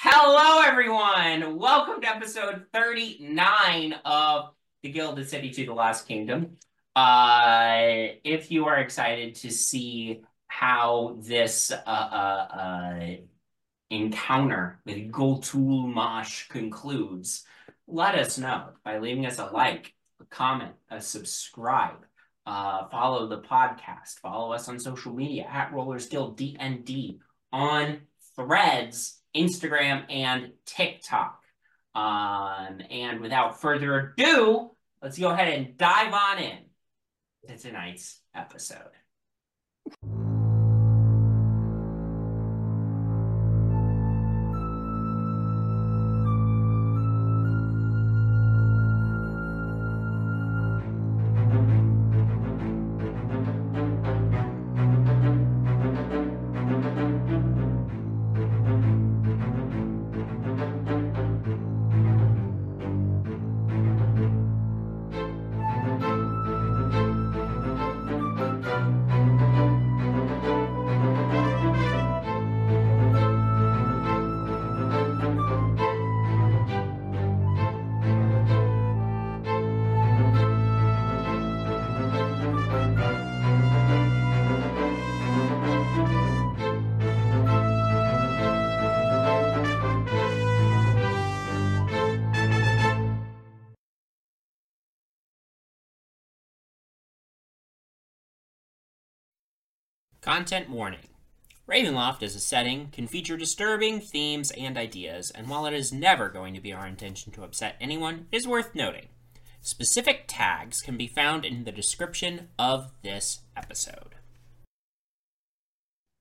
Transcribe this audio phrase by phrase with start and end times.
[0.00, 1.58] Hello, everyone.
[1.58, 4.52] Welcome to episode 39 of
[4.84, 6.56] The Gilded City to the Lost Kingdom.
[6.94, 13.16] Uh, if you are excited to see how this uh, uh, uh,
[13.90, 17.44] encounter with Ghoutl'mosz concludes,
[17.88, 22.06] let us know by leaving us a like, a comment, a subscribe.
[22.46, 24.20] Uh, follow the podcast.
[24.22, 27.18] Follow us on social media at Rollers Guild DND
[27.52, 28.02] on
[28.36, 31.42] Threads Instagram, and TikTok.
[31.94, 34.70] Um, and without further ado,
[35.02, 36.58] let's go ahead and dive on in
[37.46, 38.97] to tonight's episode.
[100.28, 101.08] Content warning.
[101.66, 106.28] Ravenloft as a setting can feature disturbing themes and ideas, and while it is never
[106.28, 109.06] going to be our intention to upset anyone, it is worth noting.
[109.62, 114.16] Specific tags can be found in the description of this episode.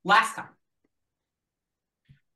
[0.06, 0.56] Last time,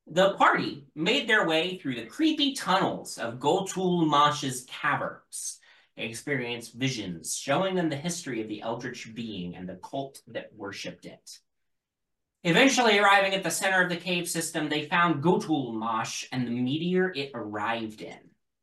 [0.06, 5.62] the party made their way through the creepy tunnels of Ghoutl'mosz's caverns.
[5.96, 10.54] They experienced visions showing them the history of the eldritch being and the cult that
[10.54, 11.40] worshipped it.
[12.44, 15.80] Eventually arriving at the center of the cave system, they found Gotul
[16.32, 18.18] and the meteor it arrived in.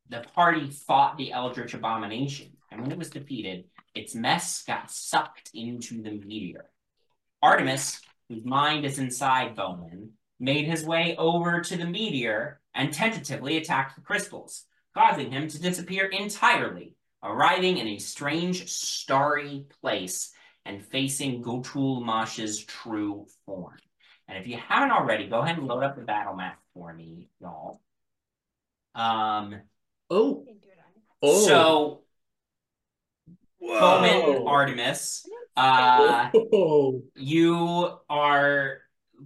[0.09, 5.51] The party fought the Eldritch Abomination, and when it was defeated, its mess got sucked
[5.55, 6.71] into the meteor.
[7.41, 10.11] Artemis, whose mind is inside Bowmin,
[10.41, 15.61] made his way over to the meteor and tentatively attacked the crystals, causing him to
[15.61, 20.33] disappear entirely, arriving in a strange, starry place
[20.69, 23.79] and facing Ghoutl'mosz's true form.
[24.29, 27.29] And if you haven't already, go ahead and load up the battle map for me,
[27.41, 27.81] y'all.
[28.95, 29.57] Um,
[30.11, 30.45] oh.
[31.23, 31.47] oh.
[31.47, 32.03] So,
[33.63, 35.27] Bowmin Artemis,
[35.57, 36.29] uh,
[37.17, 38.79] you are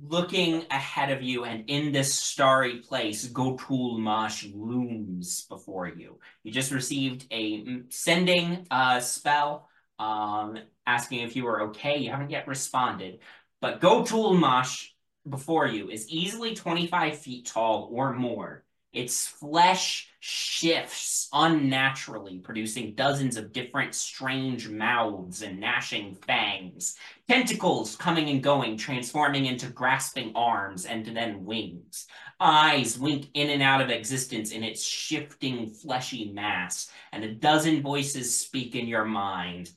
[0.08, 6.20] looking ahead of you, and in this starry place, Ghoutl'mosz looms before you.
[6.44, 11.98] You just received a sending uh, spell um, asking if you were okay.
[11.98, 13.20] You haven't yet responded.
[13.60, 14.88] But Ghoutl'mosz
[15.28, 18.64] before you is easily 25 feet tall or more.
[18.92, 26.96] Its flesh shifts unnaturally, producing dozens of different strange mouths and gnashing fangs.
[27.26, 32.06] Tentacles coming and going, transforming into grasping arms and then wings.
[32.38, 37.80] Eyes wink in and out of existence in its shifting fleshy mass, and a dozen
[37.80, 39.70] voices speak in your mind.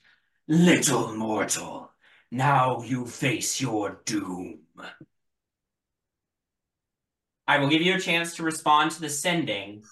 [0.47, 1.91] Little mortal,
[2.29, 4.59] now you face your doom.
[7.47, 9.83] I will give you a chance to respond to the sending,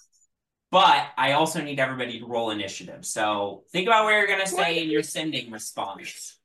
[0.70, 3.04] but I also need everybody to roll initiative.
[3.04, 6.36] So think about where you're going to say in your sending response.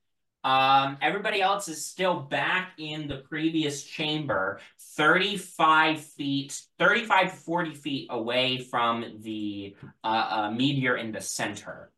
[0.42, 4.60] Um, everybody else is still back in the previous chamber,
[4.96, 11.92] 35 feet, 35 to 40 feet away from the uh, uh, meteor in the center.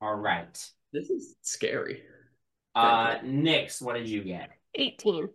[0.00, 0.70] All right.
[0.92, 2.02] This is scary.
[2.74, 4.50] Uh, Nyx, what did you get?
[4.74, 5.28] 18.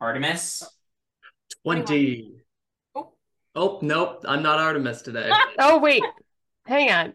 [0.00, 0.62] Artemis?
[1.64, 2.32] 20.
[2.94, 3.12] Oh.
[3.54, 4.24] Oh, nope.
[4.28, 5.30] I'm not Artemis today.
[5.58, 6.02] Oh, wait.
[6.66, 7.14] Hang on.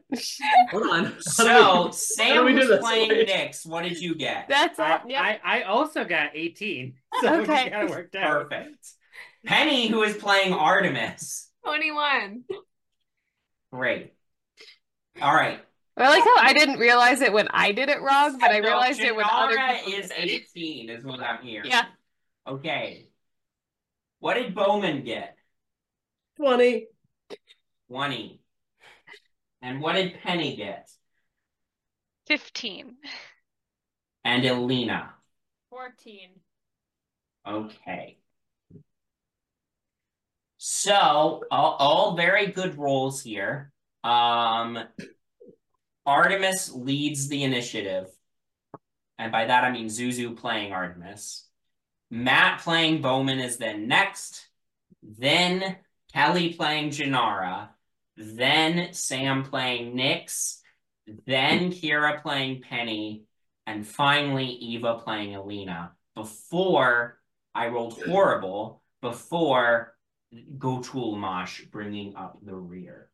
[0.71, 1.05] Hold on.
[1.05, 3.27] How So, we- Sam we was playing Wait.
[3.29, 3.65] Nyx.
[3.67, 4.47] What did you get?
[4.49, 5.01] That's I, it.
[5.09, 5.21] Yep.
[5.21, 6.95] I, I also got 18.
[7.21, 7.65] So Okay.
[7.65, 8.49] we got it worked out.
[8.49, 8.87] Perfect.
[9.45, 11.51] Penny, who is playing Artemis.
[11.65, 12.43] 21.
[13.71, 14.13] Great.
[15.21, 15.61] All right.
[15.95, 18.67] I like how I didn't realize it when I did it wrong, but I No,
[18.69, 21.69] realized it when other people is 18, is what I'm hearing.
[21.69, 21.85] Yeah.
[22.47, 23.07] Okay.
[24.19, 25.37] What did Bowmin get?
[26.37, 26.87] 20.
[27.89, 28.41] 20.
[29.61, 30.89] And what did Penny get?
[32.27, 32.95] 15.
[34.25, 35.13] And Elina.
[35.69, 36.29] 14.
[37.45, 38.17] Okay.
[40.57, 43.71] So, all, all very good rolls here.
[44.03, 44.79] Um,
[46.05, 48.07] Artemis leads the initiative.
[49.17, 51.47] And by that I mean Zuzu playing Artemis.
[52.09, 54.47] Matt playing Bowmin is then next.
[55.01, 55.77] Then
[56.13, 57.69] Kelly playing Jinarra.
[58.17, 60.59] Then Sam playing Nyx.
[61.25, 63.25] Then Kyra playing Penny.
[63.65, 65.93] And finally Eva playing Elina.
[66.15, 67.19] Before
[67.55, 69.95] I rolled horrible before
[70.57, 73.09] Ghoutl'mosz bringing up the rear.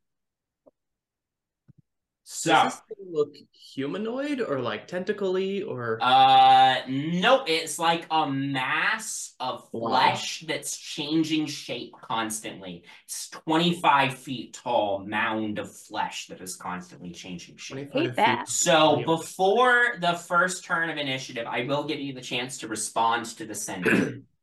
[2.31, 3.35] So, Does this thing look
[3.73, 9.89] humanoid or like tentacly or uh, no, it's like a mass of Wow.
[9.89, 12.83] flesh that's changing shape constantly.
[13.05, 17.91] It's 25 feet tall mound of flesh that is constantly changing shape.
[17.91, 18.47] 25 Hate that.
[18.47, 23.25] So before the first turn of initiative, I will give you the chance to respond
[23.37, 24.21] to the sender.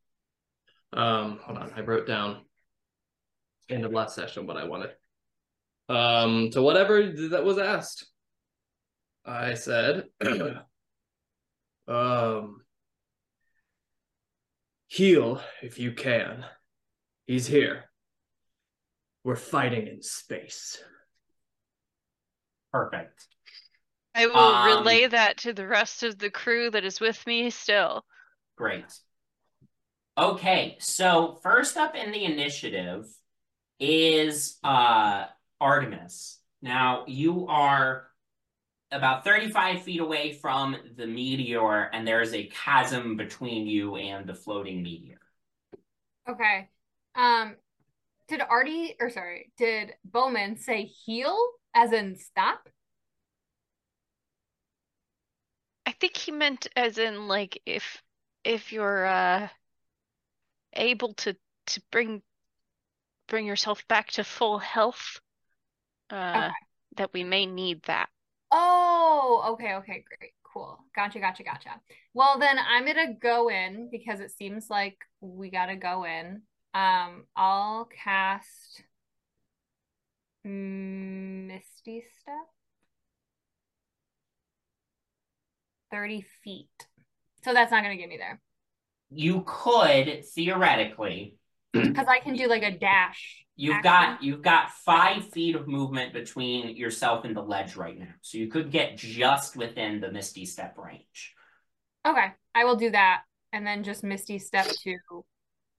[0.93, 1.73] Um, hold on.
[1.77, 2.38] I wrote down
[3.69, 4.91] end of last session what I wanted.
[5.88, 8.06] Um, to whatever that was asked.
[9.25, 10.05] I said,
[11.88, 12.61] um,
[14.88, 16.44] heal if you can.
[17.27, 17.85] He's here.
[19.25, 20.79] We're fighting in space.
[22.73, 23.27] Perfect.
[24.15, 27.50] I will Um, relay that to the rest of the crew that is with me
[27.50, 28.05] still.
[28.56, 28.85] Great.
[30.19, 33.05] Okay, so first up in the initiative
[33.79, 35.27] is uh
[35.61, 36.38] Artemis.
[36.62, 38.06] Now you are
[38.93, 44.26] about 35 feet away from the meteor, and there is a chasm between you and
[44.26, 45.20] the floating meteor.
[46.29, 46.69] Okay.
[47.14, 47.56] Um,
[48.29, 51.37] did Artie, or sorry, did Bowmin say heal
[51.75, 52.69] as in stop?
[55.85, 58.02] I think he meant as in like if
[58.44, 59.49] if you're uh
[60.75, 61.37] able to
[61.67, 62.23] to bring
[63.29, 65.20] bring yourself back to full health,
[66.11, 66.50] uh
[66.97, 68.08] that we may need that.
[68.50, 70.79] Oh, okay, okay, great, cool.
[70.94, 71.81] Gotcha, gotcha, gotcha.
[72.14, 76.43] Well, then I'm gonna go in because it seems like we gotta go in.
[76.75, 78.82] Um, I'll cast
[80.44, 82.35] Misty Step.
[85.91, 86.87] 30 feet.
[87.44, 88.41] So that's not gonna get me there.
[89.11, 91.37] You could theoretically,
[91.82, 93.44] Because I can do like a dash.
[93.56, 93.82] you've action.
[93.82, 98.38] got you've got five feet of movement between yourself and the ledge right now, so
[98.38, 101.34] you could get just within the Misty Step range.
[102.06, 103.23] Okay, I will do that.
[103.52, 104.96] And then just Misty Step to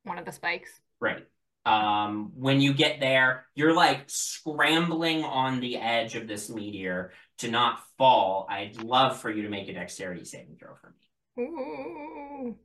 [0.04, 0.72] one of the spikes.
[1.00, 1.25] Right.
[1.66, 7.51] Um, when you get there, you're like scrambling on the edge of this meteor to
[7.51, 8.48] not fall.
[8.50, 10.94] I'd love for you to make a dexterity saving throw for
[11.38, 11.44] me.
[11.44, 12.58] Ooh.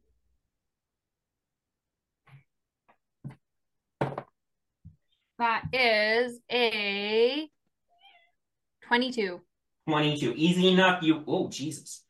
[5.42, 7.48] That is a
[8.86, 9.40] 22.
[9.88, 10.34] 22.
[10.36, 11.02] Easy enough.
[11.02, 12.04] You, oh, Jesus.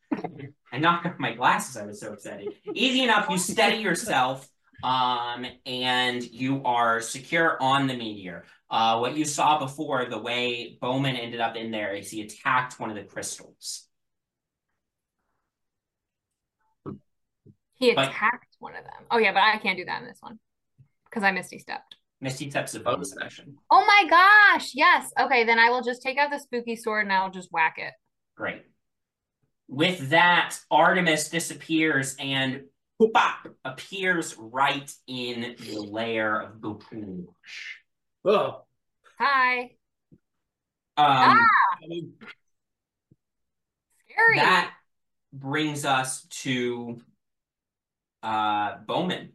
[0.71, 1.75] I knocked off my glasses.
[1.75, 2.49] I was so excited.
[2.75, 3.27] Easy enough.
[3.31, 4.47] You steady yourself.
[4.83, 8.45] Um, and you are secure on the meteor.
[8.69, 12.79] Uh, what you saw before, the way Bowmin ended up in there is he attacked
[12.79, 13.87] one of the crystals.
[17.73, 19.07] He But- attacked one of them.
[19.09, 20.37] Oh, yeah, but I can't do that in this one
[21.05, 21.95] because I Misty stepped.
[22.23, 23.57] Misty Steps of bonus action.
[23.69, 24.71] Oh my gosh.
[24.73, 25.11] Yes.
[25.19, 27.75] Okay, then I will just take out the spooky sword and I will just whack
[27.77, 27.91] it.
[28.37, 28.63] Great.
[29.67, 32.61] With that, Artemis disappears and
[33.13, 37.25] pop appears right in the lair of Gokul.
[38.23, 38.61] Oh,
[39.19, 39.71] Hi.
[40.95, 41.37] Um,
[44.09, 44.37] Scary.
[44.37, 44.71] that
[45.33, 47.01] brings us to
[48.21, 49.31] uh Bowmin.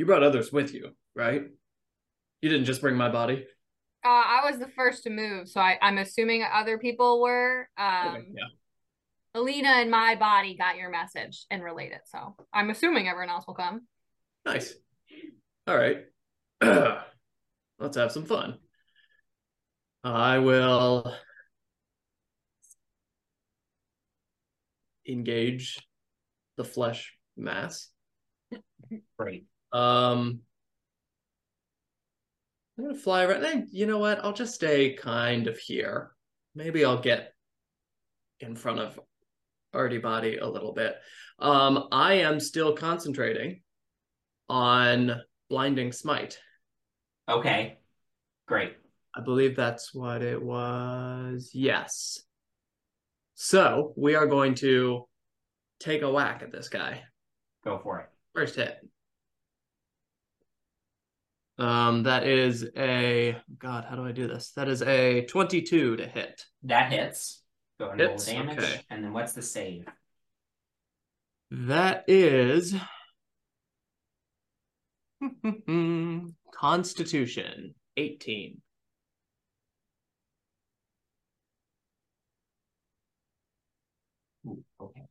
[0.00, 1.42] You brought others with you, right?
[2.40, 3.44] You didn't just bring my body.
[4.02, 7.68] Uh, I was the first to move, so I, I'm assuming other people were.
[7.76, 8.44] Um, Okay, yeah.
[9.34, 12.00] Elina and my body got your message and relayed it.
[12.06, 13.82] So I'm assuming everyone else will come.
[14.46, 14.72] Nice.
[15.66, 15.98] All right.
[16.62, 18.56] Let's have some fun.
[20.02, 21.14] I will
[25.06, 25.86] engage
[26.56, 27.90] the flesh mass.
[29.18, 29.44] Great.
[29.72, 30.40] Um,
[32.78, 33.42] I'm gonna fly right.
[33.42, 34.24] eh, You know what?
[34.24, 36.12] I'll just stay kind of here.
[36.54, 37.34] Maybe I'll get
[38.40, 38.98] in front of
[39.74, 40.96] Artie Body a little bit.
[41.38, 43.62] Um, I am still concentrating
[44.48, 46.38] on blinding smite.
[47.28, 47.78] Okay.
[48.46, 48.76] Great.
[49.14, 51.50] I believe that's what it was.
[51.52, 52.20] Yes.
[53.34, 55.06] So we are going to
[55.78, 57.02] take a whack at this guy.
[57.64, 58.06] Go for it.
[58.34, 58.78] First hit.
[61.60, 63.84] Um, that is a God.
[63.84, 64.52] How do I do this?
[64.52, 66.46] That is a twenty-two to hit.
[66.62, 67.42] That hits.
[67.78, 68.58] Go ahead and roll damage.
[68.58, 68.80] okay.
[68.88, 69.86] And then what's the save?
[71.50, 72.74] That is
[76.54, 78.62] Constitution eighteen.
[84.46, 85.02] Ooh, okay.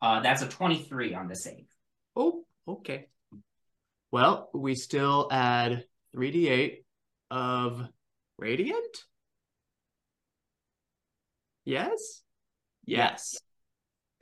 [0.00, 1.66] Uh, that's a 23 on the save.
[2.14, 3.08] Oh, okay.
[4.10, 6.84] Well, we still add 3d8
[7.30, 7.88] of
[8.38, 9.04] radiant?
[11.64, 12.22] Yes?
[12.84, 13.40] Yes.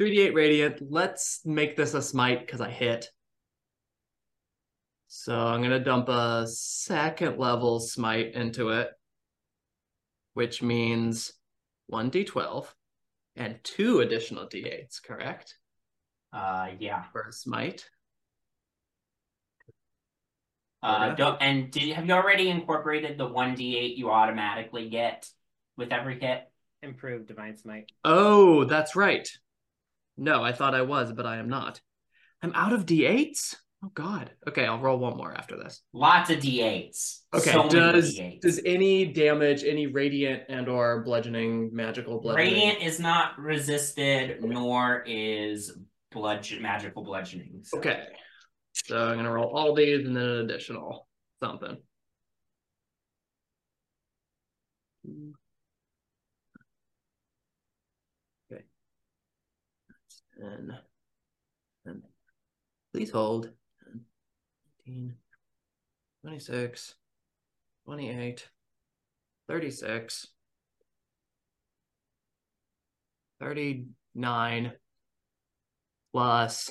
[0.00, 0.82] 3d8 radiant.
[0.90, 3.10] Let's make this a smite because I hit.
[5.08, 8.90] So I'm going to dump a second level smite into it,
[10.34, 11.32] which means
[11.92, 12.66] 1d12
[13.34, 15.56] and two additional d8s, correct?
[16.32, 17.02] Uh, yeah.
[17.12, 17.88] For a smite.
[20.82, 21.16] Uh, Okay.
[21.16, 25.28] don't, and did have you already incorporated the 1d8 you automatically get
[25.76, 26.50] with every hit?
[26.82, 27.92] Improved divine smite.
[28.04, 29.28] Oh, that's right.
[30.16, 31.80] No, I thought I was, but I am not.
[32.42, 33.56] I'm out of d8s?
[33.84, 34.30] Oh god.
[34.48, 35.82] Okay, I'll roll one more after this.
[35.92, 37.20] Lots of d8s.
[37.34, 38.40] Okay, so many does d8s.
[38.40, 42.52] does any damage, any radiant and or bludgeoning, magical bludgeoning?
[42.54, 45.76] Radiant is not resisted, nor is
[46.10, 47.62] bludgeon magical bludgeoning.
[47.64, 48.06] so- Okay.
[48.72, 51.08] So I'm gonna roll all these and then an additional
[51.40, 51.76] something.
[58.52, 58.64] Okay.
[60.38, 60.78] 10.
[61.86, 62.02] And
[62.92, 63.50] please hold.
[64.86, 65.14] 19,
[66.22, 66.94] 26,
[67.84, 68.48] 28,
[69.48, 70.26] 36,
[73.40, 74.72] 39
[76.12, 76.70] plus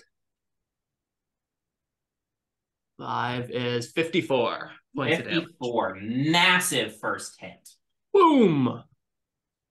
[2.99, 5.45] Five is 54 points of damage.
[5.45, 5.97] 54.
[6.01, 7.69] Massive first hit.
[8.13, 8.83] Boom!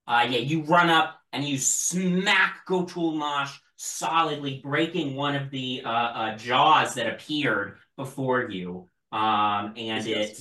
[0.06, 5.90] Uh, yeah, you run up and you smack Ghoutl'mosz solidly, breaking one of the uh,
[5.90, 8.88] uh, jaws that appeared before you.
[9.12, 10.40] Um, and it,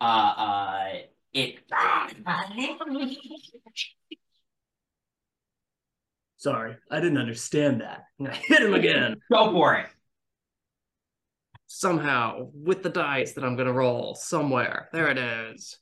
[0.00, 0.88] uh, uh,
[1.32, 1.60] it.
[6.38, 8.04] Sorry, I didn't understand that.
[8.20, 9.16] I'm gonna hit him again.
[9.30, 9.86] Go for it.
[11.66, 14.88] Somehow, with the dice that I'm gonna roll somewhere.
[14.92, 15.76] There it is.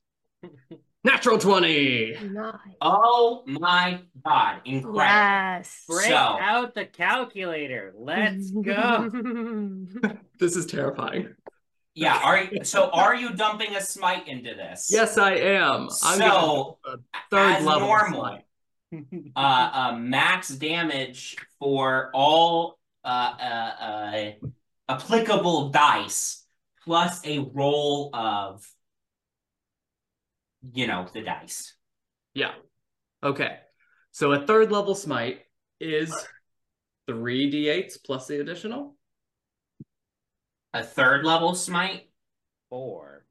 [1.04, 2.16] Natural 20!
[2.32, 2.54] Nice.
[2.80, 4.62] Oh my god!
[4.64, 4.98] Incredible.
[4.98, 5.84] Yes.
[5.88, 7.92] Break So- out the calculator.
[7.96, 9.10] Let's go.
[10.38, 11.34] This is terrifying.
[11.94, 12.20] Yeah.
[12.22, 12.90] Are you, so?
[12.90, 14.88] Are you dumping a smite into this?
[14.90, 15.82] Yes, I am.
[16.02, 16.98] I'm So, gonna
[17.30, 18.44] third as level normal, smite.
[19.36, 24.30] uh, uh, max damage for all uh, uh, uh,
[24.88, 26.44] applicable dice
[26.84, 28.66] plus a roll of,
[30.72, 31.74] you know, the dice.
[32.34, 32.52] Yeah.
[33.22, 33.58] Okay.
[34.12, 35.40] So a third level smite
[35.80, 36.14] is
[37.06, 38.96] three d8s plus the additional.
[40.72, 42.06] A third level smite,
[42.68, 43.24] Four.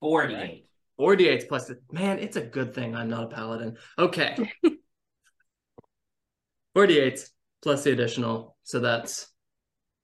[0.00, 0.64] Four d8.
[0.96, 3.76] Four d8s plus the man, it's a good thing I'm not a paladin.
[3.98, 4.36] Okay.
[6.74, 7.30] Four d8s
[7.62, 8.56] plus the additional.
[8.62, 9.28] So that's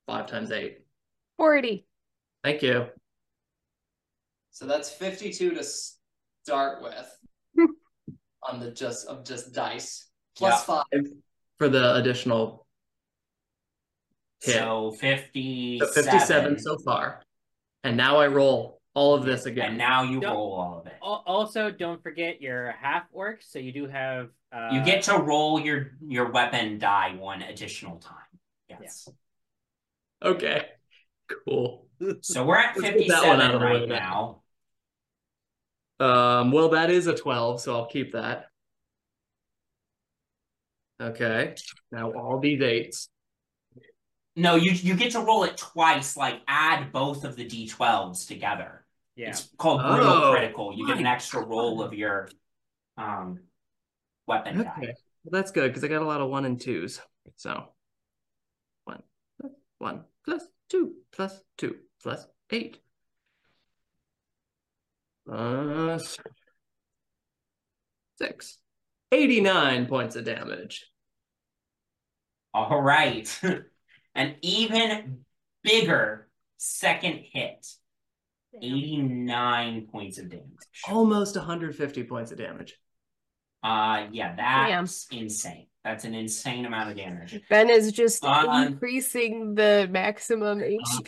[0.07, 0.79] five times eight.
[1.37, 1.87] 40.
[2.43, 2.87] Thank you.
[4.51, 5.65] So that's 52 to
[6.45, 7.19] start with
[8.43, 10.09] on the just of just dice.
[10.37, 10.85] Plus five
[11.59, 12.67] for the additional
[14.43, 14.55] hit.
[14.55, 15.87] So 57.
[15.87, 17.23] So 57 so far.
[17.85, 19.69] And now I roll all of this again.
[19.71, 20.95] And now you Don't- roll all of it.
[21.03, 24.31] Also, don't forget your half orc, so you do have.
[24.51, 28.15] Uh, You get to roll your your weapon die one additional time.
[28.69, 29.09] Yes.
[30.23, 30.67] Okay.
[31.45, 31.87] Cool.
[32.23, 34.43] So we're at Let's get that one 57 out of the way right now.
[36.01, 36.41] now.
[36.41, 38.47] Um, well, that is a 12, so I'll keep that.
[41.01, 41.55] Okay.
[41.93, 43.11] Now all these eights.
[44.37, 48.86] No, you you get to roll it twice, like add both of the D12s together.
[49.17, 49.31] Yeah.
[49.31, 50.75] It's called brutal Oh, critical.
[50.77, 52.29] You get an extra roll of your
[52.97, 53.41] um
[54.27, 54.75] weapon die.
[54.77, 54.95] Okay.
[55.25, 57.01] Well, that's good because I got a lot of one and twos.
[57.37, 57.65] So
[58.85, 59.03] one
[59.41, 62.79] plus one plus two plus two plus eight.
[65.27, 66.19] Plus
[68.19, 68.59] six.
[69.13, 70.91] 89 points of damage.
[72.53, 73.41] All right.
[74.15, 75.25] An even
[75.63, 77.67] bigger second hit.
[78.63, 80.47] 89 points of damage.
[80.89, 82.75] Almost 150 points of damage.
[83.63, 85.67] Uh yeah, that's insane.
[85.85, 87.41] That's an insane amount of damage.
[87.49, 91.07] Ben is just Uh, increasing the maximum HP.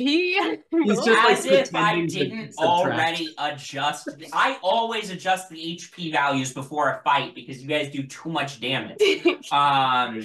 [0.70, 4.04] He's just like As if I didn't already adjust.
[4.06, 8.28] the- I always adjust the HP values before a fight because you guys do too
[8.30, 8.98] much damage.
[9.52, 10.22] Um,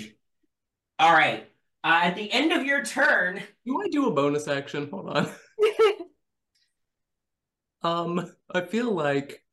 [1.00, 1.50] all right.
[1.84, 4.88] Uh, at the end of your turn, Do I do a bonus action?
[4.92, 5.32] Hold on.
[7.84, 9.44] Um, I feel like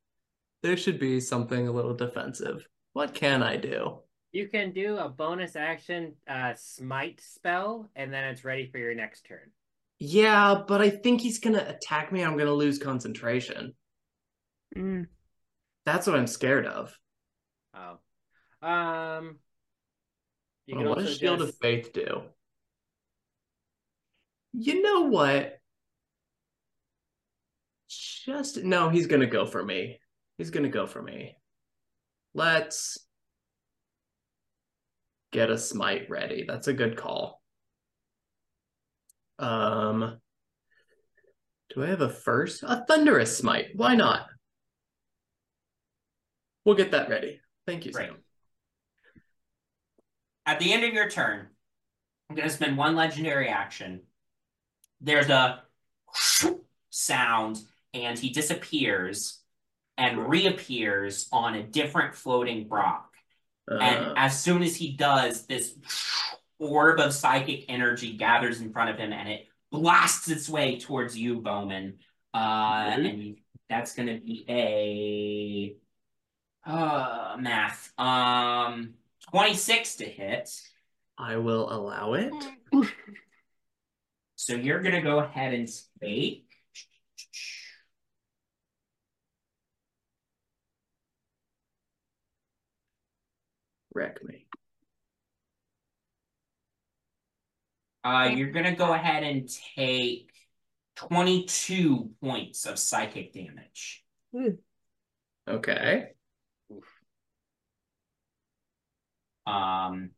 [0.63, 2.67] there should be something a little defensive.
[2.93, 4.01] What can I do?
[4.33, 8.95] You can do a bonus action uh smite spell, and then it's ready for your
[8.95, 9.51] next turn.
[9.99, 12.23] Yeah, but I think he's gonna attack me.
[12.23, 13.75] I'm gonna lose concentration.
[14.77, 15.07] Mm.
[15.85, 16.97] That's what I'm scared of.
[17.75, 18.67] Oh.
[18.67, 19.39] Um
[20.67, 22.23] you can what also does Shield of Faith do?
[24.53, 25.60] You know what?
[28.31, 29.99] Just no, he's gonna go for me.
[30.39, 31.37] He's gonna go for me.
[32.33, 32.97] Let's
[35.33, 36.45] get a smite ready.
[36.47, 37.43] That's a good call.
[39.41, 40.19] Um
[41.75, 42.63] do I have a first?
[42.63, 43.71] A thunderous smite.
[43.75, 44.27] Why not?
[46.65, 47.41] We'll get that ready.
[47.67, 48.09] Thank you, Great.
[48.11, 48.17] Sam.
[50.47, 51.49] at the end of your turn,
[52.29, 54.03] I'm going to spend one legendary action.
[55.01, 55.62] There's a
[56.90, 57.61] sound,
[57.94, 59.40] and he disappears
[59.96, 63.07] and reappears on a different floating rock.
[63.68, 65.74] And Uh, as soon as he does, this
[66.59, 71.16] orb of psychic energy gathers in front of him and it blasts its way towards
[71.16, 71.98] you, Bowmin.
[72.35, 73.11] Uh, Mhm.
[73.11, 75.76] and that's going to be a
[76.68, 77.98] uh, math.
[77.98, 78.94] Um,
[79.31, 80.50] 26 to hit.
[81.16, 82.33] I will allow it.
[84.37, 85.68] So you're going to go ahead and
[86.00, 86.46] take.
[93.94, 94.46] Wreck me.
[98.03, 100.31] Uh, you're going to go ahead and take
[100.96, 104.05] 22 points of psychic damage.
[105.48, 106.09] Okay.
[109.46, 110.11] Um,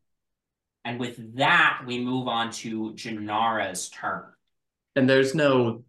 [0.85, 4.25] and with that, we move on to Jinarra's turn.
[4.95, 5.85] And there's no,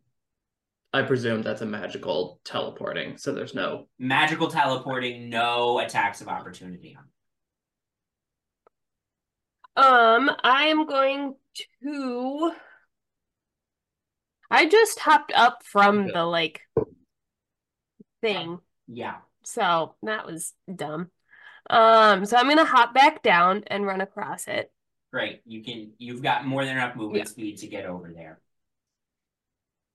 [0.93, 3.87] I presume that's a magical teleporting, so there's no.
[3.99, 6.97] Magical teleporting, no attacks of opportunity.
[9.75, 11.35] Um, I am going
[11.83, 12.51] to.
[14.51, 16.61] I just hopped up from the like
[18.21, 19.15] thing, Yeah.
[19.43, 21.09] so that was dumb.
[21.69, 24.71] Um, so I'm gonna hop back down and run across it.
[25.11, 25.41] Great.
[25.45, 27.29] You can you've got more than enough movement Yeah.
[27.31, 28.39] speed to get over there.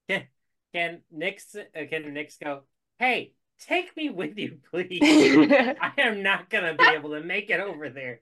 [0.74, 2.62] Can Nyx uh, can Nyx go,
[2.98, 5.00] hey, take me with you, please.
[5.02, 8.20] I am not gonna be able to make it over there.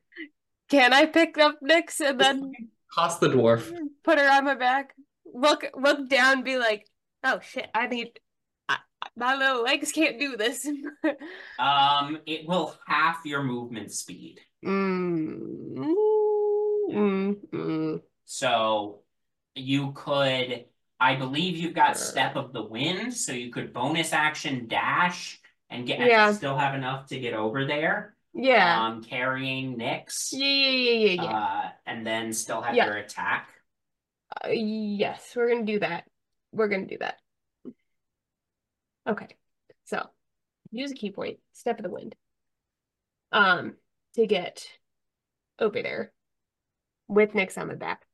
[0.72, 2.52] I pick up Nyx and then
[2.94, 3.72] Toss the dwarf.
[4.04, 4.94] put her on my back?
[5.32, 6.86] Look, look down, be like,
[7.24, 8.18] oh shit, I need.
[8.68, 8.78] I,
[9.16, 10.66] my little legs can't do this.
[11.58, 14.40] Um, it will half your movement speed.
[14.64, 15.94] Mm,
[16.90, 18.00] mm, mm.
[18.24, 19.00] So
[19.54, 20.66] you could,
[21.00, 25.86] I believe you've got step of the wind, so you could bonus action dash and
[25.86, 26.32] get and Yeah.
[26.32, 28.15] still have enough to get over there.
[28.38, 28.86] Yeah.
[28.86, 30.28] Um, carrying Nyx.
[30.32, 31.38] Yeah, yeah, yeah, yeah, yeah.
[31.38, 32.86] Uh, and then still have Yeah.
[32.86, 33.48] your attack.
[34.44, 36.04] Uh, yes, we're gonna do that.
[36.52, 37.18] We're gonna do that.
[39.08, 39.28] Okay,
[39.84, 40.10] so
[40.70, 42.14] use a key point, step of the wind,
[43.32, 43.76] um,
[44.16, 44.66] to get
[45.58, 46.12] over there
[47.08, 48.04] with Nyx on my back.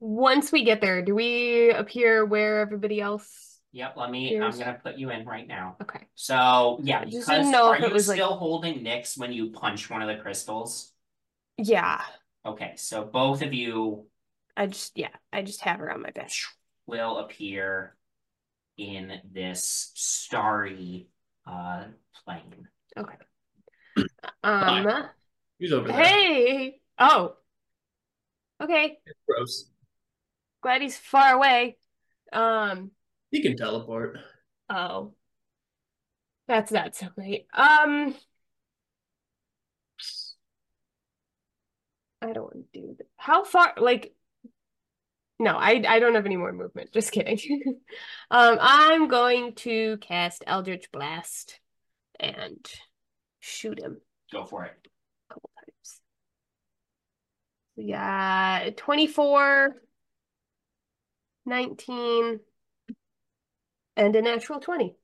[0.00, 3.47] Once we get there, do we appear where everybody else?
[3.72, 5.76] Yep, let me, Here's- I'm gonna put you in right now.
[5.82, 6.06] Okay.
[6.14, 9.50] So yeah, I because didn't know are you was, like- still holding Nyx when you
[9.50, 10.92] punch one of the crystals?
[11.58, 12.00] Yeah,
[12.46, 14.06] Okay, so both of you
[14.56, 16.30] I just yeah, I just have her on my back.
[16.86, 17.96] will appear
[18.76, 21.08] in this starry
[21.46, 21.84] uh
[22.24, 22.68] plane.
[22.96, 23.16] Okay.
[24.42, 25.08] Um.
[25.58, 25.96] Who's over there?
[25.96, 26.80] Hey.
[26.98, 27.34] Oh.
[28.60, 28.98] Okay.
[29.28, 29.68] Gross.
[30.62, 31.76] Glad he's far away.
[32.32, 32.92] Um.
[33.30, 34.18] He can teleport.
[34.70, 35.14] Oh.
[36.46, 37.46] That's not so great.
[37.52, 38.14] Um.
[42.20, 43.06] I don't want to do that.
[43.16, 43.74] How far?
[43.76, 44.14] Like.
[45.38, 46.92] No, I I don't have any more movement.
[46.92, 47.38] Just kidding.
[48.30, 51.60] um, I'm going to cast Eldritch Blast
[52.18, 52.66] and
[53.38, 54.00] shoot him
[54.32, 54.72] Go for it.
[55.30, 56.00] a couple times.
[57.76, 59.76] Yeah, 24,
[61.46, 62.40] 19,
[63.98, 64.94] and a natural 20.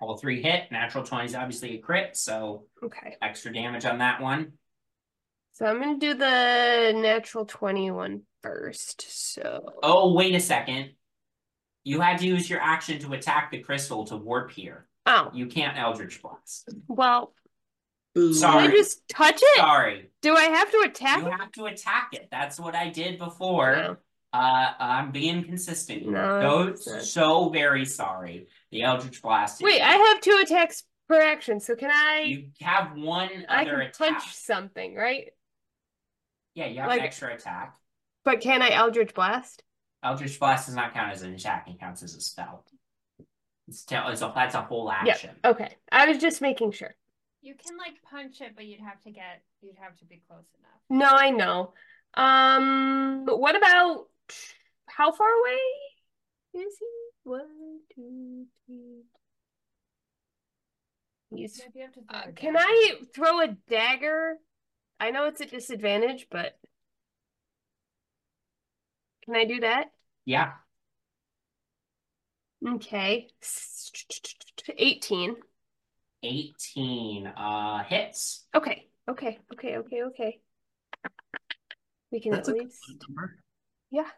[0.00, 0.70] All three hit.
[0.70, 3.16] Natural 20 is obviously a crit, so Okay.
[3.22, 4.52] extra damage on that one.
[5.52, 9.02] So I'm gonna do the natural 21 first.
[9.08, 10.90] So Oh, wait a second.
[11.84, 14.86] You had to use your action to attack the crystal to warp here.
[15.06, 16.68] oh You can't Eldritch Blast.
[16.88, 17.34] well,
[18.14, 18.28] Boo.
[18.30, 18.64] can Sorry.
[18.64, 19.56] I just touch it?
[19.58, 20.10] Sorry.
[20.22, 22.28] Do I have to attack You have to attack it.
[22.30, 23.76] That's what I did before.
[23.76, 23.96] No.
[24.34, 26.02] Uh, I'm being consistent.
[26.02, 26.10] here.
[26.10, 28.48] No, so, so very sorry.
[28.72, 29.62] The Eldritch Blast.
[29.62, 32.24] Wait, I have two attacks per action, so can I?
[32.26, 33.94] You have one I other can attack.
[33.96, 35.26] punch something, right?
[36.56, 37.76] Yeah, you have like- an extra attack.
[38.24, 39.62] But can I Eldritch Blast?
[40.02, 42.64] Eldritch Blast does not count as an attack; it counts as a spell.
[43.68, 45.30] It's, tell it's a that's a whole action.
[45.44, 46.94] Okay, I was just making sure.
[47.40, 50.44] You can like punch it, but you'd have to get you'd have to be close
[50.58, 50.80] enough.
[50.90, 51.72] No, I know.
[52.14, 54.06] Um, what about
[54.86, 56.86] how far away is he?
[57.24, 59.02] One, two, three.
[61.34, 61.58] He's.
[61.58, 62.56] Maybe you have to throw Uh, can.
[62.56, 64.36] I throw a dagger?
[65.00, 66.56] I know it's a disadvantage, but
[69.24, 69.86] can I do that?
[70.24, 70.52] Yeah,
[72.66, 73.28] Okay.
[74.78, 75.36] 18.
[76.22, 78.46] eighteen uh hits.
[78.54, 78.88] Okay.
[79.10, 79.38] Okay.
[79.52, 79.76] Okay.
[79.76, 80.02] Okay.
[80.04, 80.40] Okay.
[82.10, 82.80] We can That's at a good least.
[83.08, 83.36] number.
[83.94, 84.10] Yeah.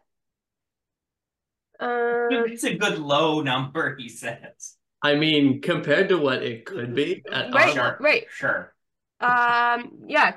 [1.78, 4.76] Um, It's a good low number, he says.
[5.02, 8.24] I mean, compared to what it could be at Right, armor, right.
[8.30, 8.74] Sure,
[9.20, 10.36] um, yeah.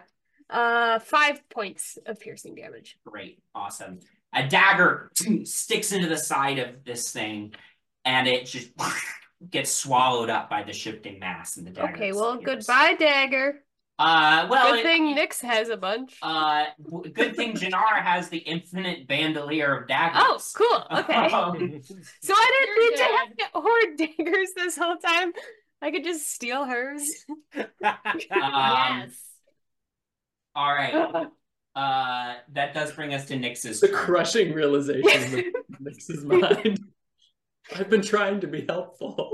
[0.49, 2.97] Uh, five points of piercing damage.
[3.06, 3.99] great, awesome.
[4.34, 5.12] A dagger
[5.45, 7.54] sticks into the side of this thing,
[8.04, 8.71] and it just
[9.49, 11.95] gets swallowed up by the shifting mass, and the dagger.
[11.95, 13.63] Okay, well, goodbye, dagger.
[13.99, 16.17] Uh, well, Good it- thing Nyx has a bunch.
[16.21, 16.65] Uh,
[17.13, 20.21] good thing Jinarra has the infinite bandolier of daggers.
[20.25, 20.99] Oh, cool.
[20.99, 21.13] Okay.
[21.13, 21.81] Um,
[22.21, 25.33] So I didn't need to have to hoard daggers this whole time.
[25.81, 27.01] I could just steal hers.
[27.55, 29.21] um, yes.
[30.55, 31.27] All right.
[31.75, 33.95] Uh, that does bring us to Nyx's the turn.
[33.97, 36.77] crushing realization that this is mine.
[37.75, 39.31] I've been trying to be helpful.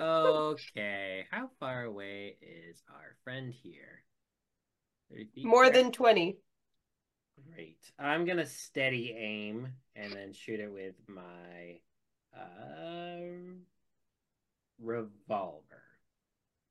[0.00, 4.02] Okay, how far away is our friend here?
[5.42, 5.74] More Great.
[5.74, 6.36] than 20.
[7.54, 7.78] Great.
[7.98, 11.80] I'm gonna steady aim and then shoot it with my
[12.36, 13.20] uh,
[14.80, 15.82] revolver.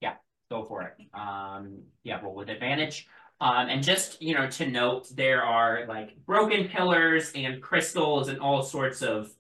[0.02, 0.16] Yeah,
[0.50, 0.96] go for it.
[1.14, 3.08] Um, yeah, roll with advantage.
[3.40, 8.40] Um, and just you know to note, there are like broken pillars and crystals and
[8.40, 9.32] all sorts of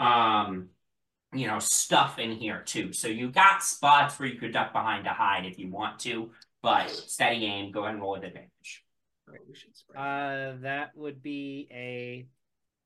[0.00, 0.70] um,
[1.32, 2.92] you know, stuff in here too.
[2.92, 6.30] So you got spots where you could duck behind to hide if you want to,
[6.62, 7.70] but steady aim.
[7.72, 8.84] Go ahead and roll with advantage.
[9.26, 9.98] Right, we should spread.
[9.98, 12.26] Uh, that would be a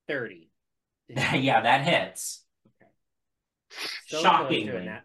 [0.08, 0.50] thirty.
[1.08, 2.44] yeah, that hits.
[4.06, 4.84] So close to a Shockingly.
[4.84, 5.02] nat.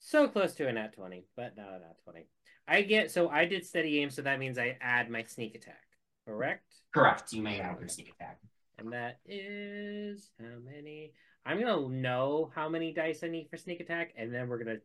[0.00, 2.26] So close to a nat 20, but no, not 20.
[2.66, 5.82] I get so I did steady aim, so that means I add my sneak attack,
[6.26, 6.64] correct?
[6.94, 7.32] Correct.
[7.32, 8.38] You may have your sneak attack.
[8.78, 11.12] And that is how many?
[11.48, 14.80] I'm gonna know how many dice I need for sneak attack, and then we're gonna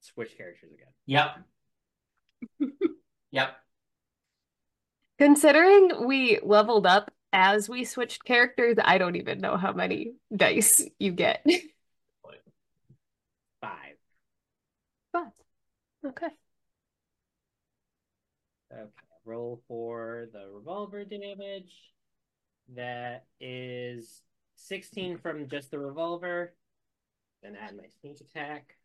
[0.00, 0.86] switch characters again.
[1.04, 1.36] Yep.
[3.30, 3.56] yep.
[5.18, 10.82] Considering we leveled up as we switched characters, I don't even know how many dice
[10.98, 11.44] you get.
[13.60, 13.96] Five.
[15.12, 15.32] But
[16.06, 16.28] okay.
[18.72, 18.88] Okay,
[19.26, 21.92] roll for the revolver damage.
[22.74, 24.22] That is
[24.58, 26.54] 16 from just the revolver.
[27.42, 28.76] Then add my sneak attack.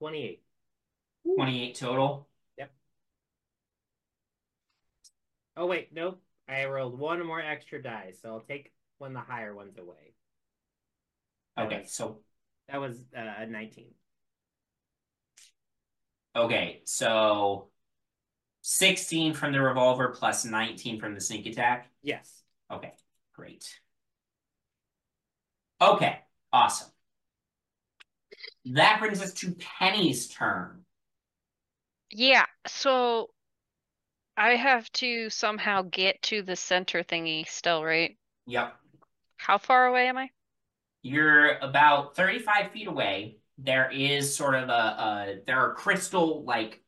[0.00, 0.42] Twenty-eight.
[1.36, 2.28] 28 total.
[2.58, 2.72] Yep.
[5.56, 6.22] Oh wait, nope.
[6.48, 10.14] I rolled one more extra die, so I'll take one of the higher ones away.
[11.58, 12.20] Okay, so
[12.68, 13.94] That was uh, a 19.
[16.34, 17.68] Okay, so
[18.62, 21.90] 16 from the revolver plus 19 from the sneak attack.
[22.02, 22.42] Yes.
[22.70, 22.92] Okay,
[23.34, 23.64] great.
[25.80, 26.18] Okay,
[26.52, 26.88] awesome.
[28.66, 30.84] That brings us to Penny's turn.
[32.10, 33.30] Yeah, so
[34.36, 38.16] I have to somehow get to the center thingy still, right?
[38.46, 38.74] Yep.
[39.36, 40.30] How far away am I?
[41.02, 43.38] You're about 35 feet away.
[43.62, 46.82] There is sort of a, a there are crystal like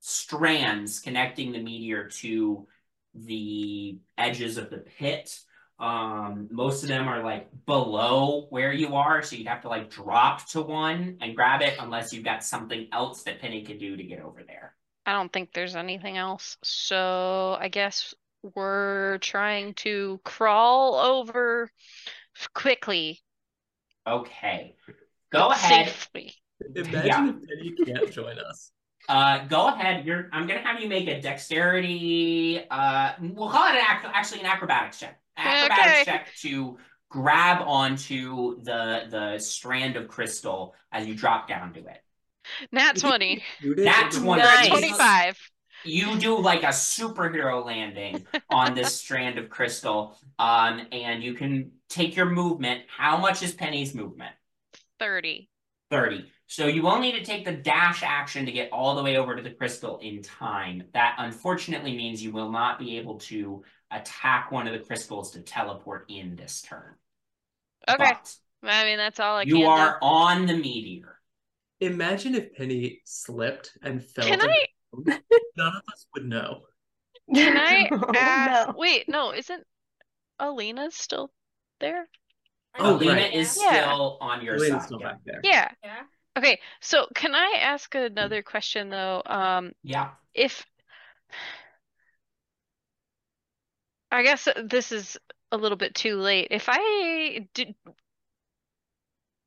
[0.00, 2.66] strands connecting the meteor to
[3.14, 5.38] the edges of the pit.
[5.78, 9.90] Um, most of them are like below where you are, so you'd have to like
[9.90, 13.96] drop to one and grab it unless you've got something else that Penny could do
[13.96, 14.76] to get over there.
[15.06, 16.56] I don't think there's anything else.
[16.62, 18.14] So I guess
[18.54, 21.70] we're trying to crawl over
[22.52, 23.22] quickly,
[24.06, 24.76] Okay.
[25.34, 25.86] Go ahead.
[25.88, 26.34] safely.
[26.74, 27.30] Imagine Yeah.
[27.30, 28.70] if Penny can't join us.
[29.08, 30.06] Uh, go ahead.
[30.06, 30.28] You're.
[30.32, 32.60] I'm gonna have you make a dexterity.
[32.70, 35.20] Uh, we'll call it an ac- actually an acrobatics check.
[35.36, 36.04] Acrobatics Okay.
[36.04, 36.78] check to
[37.10, 42.00] grab onto the the strand of crystal as you drop down to it.
[42.72, 43.42] Nat 20.
[43.60, 44.42] Shoot it Nat 20.
[44.42, 44.68] Nice.
[44.68, 45.50] 25.
[45.84, 50.16] You do like a superhero landing on this strand of crystal.
[50.38, 52.82] Um, and you can take your movement.
[52.88, 54.32] How much is Penny's movement?
[55.04, 55.50] 30.
[55.90, 56.24] 30.
[56.46, 59.36] So you will need to take the dash action to get all the way over
[59.36, 60.84] to the crystal in time.
[60.94, 65.40] That unfortunately means you will not be able to attack one of the crystals to
[65.40, 66.94] teleport in this turn.
[67.86, 67.96] Okay.
[67.98, 71.18] But I mean, that's all I you can are on the meteor.
[71.80, 74.24] Imagine if Penny slipped and fell.
[74.26, 74.66] Can I.
[74.96, 76.62] None of us would know.
[77.34, 78.74] can I Oh, no.
[78.78, 79.64] wait, no, isn't
[80.40, 81.30] Elina still
[81.80, 82.08] there?
[82.78, 83.34] Oh, Lena right.
[83.34, 83.84] is Yeah.
[83.84, 84.86] still on your Elina's side.
[84.86, 85.06] still Yeah.
[85.06, 85.40] back there.
[85.44, 85.70] Yeah.
[85.82, 86.02] Yeah.
[86.36, 89.22] Okay, so can I ask another question though?
[89.24, 90.10] Um, yeah.
[90.34, 90.66] if
[94.10, 95.18] I guess this is
[95.52, 96.48] a little bit too late.
[96.50, 97.74] If I did,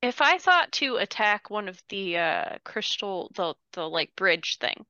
[0.01, 4.85] if I thought to attack one of the uh crystal, the the like bridge thing,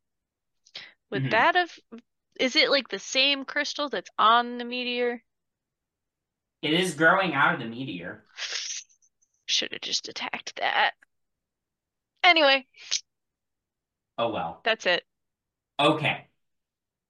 [1.10, 1.32] would Mhm.
[1.32, 1.78] that have,
[2.40, 5.24] is it like the same crystal that's on the meteor?
[6.62, 8.24] It is growing out of the meteor.
[9.46, 10.92] Should have just attacked that.
[12.24, 12.66] Anyway,
[14.18, 14.62] Oh well.
[14.64, 15.04] that's it.
[15.80, 16.28] Okay.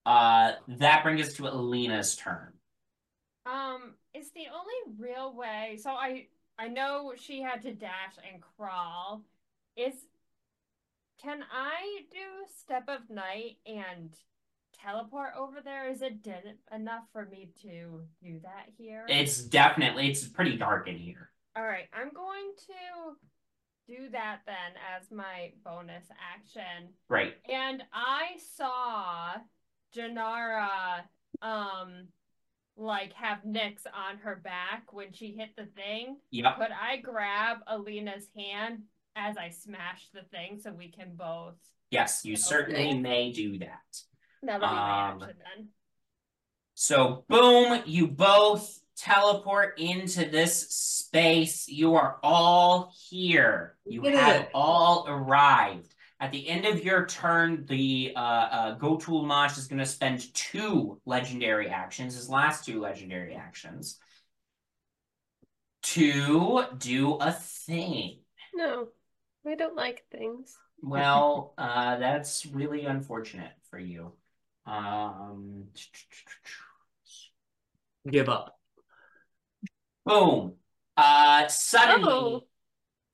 [0.06, 2.54] Uh, that brings us to Elina's turn.
[3.46, 5.80] Um, it's the only real way.
[5.82, 6.28] So I
[6.60, 9.24] I know she had to dash and crawl.
[9.76, 9.94] Is
[11.22, 12.20] can I do
[12.60, 14.14] step of night and
[14.84, 15.90] teleport over there?
[15.90, 19.06] Is it did enough for me to do that here?
[19.08, 21.30] It's definitely it's pretty dark in here.
[21.56, 23.16] All right, I'm going to
[23.96, 26.90] do that then as my bonus action.
[27.10, 27.36] Right.
[27.52, 29.34] And I saw
[29.96, 31.02] Jinarra
[31.42, 32.08] um
[32.76, 36.18] like have Nyx on her back when she hit the thing.
[36.30, 36.54] Yeah.
[36.54, 38.84] Could I grab Elina's hand
[39.16, 41.56] as I smash the thing so we can both
[41.90, 43.00] Yes, you certainly Okay.
[43.00, 44.02] may do that.
[44.44, 45.68] That'll be my Um, action then.
[46.76, 51.68] So, boom, you both teleport into this space.
[51.68, 53.78] You are all here.
[53.86, 55.94] You have all arrived.
[56.20, 61.00] At the end of your turn, the uh, uh, Ghoutl'mosz is going to spend two
[61.06, 64.00] legendary actions, his last two legendary actions,
[65.84, 68.20] to do a thing.
[68.54, 68.88] No,
[69.44, 70.58] we don't like things.
[70.82, 74.14] Well, uh, that's really unfortunate for you.
[74.68, 75.66] Um,
[78.10, 78.58] Give up.
[80.06, 80.54] Boom.
[80.96, 82.44] Uh, suddenly, Oh.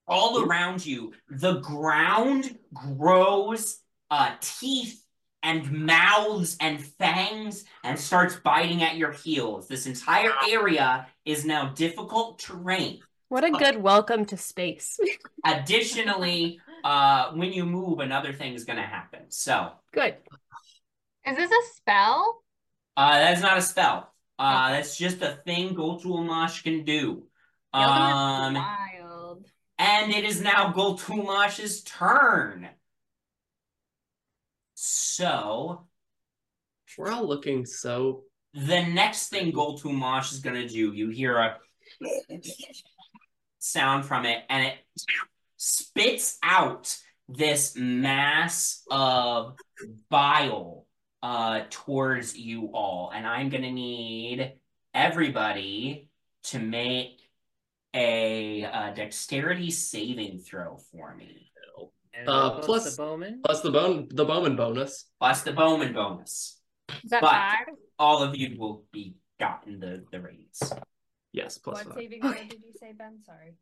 [0.08, 3.80] all around you, the ground grows
[4.12, 5.04] uh, teeth
[5.42, 9.68] and mouths and fangs and starts biting at your heels.
[9.68, 13.00] This entire area is now difficult terrain.
[13.30, 15.00] What a good welcome to space.
[15.46, 19.22] Additionally, uh, when you move, another thing is going to happen.
[19.30, 20.18] So, Good.
[21.28, 22.44] Is this a spell?
[22.98, 24.14] uh, that's not a spell.
[24.40, 24.78] Uh, Okay.
[24.78, 27.28] that's just a thing Ghoutl'mosz can do.
[27.74, 29.46] Yeah, that's Um, wild.
[29.78, 32.70] And it is now Ghoutl'mosz's turn.
[34.76, 35.88] So,
[36.98, 38.24] We're all looking so.
[38.54, 41.60] the next thing Ghoutl'mosz is going to do, you hear a
[43.60, 44.76] sound from it, and it
[45.58, 46.96] spits out
[47.28, 49.56] this mass of
[50.10, 50.83] bile
[51.24, 53.12] uh, towards you all.
[53.16, 54.54] And I'm going to need
[54.94, 56.10] everybody
[56.46, 57.22] to make
[57.96, 61.50] a, uh dexterity saving throw for me.
[62.28, 63.42] Uh, plus plus- the Bowmin.
[63.44, 65.06] Plus the bone the Bowmin bonus.
[65.20, 66.60] Plus the Bowmin bonus.
[67.04, 67.68] Is that But- five?
[67.98, 70.62] All of you will be gotten the the radius.
[71.32, 71.98] Yes, plus What five.
[71.98, 73.20] saving throw did you say, Ben?
[73.26, 73.54] Sorry.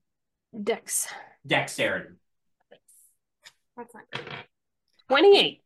[0.64, 1.08] Dex.
[1.48, 2.16] Dexterity.
[3.78, 4.28] That's not great.
[5.08, 5.62] 28.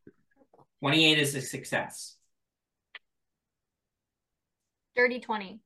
[0.85, 2.15] 28 is a success.
[4.95, 5.59] Dirty 20.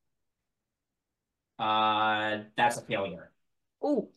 [1.60, 3.30] Uh that's a failure.
[3.84, 4.08] Ooh.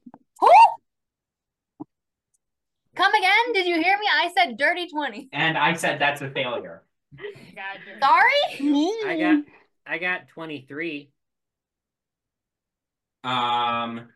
[2.95, 3.53] Come again?
[3.53, 4.07] Did you hear me?
[4.15, 5.31] I said dirty 20.
[5.33, 6.85] And I said that's a failure.
[7.17, 7.99] Gotcha.
[8.01, 9.05] Sorry?
[9.05, 9.45] I got
[9.85, 11.11] I got 23.
[13.25, 14.09] Um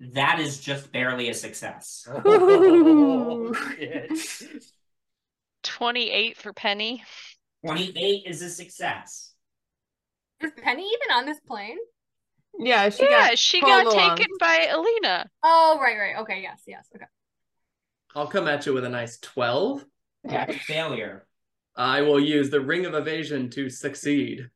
[0.00, 2.06] that is just barely a success.
[2.26, 4.10] Oh, shit.
[5.62, 7.02] 28 for Penny.
[7.66, 9.32] 28 is a success.
[10.40, 11.78] Is Penny even on this plane?
[12.58, 14.16] Yeah, she yeah, got she got along.
[14.16, 15.28] taken by Elina.
[15.42, 16.16] Oh, right, right.
[16.22, 16.86] Okay, yes, yes.
[16.94, 17.04] Okay.
[18.14, 19.84] I'll come at you with a nice 12.
[20.24, 21.26] That's a failure.
[21.76, 24.48] I will use the ring of evasion to succeed.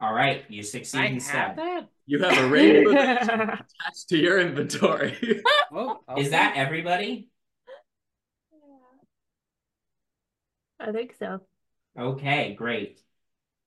[0.00, 1.34] All right, you succeed I instead.
[1.34, 1.88] have that?
[2.06, 5.42] You have a ring of evasion attached to your inventory.
[5.72, 7.28] Oh, Is that everybody?
[10.86, 11.40] I think so.
[11.98, 13.00] Okay, great.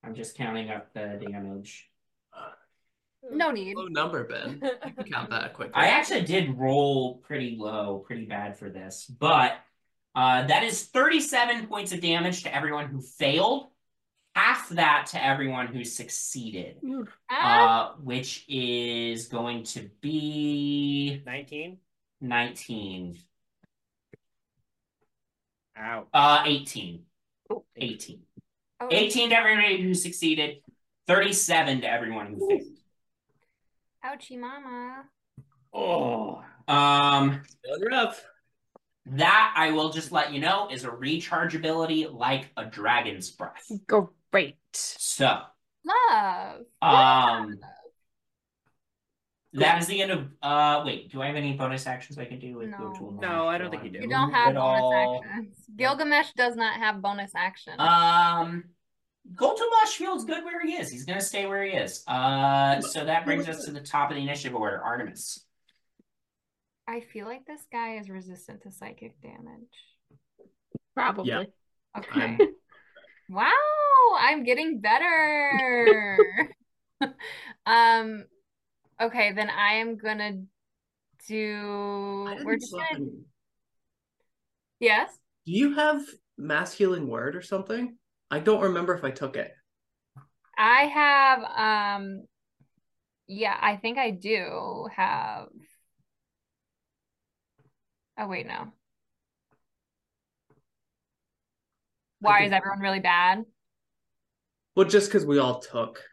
[0.03, 1.89] I'm just counting up the damage.
[3.29, 3.75] No need.
[3.75, 4.61] Low number, Ben.
[4.85, 5.73] You can count that quickly.
[5.75, 9.53] I actually did roll pretty low, pretty bad for this, but
[10.15, 13.67] uh, that is 37 points of damage to everyone who failed,
[14.35, 16.77] half that to everyone who succeeded,
[17.29, 21.77] Ah, uh, which is going to be 19?
[22.21, 23.17] 19,
[25.79, 26.07] Ow.
[26.13, 27.06] uh, 18, Oh,
[27.75, 28.21] 18,
[28.81, 30.57] oh, 18 to everybody who succeeded,
[31.07, 32.61] 37 to everyone who failed.
[34.05, 35.03] Ouchie mama.
[35.73, 36.43] Oh.
[36.67, 38.23] Um, Feeling rough.
[39.07, 43.71] that I will just let you know is a rechargeability like a dragon's breath.
[44.31, 44.57] Great.
[44.73, 45.39] So,
[45.85, 46.61] Love.
[46.81, 47.55] um,
[49.53, 50.27] that is the end of.
[50.41, 52.93] Uh, wait, do I have any bonus actions I can do with No.
[52.99, 53.99] Go No, I don't think you do.
[53.99, 55.23] You don't have bonus all.
[55.25, 55.57] actions.
[55.75, 57.73] Gilgamesh does not have bonus action.
[57.79, 58.63] Um,
[59.33, 60.89] Ghoutl'mosz feels good where he is.
[60.89, 62.03] He's gonna stay where he is.
[62.07, 64.81] Uh, so that brings us to the top of the initiative order.
[64.81, 65.43] Artemis.
[66.87, 69.67] I feel like this guy is resistant to psychic damage.
[70.95, 71.29] Probably.
[71.29, 71.43] Yeah.
[71.97, 72.21] Okay.
[72.21, 72.37] I'm-
[73.29, 73.51] Wow,
[74.17, 76.17] I'm getting better.
[77.65, 78.23] um
[79.01, 80.41] okay, then I am gonna
[81.27, 83.05] do we're just gonna
[84.79, 85.17] Yes.
[85.45, 86.01] Do you have
[86.37, 87.97] mass healing word or something?
[88.29, 89.51] I don't remember if I took it.
[90.57, 91.43] I have
[91.99, 92.25] um
[93.27, 95.47] yeah, I think I do have
[98.19, 98.71] Oh wait, no.
[102.19, 103.45] Why is everyone really bad?
[104.75, 106.03] Well, just because we all took.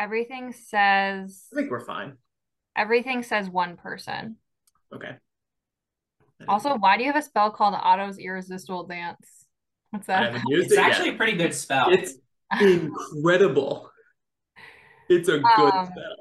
[0.00, 2.16] Everything says I think we're fine.
[2.74, 4.36] everything says one person.
[4.94, 5.16] Okay.
[6.48, 9.44] Also, why do you have a spell called Otto's Irresistible Dance?
[9.90, 10.32] What's I that?
[10.32, 10.90] haven't used It's it yet.
[10.90, 11.90] actually a pretty good spell.
[11.90, 12.14] It's
[12.60, 13.90] incredible.
[15.08, 16.16] It's a good Um, spell.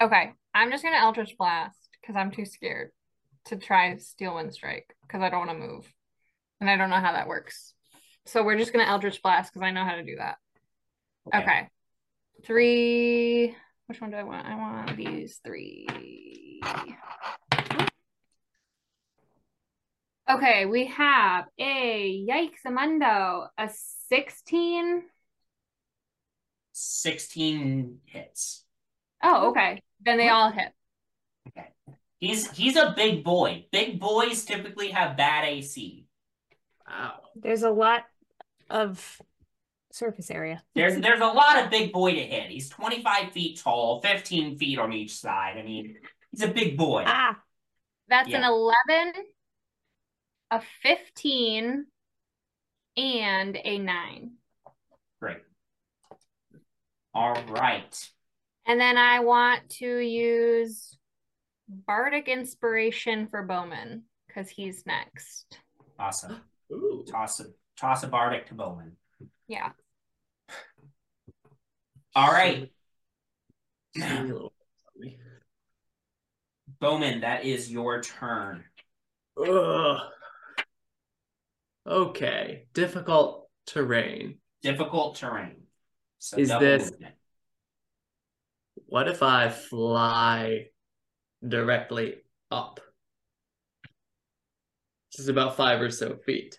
[0.00, 2.90] Okay, I'm just gonna Eldritch Blast because I'm too scared
[3.46, 5.92] to try Steel Wind Strike because I don't want to move,
[6.60, 7.74] and I don't know how that works.
[8.26, 10.36] So we're just gonna Eldritch Blast because I know how to do that.
[11.34, 11.68] Okay.
[12.44, 13.54] Three.
[13.86, 14.46] Which one do I want?
[14.46, 15.86] I want these three.
[20.28, 23.70] Okay, we have a Yikes Amundo, a
[24.08, 25.02] 16.
[26.72, 28.64] 16 hits.
[29.22, 29.80] Oh, okay.
[30.04, 30.72] Then they all hit.
[31.48, 31.68] Okay.
[32.18, 33.66] He's he's a big boy.
[33.70, 36.06] Big boys typically have bad AC.
[36.88, 37.20] Wow.
[37.36, 38.02] There's a lot
[38.68, 39.20] of
[39.96, 40.62] surface area.
[40.74, 42.50] There's there's a lot of big boy to hit.
[42.50, 45.56] He's 25 feet tall, 15 feet on each side.
[45.58, 45.96] I mean,
[46.30, 47.04] he's a big boy.
[47.06, 47.38] Ah,
[48.08, 49.12] That's an 11,
[50.50, 51.86] a 15,
[52.96, 54.30] and a 9.
[55.20, 55.38] Great.
[57.14, 58.10] All right.
[58.66, 60.98] And then I want to use
[61.68, 65.58] Bardic Inspiration for Bowmin because he's next.
[65.98, 66.40] Awesome.
[66.72, 67.04] Ooh.
[67.08, 67.46] Toss a
[67.78, 68.92] toss a bardic to Bowmin.
[69.48, 69.70] Yeah.
[72.16, 72.72] All right.
[76.80, 78.64] Bowmin, that is your turn.
[79.38, 79.98] Ugh.
[81.86, 82.66] Okay.
[82.72, 84.38] Difficult terrain.
[84.62, 85.66] Difficult terrain.
[86.18, 87.14] So Is this- movement.
[88.86, 90.68] What if I fly
[91.46, 92.80] directly up.
[95.12, 96.58] This is about five or so feet.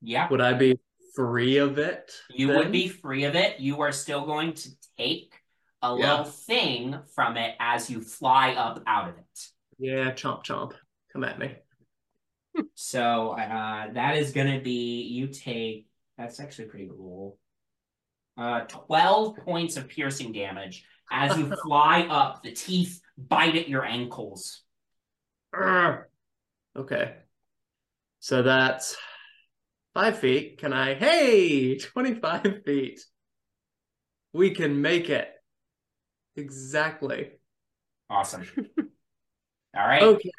[0.00, 0.28] Yeah.
[0.28, 0.78] Would I be
[1.14, 2.12] free of it?
[2.30, 2.56] You then?
[2.56, 3.60] would be free of it.
[3.60, 5.34] You are still going to take
[5.82, 6.10] a Yeah.
[6.18, 9.46] little thing from it as you fly up out of it.
[9.78, 10.72] Yeah, chomp chomp.
[11.12, 11.54] Come at me.
[12.74, 15.86] So uh, that is going to be you take.
[16.18, 17.38] That's actually pretty cool.
[18.36, 22.42] Uh, twelve points of piercing damage as you fly up.
[22.42, 24.62] The teeth bite at your ankles.
[25.54, 27.14] Okay.
[28.20, 28.96] So that's
[29.94, 30.58] five feet.
[30.58, 30.94] Can I?
[30.94, 33.00] Hey, 25 feet.
[34.32, 35.28] We can make it.
[36.36, 37.30] Exactly.
[38.08, 38.46] Awesome.
[39.76, 40.02] All right.
[40.02, 40.30] Okay.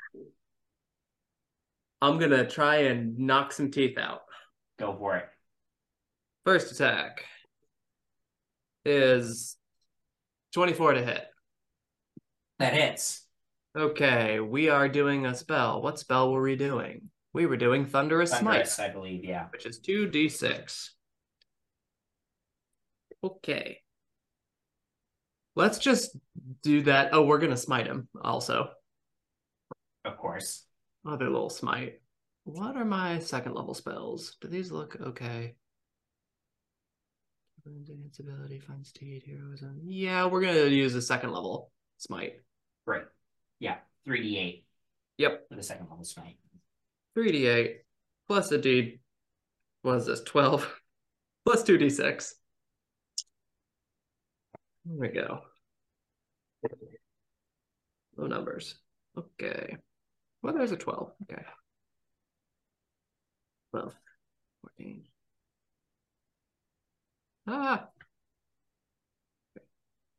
[2.01, 4.21] I'm gonna try and knock some teeth out.
[4.77, 5.25] Go for it.
[6.43, 7.23] First attack
[8.83, 9.55] is
[10.53, 11.25] 24 to hit.
[12.59, 13.25] That hits.
[13.75, 15.81] Okay, we are doing a spell.
[15.81, 17.09] What spell were we doing?
[17.33, 19.25] We were doing Thunderous, Thunderous, Smite, I believe.
[19.25, 19.47] Yeah.
[19.51, 20.89] which is 2d6.
[23.23, 23.79] Okay.
[25.55, 26.15] Let's just
[26.61, 27.09] do that.
[27.13, 28.69] Oh, we're gonna smite him also.
[30.05, 30.65] Of course.
[31.05, 32.01] Other little smite.
[32.43, 34.35] What are my second level spells?
[34.41, 35.55] Do these look okay?
[37.65, 39.79] Invincibility, finds heroism.
[39.85, 42.41] Yeah, we're gonna use a second level smite.
[42.85, 43.03] Great.
[43.59, 43.77] Yeah.
[44.05, 44.65] Three d eight
[45.17, 46.37] Yep, for the second level smite.
[47.17, 47.75] 3d8
[48.27, 48.99] plus a d.
[49.81, 50.21] What is this?
[50.21, 50.79] 12
[51.45, 52.33] plus 2d6.
[54.85, 55.41] There we go.
[58.17, 58.75] Low numbers.
[59.17, 59.77] Okay.
[60.41, 61.11] Well, there's a 12.
[61.23, 61.43] Okay.
[63.71, 63.93] 12,
[64.61, 65.03] 14.
[67.47, 67.87] Ah.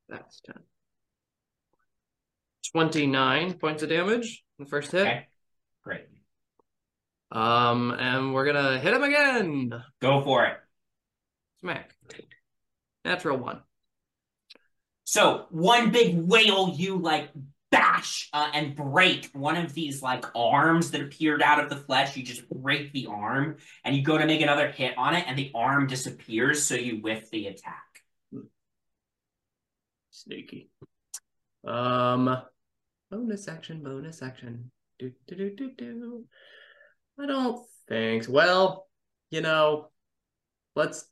[0.08, 0.56] That's 10.
[2.72, 5.06] 29 points of damage in the first hit.
[5.06, 5.26] Okay.
[7.34, 9.84] Um, and we're gonna hit him again.
[10.00, 10.56] Go for it.
[11.60, 11.92] Smack.
[13.04, 13.60] Natural one.
[15.02, 17.30] So one big whale, you like
[17.72, 22.16] bash uh, and break one of these like arms that appeared out of the flesh.
[22.16, 25.36] You just break the arm, and you go to make another hit on it, and
[25.36, 26.62] the arm disappears.
[26.62, 27.82] So you whiff the attack.
[30.10, 30.70] Sneaky.
[31.66, 32.42] Um,
[33.10, 34.70] bonus action, bonus action.
[35.00, 36.24] Do do do do do.
[37.18, 38.26] I don't think.
[38.28, 38.86] Well,
[39.30, 39.88] you know,
[40.74, 41.04] let's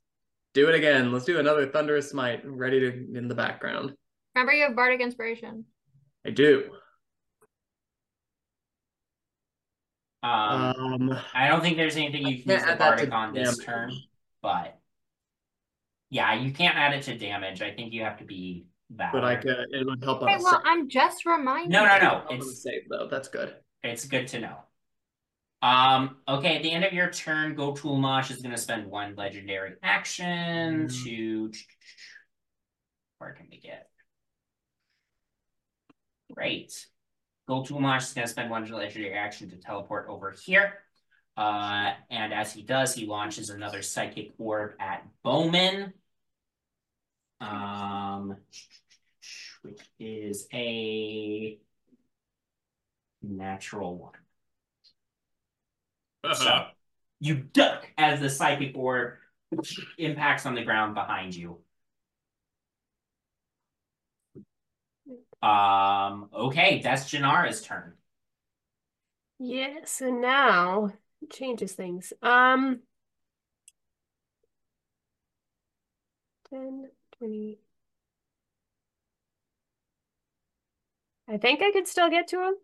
[0.54, 1.12] do it again.
[1.12, 2.42] Let's do another thunderous smite.
[2.44, 3.94] Ready to in the background.
[4.34, 5.64] Remember, you have bardic inspiration.
[6.26, 6.70] I do.
[10.22, 10.30] Um,
[11.12, 13.14] Um, I don't think there's anything you can can't use the add that bardic to
[13.16, 13.66] on this damage.
[13.66, 13.92] turn,
[14.40, 14.78] but
[16.10, 17.60] yeah, you can't add it to damage.
[17.62, 19.12] I think you have to be that.
[19.12, 19.56] but I could.
[19.70, 20.62] It would help on Okay, a well, save.
[20.64, 21.70] I'm just reminding.
[21.70, 22.00] No, no, you.
[22.02, 22.08] no.
[22.08, 23.08] Help on a It's save though.
[23.10, 23.54] That's good.
[23.82, 24.56] It's good to know.
[25.62, 30.88] Um, okay, at the end of your turn, Ghoutl'mosz is gonna spend one legendary action
[30.88, 31.04] Mm.
[31.04, 31.52] to
[33.18, 33.88] where can we get?
[36.32, 36.86] Great.
[37.48, 40.82] Ghoutl'mosz is gonna spend one legendary action to teleport over here.
[41.36, 45.92] Uh, and as he does, he launches another psychic orb at Bowmin.
[47.40, 48.36] Um,
[49.62, 51.58] which is a
[53.22, 54.21] natural one.
[56.30, 56.66] So
[57.20, 59.14] you duck as the psychic orb
[59.98, 61.58] impacts on the ground behind you.
[65.42, 67.94] Um, okay, that's Jinarra's turn.
[69.38, 72.12] Yeah, so now it changes things.
[72.22, 72.82] Um
[76.48, 77.58] 10, 20.
[81.28, 82.54] I think I could still get to him.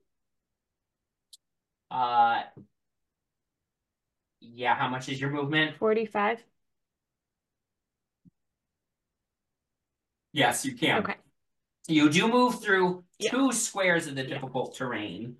[1.90, 2.42] Uh
[4.40, 5.76] yeah, how much is your movement?
[5.76, 6.42] 45.
[10.32, 10.98] Yes, you can.
[11.00, 11.16] Okay.
[11.88, 13.30] You do move through Yeah.
[13.30, 14.34] two squares of the Yeah.
[14.34, 15.36] difficult terrain.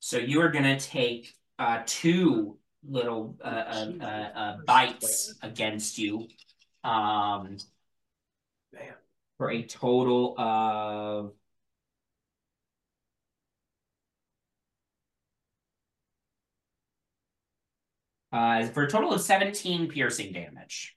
[0.00, 6.28] So you are gonna take uh two little uh, uh, uh, uh bites against you.
[6.84, 7.58] Um
[8.72, 8.94] Man.
[9.38, 11.34] for a total of
[18.32, 20.96] uh for a total of 17 piercing damage.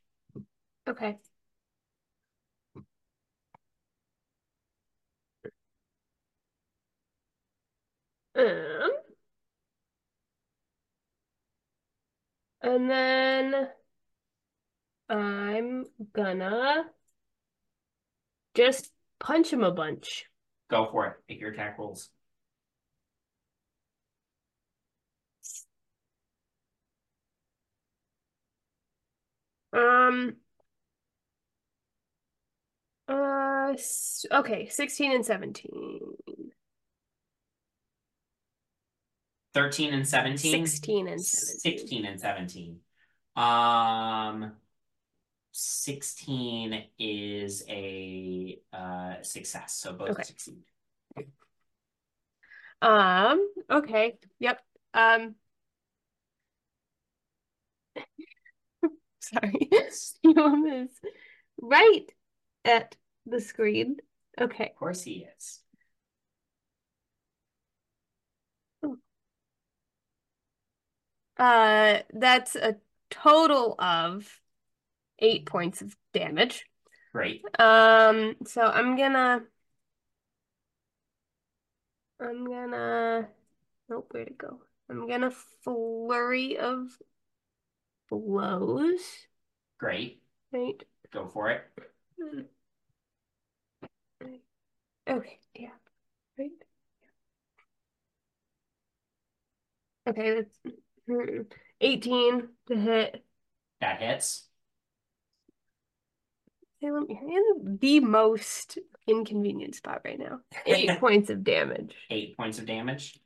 [0.87, 1.17] Okay.
[8.35, 8.91] Um,
[12.61, 13.67] and then
[15.09, 16.85] I'm gonna
[18.55, 20.25] just punch him a bunch.
[20.69, 21.13] Go for it.
[21.27, 22.09] Pick your attack rolls.
[29.73, 30.35] Um.
[33.07, 33.73] Uh.
[34.31, 34.67] Okay.
[34.69, 35.99] Sixteen and seventeen.
[39.53, 40.65] 13 and 17?
[40.65, 41.59] Sixteen and seventeen.
[41.77, 42.79] 16 and 17.
[43.35, 44.53] Um
[45.51, 50.23] 16 is a uh success, so both Okay.
[50.23, 50.63] succeed.
[52.81, 53.45] Um.
[53.69, 54.17] Okay.
[54.39, 54.61] Yep.
[54.93, 55.35] Um.
[59.31, 59.69] Sorry.
[60.23, 60.99] Ewan is
[61.61, 62.11] right
[62.65, 62.95] at
[63.25, 63.97] the screen.
[64.39, 64.69] Okay.
[64.69, 65.61] Of course he is.
[71.37, 72.75] Uh, that's a
[73.09, 74.39] total of
[75.19, 76.65] eight points of damage.
[77.13, 77.41] Right.
[77.59, 79.43] Um, so I'm gonna,
[82.19, 83.27] I'm gonna,
[83.89, 84.61] nope, where'd it go?
[84.89, 86.97] I'm gonna flurry of
[88.11, 88.99] blows,
[89.79, 90.21] Great.
[90.51, 90.83] right?
[91.13, 91.61] Go for it.
[92.21, 92.41] Hmm.
[95.09, 95.69] Okay, yeah,
[96.37, 96.51] right.
[100.07, 100.59] Okay, that's
[101.07, 101.41] hmm,
[101.79, 103.23] 18 to hit.
[103.79, 104.47] That hits.
[106.79, 110.39] You're in the most inconvenient spot right now.
[110.65, 111.95] Eight points of damage.
[112.09, 113.19] Eight points of damage.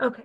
[0.00, 0.22] Okay.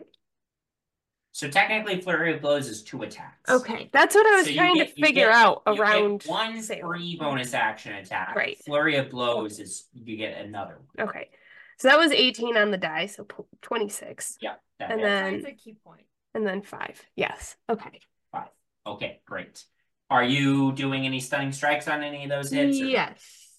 [1.35, 3.49] So technically, flurry of blows is two attacks.
[3.49, 3.89] Okay.
[3.91, 6.61] That's what I was So trying get- to figure get- out You get around one
[6.61, 6.81] Salem.
[6.85, 8.35] free bonus action attack.
[8.35, 8.57] Right.
[8.63, 11.09] Flurry of blows is you get another one.
[11.09, 11.31] Okay.
[11.79, 13.27] So that was 18 on the die, so
[13.63, 14.37] 26.
[14.41, 14.55] Yeah.
[14.77, 15.09] That And hits.
[15.09, 16.05] then That's a key point.
[16.35, 17.03] and then 5.
[17.15, 17.57] Yes.
[17.67, 17.99] Okay.
[18.31, 18.49] Five.
[18.85, 19.65] Okay, great.
[20.11, 22.79] Are you doing any stunning strikes on any of those hits?
[22.79, 23.49] or- Yes.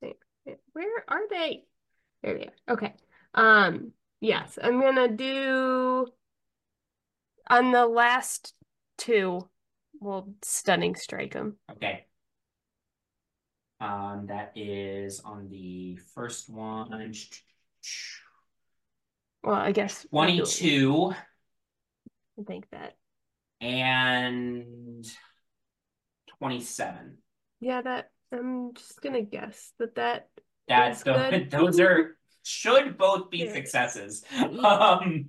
[0.00, 0.16] Wait,
[0.46, 1.64] wait, Where are they?
[2.22, 2.72] There they are.
[2.74, 2.94] Okay.
[3.34, 6.06] Um, yes, I'm gonna do
[7.48, 8.54] on the last
[8.96, 9.48] two,
[10.00, 11.56] we'll stunning strike them.
[11.72, 12.04] Okay.
[13.80, 17.12] Um, that is on the first one.
[19.42, 22.96] Well, I guess Twenty-two I think that.
[23.60, 25.06] and
[26.38, 27.18] twenty-seven.
[27.60, 30.28] Yeah, that I'm just gonna guess that that
[30.66, 31.50] That's the, good.
[31.50, 32.16] those are
[32.48, 34.24] should both be successes.
[34.34, 35.26] Um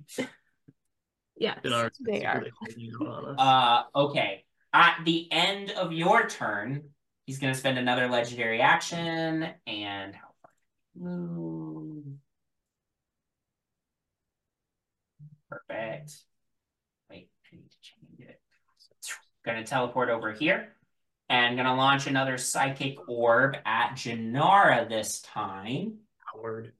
[1.36, 2.38] yes, they are.
[2.38, 3.36] really holding out on us.
[3.38, 4.44] uh okay.
[4.72, 6.90] At the end of your turn,
[7.26, 10.50] he's gonna spend another legendary action and how far?
[10.96, 12.04] Move.
[15.48, 16.12] Perfect.
[17.10, 18.40] Wait, I need to change it.
[19.44, 20.74] Gonna teleport over here
[21.28, 25.98] and gonna launch another psychic orb at Jinarra this time.
[26.18, 26.72] Howard.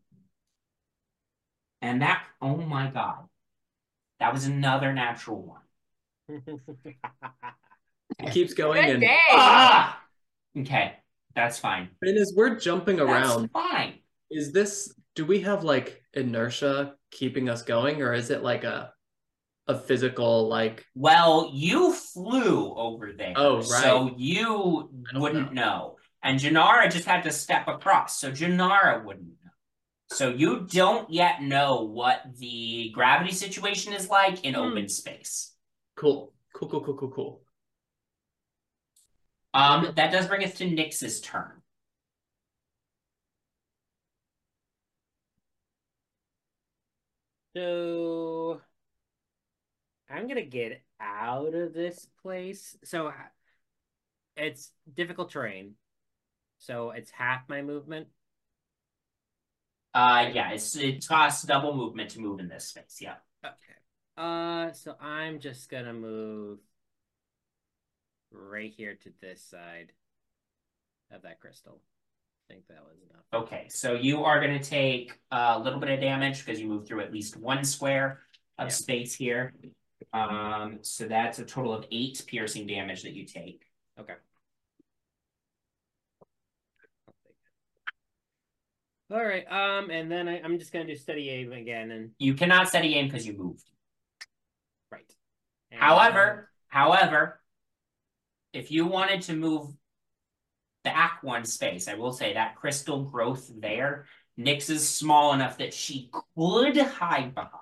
[1.83, 3.26] And that, oh my god,
[4.18, 5.57] that was another natural
[6.28, 6.43] one.
[8.18, 9.16] It keeps going Good and day.
[9.31, 10.03] Ah!
[10.59, 10.95] Okay,
[11.35, 11.89] that's fine.
[12.03, 14.01] and as we're jumping That's around, fine.
[14.31, 18.93] is this do we have like inertia keeping us going or is it like a
[19.68, 23.64] a physical like Well, you flew over there, Oh, right.
[23.64, 25.97] so you I don't wouldn't know.
[26.22, 29.50] And Jinarra just had to step across, so Jinarra wouldn't know.
[30.11, 34.61] So you don't yet know what the gravity situation is like in Hmm.
[34.61, 35.55] open space.
[35.97, 37.43] cool cool cool cool cool cool
[39.55, 41.63] Um, that does bring us to Nyx's turn.
[47.55, 48.61] So
[50.09, 52.77] I'm gonna get out of this place.
[52.85, 53.13] So
[54.37, 55.75] it's difficult terrain.
[56.59, 58.09] So it's half my movement.
[59.93, 62.99] Uh, yeah, it's it costs double movement to move in this space.
[63.01, 63.14] Yeah.
[63.45, 63.57] Okay.
[64.16, 66.59] Uh, so I'm just gonna move
[68.32, 69.93] right here to this side
[71.11, 71.80] of that crystal.
[72.49, 73.45] I think that was enough.
[73.45, 76.86] Okay, so you are going to take a little bit of damage because you move
[76.86, 78.20] through at least one square
[78.59, 79.53] of space here.
[80.12, 83.62] Um, so that's a total of eight piercing damage that you take.
[83.99, 84.14] Okay.
[89.11, 89.45] All right.
[89.51, 92.95] Um, and then I, I'm just gonna do steady aim again, and You cannot steady
[92.95, 93.65] aim because you moved.
[94.91, 95.13] right.
[95.71, 97.41] And- However, however,
[98.53, 99.71] if you wanted to move
[100.85, 104.07] back one space, I will say that crystal growth there,
[104.39, 107.57] Nyx is small enough that she could hide behind.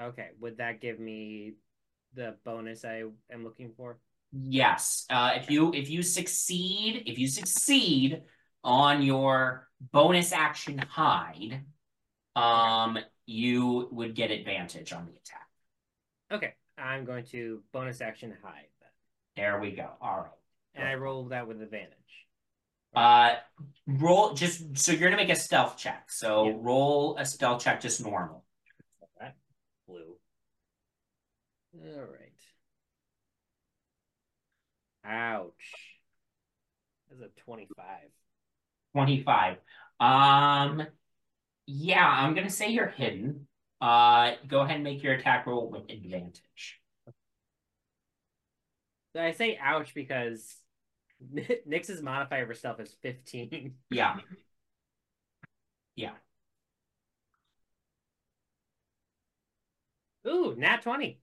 [0.00, 1.54] Okay, would that give me
[2.14, 3.98] the bonus I am looking for?
[4.32, 5.06] Yes.
[5.10, 8.22] Uh, if you if you succeed, if you succeed
[8.62, 11.62] on your bonus action hide,
[12.36, 15.46] um, you would get advantage on the attack.
[16.30, 18.90] Okay, I'm going to bonus action hide then.
[19.36, 19.88] There we go.
[20.00, 20.30] All right.
[20.74, 21.94] And I roll that with advantage.
[22.94, 23.36] Uh,
[23.86, 26.10] roll just so you're gonna make a stealth check.
[26.10, 26.54] So Yeah.
[26.56, 28.44] roll a stealth check just normal.
[29.20, 29.36] That
[29.86, 30.16] blue.
[31.74, 32.32] All right.
[35.04, 36.00] Ouch.
[37.08, 38.10] That's a 25.
[38.92, 39.56] 25.
[40.00, 40.86] Um,
[41.66, 43.46] yeah, I'm gonna say you're hidden.
[43.80, 46.80] Uh, go ahead and make your attack roll with advantage.
[49.14, 50.56] So I say ouch because
[51.66, 53.74] Nyx's modifier for stealth is 15.
[53.90, 54.16] Yeah.
[55.96, 56.12] Yeah.
[60.26, 61.20] Ooh, nat 20.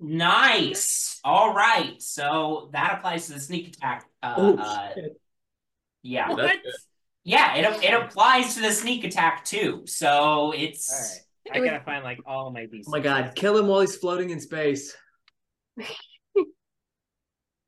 [0.00, 1.20] Nice.
[1.24, 2.00] All right.
[2.00, 4.06] So that applies to the sneak attack.
[4.22, 5.20] Uh, Oh, uh, shit.
[6.02, 6.28] yeah.
[6.28, 6.56] That's What?
[7.26, 7.32] Good.
[7.32, 9.82] Yeah, it, it applies to the sneak attack too.
[9.86, 10.90] So it's
[11.52, 11.62] All right.
[11.62, 12.84] I gotta find like all my d6s.
[12.86, 14.96] Oh my god, kill him while he's floating in space.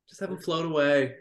[0.09, 1.15] Just have him float away.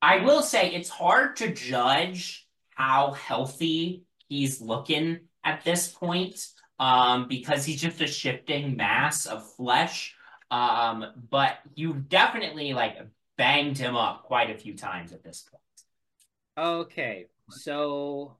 [0.00, 6.38] I will say it's hard to judge how healthy he's looking at this point.
[6.78, 10.16] Um, because he's just a shifting mass of flesh.
[10.50, 12.96] Um, but you've definitely like
[13.38, 15.61] banged him up quite a few times at this point.
[16.58, 18.36] Okay, so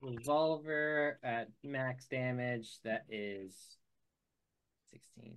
[0.00, 3.54] revolver at max damage, that is
[4.90, 5.34] 16.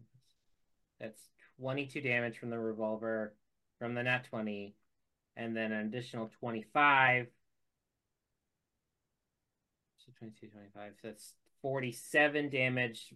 [0.99, 1.21] That's
[1.59, 3.33] 22 damage from the revolver
[3.79, 4.73] from the nat 20,
[5.35, 7.27] and then an additional 25.
[9.97, 10.93] So 22, 25.
[11.01, 13.13] So that's 47 damage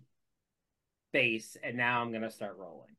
[1.14, 2.96] base, and now I'm gonna start rolling.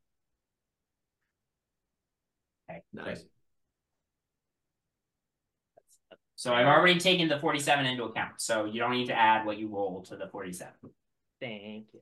[2.70, 2.82] Okay.
[2.92, 3.24] Nice.
[6.40, 8.40] So I've already taken the 47 into account.
[8.40, 10.72] So you don't need to add what you roll to the 47.
[11.38, 12.00] Thank you.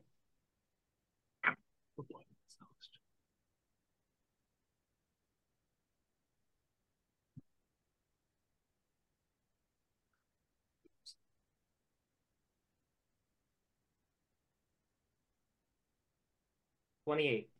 [17.04, 17.50] Twenty-eight.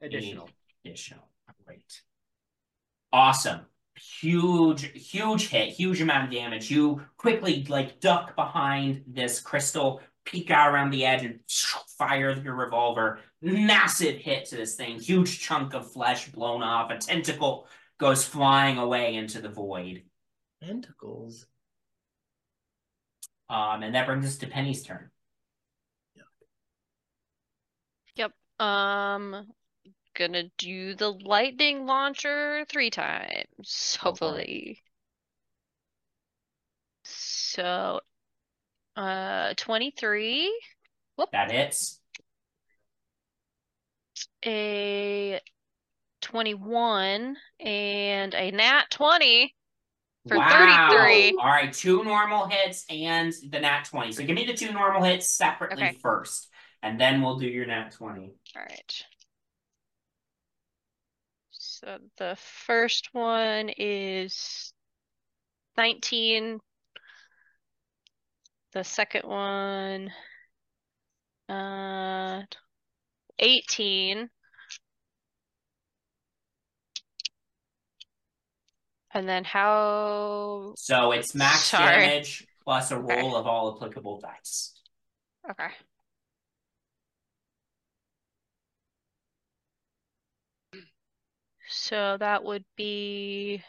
[0.00, 0.48] Additional.
[0.84, 1.26] Additional.
[1.66, 2.02] Great.
[3.12, 3.66] Awesome.
[3.96, 6.70] Huge, huge hit, huge amount of damage.
[6.70, 11.40] You quickly like duck behind this crystal, peek out around the edge, and
[11.96, 13.20] fire your revolver.
[13.40, 14.98] Massive hit to this thing.
[14.98, 16.90] Huge chunk of flesh blown off.
[16.90, 17.68] A tentacle
[17.98, 20.02] goes flying away into the void.
[20.62, 21.46] Tentacles.
[23.48, 25.10] Um, and that brings us to Penny's turn.
[28.16, 28.32] Yep.
[28.58, 29.46] Um,
[30.14, 34.82] gonna do the lightning launcher three times, hopefully.
[37.04, 38.00] So,
[38.96, 40.60] uh, 23,
[41.16, 41.30] Whoop.
[41.32, 42.00] That hits.
[44.46, 45.40] a
[46.20, 49.54] 21, and a nat 20
[50.28, 50.48] for wow.
[50.48, 51.36] 33.
[51.38, 54.12] All right, two normal hits and the nat 20.
[54.12, 55.98] So give me the two normal hits separately Okay.
[56.00, 56.48] first,
[56.82, 58.32] and then we'll do your nat 20.
[58.56, 59.04] All right.
[61.84, 64.72] So the first one is
[65.76, 66.58] 19.
[68.72, 70.10] The second one,
[71.48, 72.42] uh,
[73.38, 74.30] 18.
[79.12, 80.72] And then how?
[80.76, 81.96] So it's max Sorry.
[81.96, 83.20] damage plus a Okay.
[83.20, 84.72] roll of all applicable dice.
[85.50, 85.68] Okay.
[91.76, 93.62] So that would be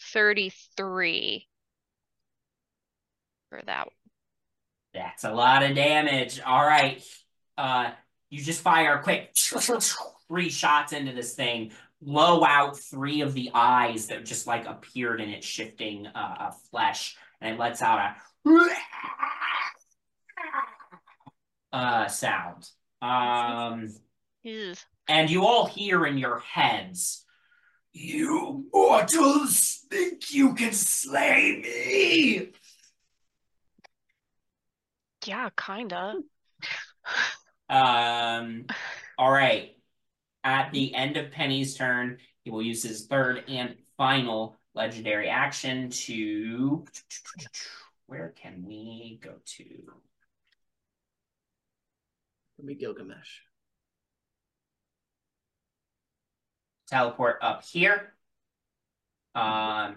[0.00, 1.46] 33
[3.50, 3.88] for that.
[4.94, 6.40] That's a lot of damage.
[6.40, 7.02] All right.
[7.58, 7.90] Uh,
[8.30, 9.32] you just fire quick
[10.28, 15.20] three shots into this thing, blow out three of the eyes that just like appeared
[15.20, 18.16] in its shifting uh, uh, flesh, and it lets out
[18.46, 18.76] a
[21.72, 22.68] uh sound.
[23.02, 23.90] Um,
[24.42, 24.74] Ew.
[25.08, 27.24] And you all hear in your heads,
[27.92, 32.52] "You mortals think you can slay me?"
[35.26, 36.14] Yeah, kinda.
[37.68, 38.66] Um,
[39.18, 39.76] all right.
[40.42, 45.90] At the end of Penny's turn, he will use his third and final legendary action
[45.90, 46.84] to.
[48.06, 49.92] Where can we go to?
[52.58, 53.40] Let me Gilgamesh.
[56.90, 58.14] Teleport up here.
[59.34, 59.96] Um,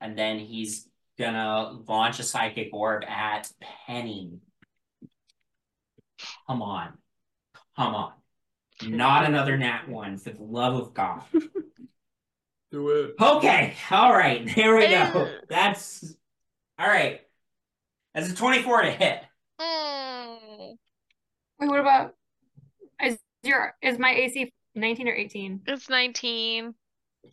[0.00, 0.88] and then he's
[1.18, 3.50] gonna launch a psychic orb at
[3.86, 4.40] Penny.
[6.46, 6.94] Come on.
[7.76, 8.12] Come on.
[8.84, 11.22] Not another nat one, for the love of God.
[12.72, 13.14] Do it.
[13.20, 15.30] Okay, all right, there we go.
[15.48, 16.16] That's
[16.78, 17.20] all right.
[18.14, 19.20] That's a 24 to hit.
[21.60, 22.14] Wait, what about
[23.04, 25.60] is your is my AC 19 or 18?
[25.66, 26.74] it's 19.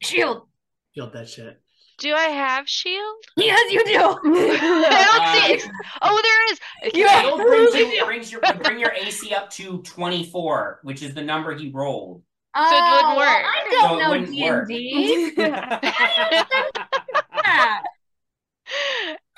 [0.01, 0.47] Shield.
[0.95, 1.61] Shield that shit.
[1.99, 3.15] Do I have shield?
[3.37, 3.91] Yes, you do.
[3.99, 5.61] I don't see it.
[6.01, 6.59] Oh, there is.
[6.87, 7.21] Okay.
[7.21, 11.53] Shield brings, you, brings your bring your AC up to 24, which is the number
[11.57, 12.23] he rolled.
[12.55, 13.45] So it wouldn't Oh, work.
[13.45, 14.67] I don't it know wouldn't work.
[14.69, 15.33] D&D.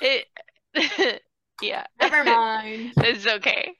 [0.00, 0.26] It.
[1.62, 1.84] yeah.
[2.00, 2.92] Never mind.
[2.98, 3.72] It's okay.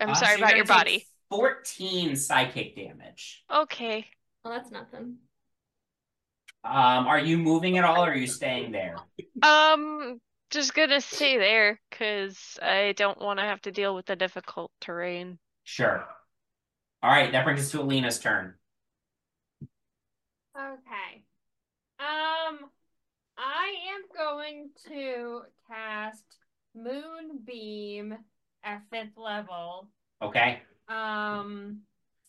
[0.00, 1.06] I'm Uh, sorry you're about your body.
[1.30, 3.44] Take 14 psychic damage.
[3.52, 4.06] Okay.
[4.44, 5.16] Well, that's nothing.
[6.64, 8.96] Um, are you moving at all or are you staying there?
[9.42, 10.20] Um,
[10.50, 14.72] just gonna stay there because I don't want to have to deal with the difficult
[14.80, 15.38] terrain.
[15.64, 16.04] Sure.
[17.02, 18.54] All right, that brings us to Elina's turn.
[20.58, 21.22] Okay.
[22.00, 22.58] Um,
[23.36, 26.24] I am going to cast
[26.74, 28.16] Moonbeam
[28.64, 29.90] at fifth level.
[30.20, 30.62] Okay.
[30.88, 31.82] Um,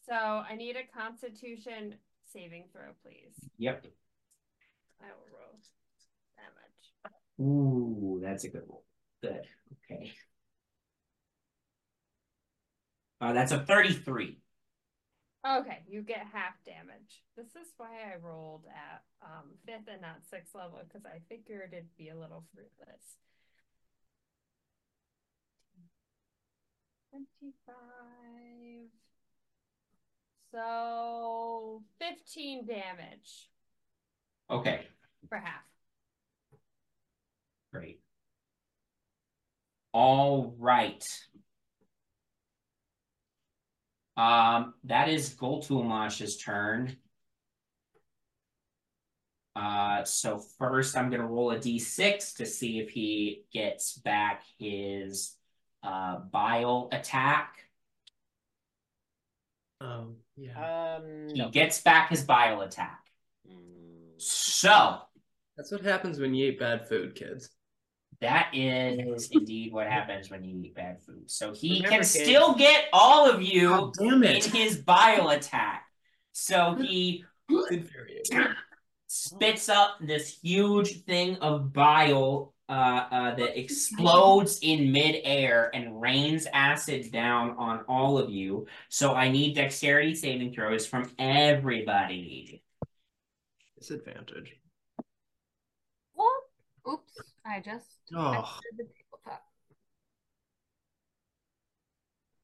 [0.06, 1.96] so I need a Constitution
[2.32, 3.50] saving throw, please.
[3.58, 3.86] Yep.
[5.02, 5.60] I will roll
[6.36, 7.20] damage.
[7.40, 8.84] Ooh, that's a good roll.
[9.22, 9.46] Good.
[9.92, 10.12] Okay.
[13.22, 14.38] Uh, that's a 33.
[15.48, 17.24] Okay, you get half damage.
[17.38, 21.72] This is why I rolled at um fifth and not sixth level because I figured
[21.72, 23.16] it'd be a little fruitless.
[27.12, 28.90] Twenty-five.
[30.52, 33.50] So fifteen damage
[34.50, 34.82] Okay,
[35.28, 35.62] for half.
[37.72, 38.00] great.
[39.94, 41.04] All right.
[44.18, 46.98] Um, that is Ghoutl'mosz's turn.
[49.56, 55.36] Uh, so first I'm gonna roll a d6 to see if he gets back his
[55.84, 57.56] uh bile attack.
[59.82, 60.98] Um, yeah.
[60.98, 61.50] Um, He no.
[61.50, 63.00] gets back his bile attack.
[64.18, 64.98] So
[65.56, 67.50] That's what happens when you eat bad food, kids.
[68.20, 71.32] that is indeed what happens when you eat bad food.
[71.32, 75.30] So he Remember, can kids- still get all of you God damn in his bile
[75.30, 75.86] attack.
[76.34, 77.24] So he
[79.08, 86.46] spits up this huge thing of bile uh, uh, that explodes in midair and rains
[86.54, 88.68] acid down on all of you.
[88.90, 92.62] So I need dexterity saving throws from everybody.
[93.78, 94.56] Disadvantage.
[96.16, 96.42] Well,
[96.88, 97.14] oops.
[97.46, 99.44] I just Oh, the tabletop.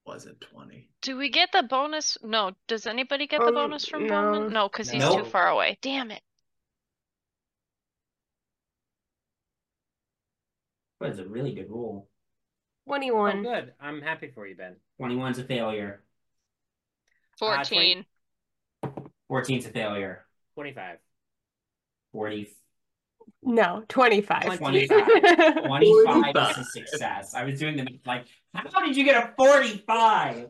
[0.05, 0.89] was it 20?
[1.01, 2.17] Do we get the bonus?
[2.23, 2.51] No.
[2.67, 4.13] Does anybody get the Um, bonus from no.
[4.13, 4.51] Bowmin?
[4.51, 5.17] No, because he's No.
[5.17, 5.78] too far away.
[5.82, 6.21] Damn it.
[11.06, 12.08] That was a really good roll.
[12.88, 13.43] Oh, 21.
[13.43, 13.74] good.
[13.80, 14.76] I'm happy for you, Ben.
[14.99, 16.01] 21's a failure.
[17.39, 18.06] Uh, 14.
[19.30, 20.26] 14's a failure.
[20.56, 20.97] 25.
[22.12, 22.49] 40,
[23.43, 24.58] No, 25.
[24.58, 24.88] 25.
[25.66, 27.36] 25 is a success.
[27.36, 28.26] I was doing the like,
[28.56, 30.47] how did you get a 45?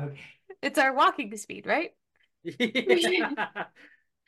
[0.00, 0.20] Okay.
[0.62, 1.90] It's our walking speed, right?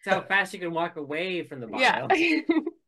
[0.03, 1.81] It's how fast you can walk away from the bile.
[1.81, 2.41] Yeah.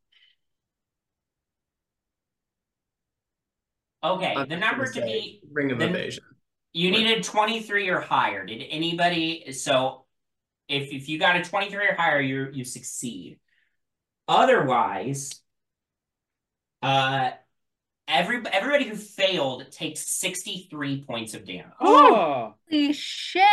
[4.04, 6.24] Okay, I'm the number gonna be Ring of then- evasion.
[6.72, 8.44] you needed 23 or higher.
[8.44, 10.06] Did anybody so
[10.68, 13.38] if if you got a 23 or higher, you you succeed.
[14.28, 15.40] Otherwise,
[16.82, 17.30] uh
[18.08, 21.66] every everybody who failed takes 63 points of damage.
[21.80, 23.44] Oh, Holy shit.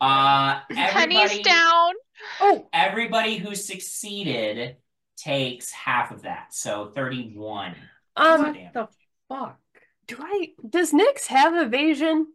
[0.00, 1.92] Uh Penny's everybody down.
[2.40, 4.76] Oh, everybody who succeeded
[5.18, 6.54] takes half of that.
[6.54, 7.74] So 31
[8.16, 8.88] um, points of damage.
[9.30, 9.58] Fuck.
[10.06, 12.26] do I, does Nyx have evasion?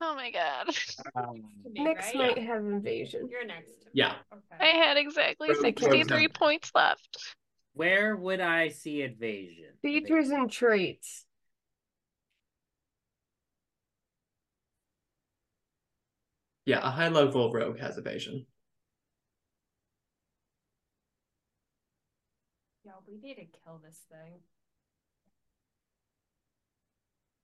[0.00, 0.68] Oh my god.
[1.14, 1.42] Um,
[1.78, 2.14] Nyx right?
[2.16, 3.28] might have evasion.
[3.30, 3.70] You're next.
[3.92, 4.14] Yeah.
[4.58, 6.28] I had exactly Rogue- 63 number.
[6.30, 7.36] points left.
[7.74, 9.66] where would I see evasion?
[9.82, 11.24] Features and traits.
[16.64, 18.46] Yeah, a high level rogue has evasion.
[22.84, 24.40] Yo, we need to kill this thing.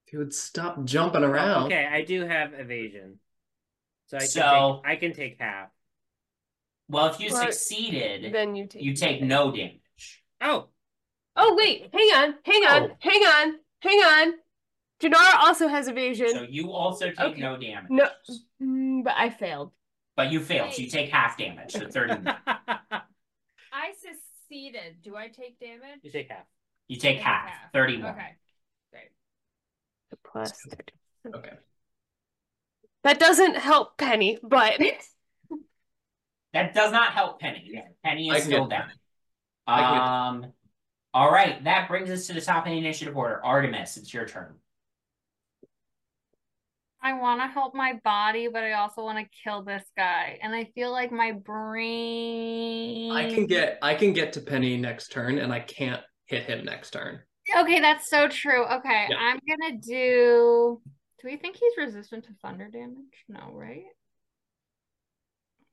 [0.08, 1.66] If you would stop jumping around.
[1.66, 3.20] Okay, I do have evasion.
[4.06, 5.68] So I can So- take I can take half.
[6.88, 8.82] Well, if you Well, succeeded, Then you take.
[8.82, 10.24] you take no damage.
[10.40, 10.70] Oh,
[11.36, 12.96] Oh wait, hang on, hang on, Oh.
[13.00, 14.34] hang on, hang on.
[14.98, 16.30] Jinarra also has evasion.
[16.30, 17.40] So you also take Okay.
[17.42, 17.90] no damage.
[17.90, 18.08] No,
[18.62, 19.72] mm, but I failed.
[20.16, 22.14] But you failed, so you take half damage, so 30.
[23.72, 25.02] I succeeded.
[25.02, 26.00] Do I take damage?
[26.02, 26.46] you take half.
[26.88, 28.14] You take I half, 31.
[28.14, 28.36] Okay.
[30.10, 30.22] Great.
[30.32, 30.52] Plus
[31.34, 31.52] Okay.
[33.04, 34.80] That doesn't help Penny, but
[36.52, 37.82] That does not help Penny.
[38.04, 38.90] Penny is can still down.
[39.66, 40.52] I can get Um,
[41.14, 43.44] all right, that brings us to the top of the initiative order.
[43.44, 44.54] Artemis, it's your turn.
[47.00, 50.38] I want to help my body, but I also want to kill this guy.
[50.42, 53.12] And I feel like my brain.
[53.12, 56.64] I can get I can get to Penny next turn, and I can't hit him
[56.64, 57.20] next turn.
[57.56, 58.64] Okay, that's so true.
[58.64, 59.16] Okay, Yeah.
[59.18, 60.80] I'm gonna do.
[61.20, 63.24] Do we think he's resistant to thunder damage?
[63.28, 63.84] No, right?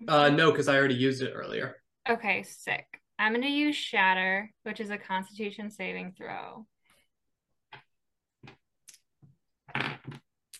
[0.07, 1.75] Uh, no, because I already used it earlier.
[2.07, 2.85] Okay, sick.
[3.17, 6.65] I'm gonna use Shatter, which is a Constitution saving throw.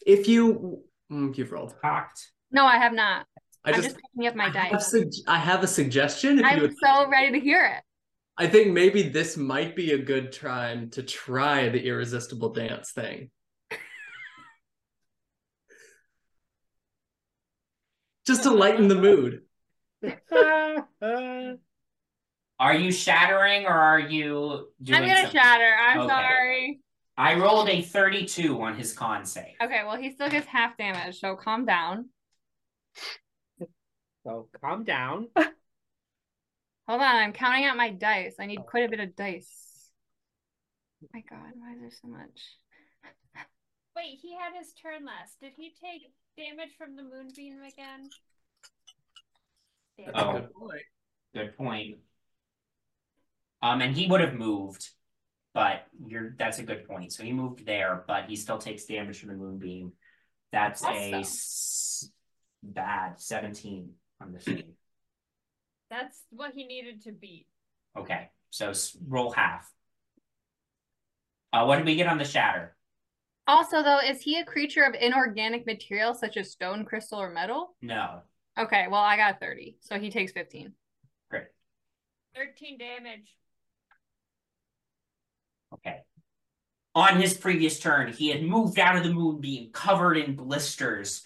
[0.05, 2.32] If you mm, you've rolled, Cocked.
[2.51, 3.26] No, I have not.
[3.63, 4.91] I I'm just, just picking up my I, have dice.
[4.91, 6.39] sug- I have a suggestion.
[6.39, 7.84] If I'm would, so ready to hear it.
[8.38, 13.32] I think maybe this might be a good time to try the irresistible dance thing.
[18.28, 19.44] Just to lighten the mood.
[22.58, 25.40] Are you shattering or are you doing I'm gonna something?
[25.42, 25.76] shatter.
[25.78, 26.08] I'm Okay.
[26.08, 26.80] sorry.
[27.18, 29.56] I rolled a 32 on his con save.
[29.62, 32.10] Okay, well, he still gets half damage, so calm down.
[34.26, 35.28] So calm down.
[36.88, 38.36] Hold on, I'm counting out my dice.
[38.40, 39.90] I need quite a bit of dice.
[41.04, 42.42] Oh my god, why is there so much?
[43.96, 45.40] Wait, he had his turn last.
[45.42, 46.02] Did he take
[46.38, 48.10] damage from the moonbeam again?
[49.98, 50.12] Damn.
[50.14, 50.34] Oh.
[50.34, 50.82] Good point.
[51.34, 51.98] Good point.
[53.62, 54.88] Um, and he would have moved,
[55.54, 57.14] but you're that's a good point.
[57.14, 59.94] So he moved there, but he still takes damage from the moonbeam.
[60.52, 61.20] That's a Awesome.
[61.22, 62.10] s-
[62.62, 63.90] bad 17
[64.22, 64.66] on the save.
[65.90, 67.48] That's what he needed to beat.
[67.98, 68.74] Okay, so
[69.08, 69.72] roll half.
[71.54, 72.76] Uh, what did we get on the shatter?
[73.48, 77.76] Also, though, is he a creature of inorganic material such as stone, crystal, or metal?
[77.82, 78.22] No.
[78.58, 80.74] Okay, well, I got 30, so he takes 15.
[81.30, 81.44] Great.
[82.36, 83.36] 13 damage.
[85.74, 86.00] Okay.
[86.96, 91.24] On his previous turn, he had moved out of the moonbeam, covered in blisters.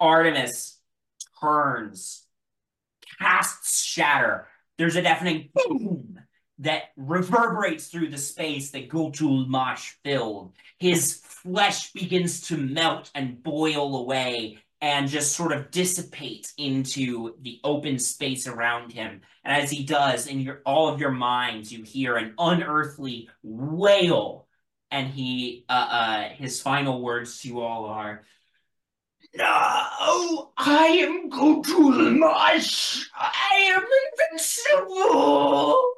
[0.00, 0.78] Artemis
[1.40, 2.24] turns,
[3.18, 4.46] casts shatter.
[4.76, 6.18] There's a deafening boom
[6.60, 10.52] that reverberates through the space that Ghoutl'mosz filled.
[10.78, 17.60] His flesh begins to melt and boil away and just sort of dissipate into the
[17.64, 19.20] open space around him.
[19.44, 24.46] And as he does, in your all of your minds, you hear an unearthly wail.
[24.90, 28.22] And he uh uh his final words to you all are
[29.34, 33.04] No, I am Ghoutl'mosz.
[33.14, 33.84] I am
[34.30, 35.88] invincible.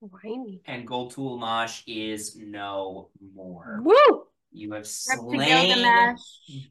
[0.00, 0.60] whiny.
[0.66, 3.80] And Gultulmash is no more.
[3.82, 4.24] Woo!
[4.50, 6.20] You have slain Gilgamesh.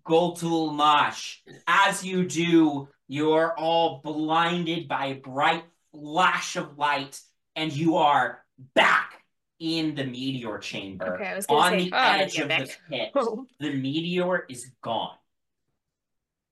[0.06, 1.38] Ghoutl'mosz.
[1.68, 7.20] As you do, you're all blinded by a bright flash of light,
[7.56, 8.44] and you are
[8.76, 9.21] back
[9.62, 11.16] in the meteor chamber.
[11.16, 12.68] Okay, I was on say, the oh, edge of back.
[12.68, 13.12] the pit.
[13.16, 13.46] Oh.
[13.60, 15.16] The meteor is gone.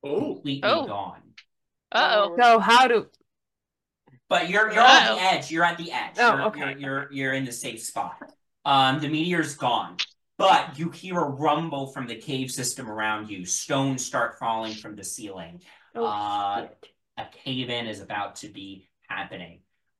[0.03, 0.85] Oh, Completely Oh.
[0.85, 1.21] gone.
[1.91, 2.35] Uh oh.
[2.39, 3.07] So how do
[4.29, 5.15] But you're you're on Uh-oh.
[5.15, 5.51] the edge.
[5.51, 6.15] You're at the edge.
[6.19, 6.59] Oh, you're, okay.
[6.59, 8.17] You're, you're you're in the safe spot.
[8.63, 9.97] Um, the meteor's gone,
[10.37, 13.43] but you hear a rumble from the cave system around you.
[13.45, 15.61] Stones start falling from the ceiling.
[15.95, 16.67] oh, Uh.
[17.17, 19.59] A cave in is about to be happening.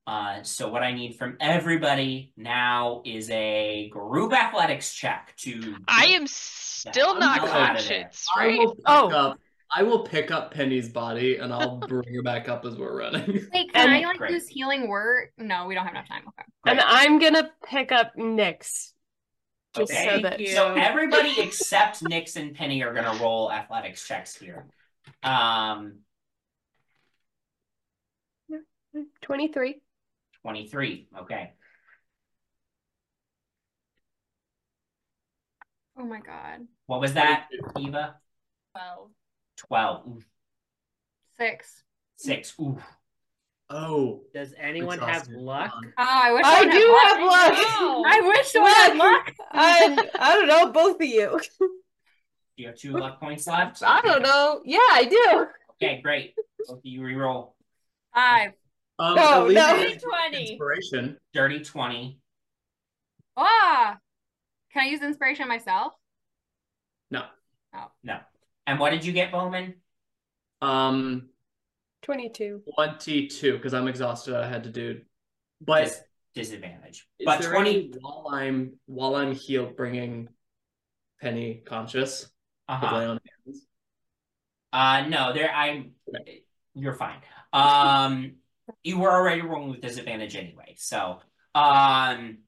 [0.10, 5.76] Uh, so what I need from everybody now is a group athletics check to.
[5.88, 8.58] I am still not out conscious, I right?
[8.58, 9.12] will pick Oh.
[9.12, 9.40] up.
[9.72, 13.48] I will pick up Penny's body and I'll bring her back up as we're running.
[13.54, 14.32] Wait, can And- I like Great.
[14.32, 15.28] use healing word?
[15.38, 16.24] No, we don't have enough time.
[16.28, 16.44] Okay.
[16.66, 18.94] and I'm gonna pick up Nyx.
[19.76, 20.10] Just Okay.
[20.16, 24.66] so that So everybody except Nyx and Penny are gonna roll athletics checks here.
[25.22, 26.00] Um,
[29.22, 29.82] 23.
[30.44, 31.08] 23.
[31.22, 31.54] Okay.
[35.98, 36.68] Oh my god.
[36.86, 38.16] What was that, Eva?
[38.76, 39.10] 12.
[39.58, 40.08] 12.
[40.08, 40.20] Ooh,
[41.38, 41.84] Six.
[42.16, 42.54] six.
[42.60, 42.78] Ooh.
[43.70, 45.36] Oh, Does anyone have Exhausted.
[45.38, 45.72] luck?
[45.86, 47.04] Oh, I wish I someone had do luck.
[47.06, 47.68] have luck.
[47.82, 48.04] No.
[48.08, 49.26] I wish someone had Luck.
[49.28, 49.36] luck.
[49.52, 51.40] I, I don't know, both of you.
[51.60, 51.68] Do
[52.64, 53.82] you have two luck points left?
[53.86, 54.62] I don't know.
[54.66, 55.46] Yeah, I do.
[55.86, 56.34] Okay, great.
[56.68, 57.52] Both of you reroll.
[58.14, 58.54] Five.
[59.00, 59.76] Um, No, no.
[59.78, 60.52] it's 20.
[60.52, 61.18] Inspiration.
[61.34, 62.20] Dirty 20.
[63.38, 63.98] Ah.
[64.74, 65.94] Can I use inspiration myself?
[67.10, 67.24] No.
[68.04, 68.20] No.
[68.68, 69.76] And what did you get, Bowmin?
[70.62, 71.30] Um,
[72.04, 72.64] 22.
[72.76, 74.36] twenty-two because I'm exhausted.
[74.36, 75.02] I had to do,
[75.62, 76.02] but Dis-
[76.36, 77.08] disadvantage.
[77.18, 77.70] is but there 20.
[77.70, 80.28] any while I'm while I'm healed, bringing
[81.22, 82.30] Penny conscious
[82.68, 82.98] Uh-huh.
[82.98, 83.66] lay on hands?
[84.72, 85.94] Uh no, there I'm
[86.76, 87.20] you're fine.
[87.54, 88.36] Um
[88.84, 90.76] you were already rolling with disadvantage anyway.
[90.78, 91.20] So
[91.56, 92.40] um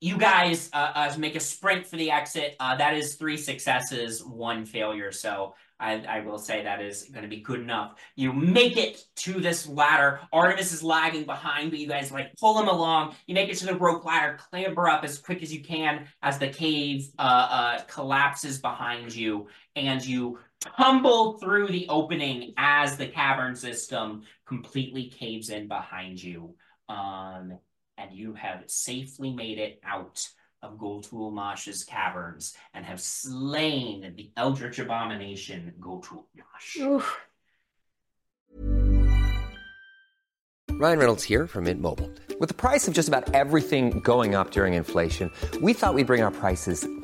[0.00, 2.56] you guys uh, uh make a sprint for the exit.
[2.58, 5.12] Uh that is three successes, one failure.
[5.12, 7.98] So I, I will say that is going to be good enough.
[8.14, 10.20] You make it to this ladder.
[10.32, 13.16] Artemis is lagging behind, but you guys like pull him along.
[13.26, 16.38] You make it to the rope ladder, clamber up as quick as you can as
[16.38, 20.38] the cave uh, uh, collapses behind you, and you
[20.76, 26.54] tumble through the opening as the cavern system completely caves in behind you.
[26.88, 27.58] Um,
[27.98, 30.28] and you have safely made it out
[30.62, 36.80] of Ghoutl'mosz's caverns and have slain the Eldritch Abomination Ghoutl'mosz.
[36.80, 37.20] Oof.
[40.70, 42.10] Ryan Reynolds here from Mint Mobile.
[42.40, 46.22] With the price of just about everything going up during inflation, we thought we'd bring
[46.22, 46.86] our prices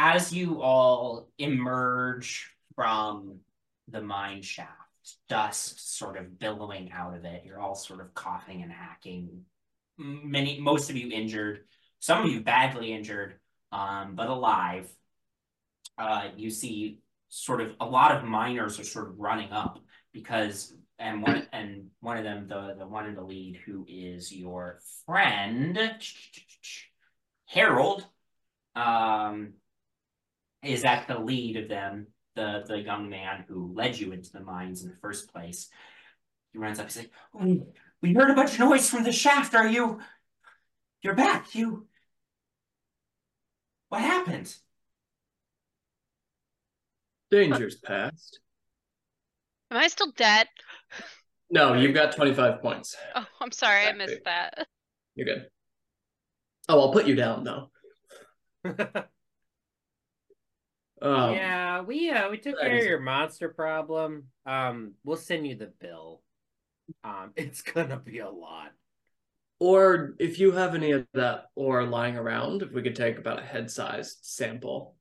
[0.00, 3.40] As you all emerge from
[3.88, 4.70] the mine shaft,
[5.28, 9.42] dust sort of billowing out of it, you're all sort of coughing and hacking.
[9.98, 11.64] Many, most of you injured,
[11.98, 13.40] some of you badly injured,
[13.72, 14.88] um, but alive.
[15.98, 19.80] Uh, you see, sort of a lot of miners are sort of running up
[20.12, 24.32] because, and one and one of them, the the one in the lead, who is
[24.32, 25.76] your friend,
[27.46, 28.06] Harold.
[28.76, 29.54] Um,
[30.62, 34.40] is at the lead of them, the the young man who led you into the
[34.40, 35.68] mines in the first place.
[36.52, 37.62] He runs up, he's like, "We
[38.00, 39.54] we heard a bunch of noise from the shaft.
[39.54, 40.00] Are you
[41.02, 41.86] you're back, you
[43.88, 44.54] what happened?
[47.30, 48.40] Danger's past.
[49.70, 50.48] Am I still dead?
[51.50, 52.96] No, you've got 25 points.
[53.14, 54.66] Oh, I'm sorry, I missed that.
[55.14, 55.46] You're good.
[56.68, 57.70] Oh, I'll put you down though.
[61.00, 64.24] Um, yeah, we uh we took that care of your monster problem.
[64.46, 66.22] Um, we'll send you the bill.
[67.04, 68.72] Um, it's gonna be a lot.
[69.60, 73.40] Or if you have any of that ore lying around, if we could take about
[73.40, 74.96] a head-sized sample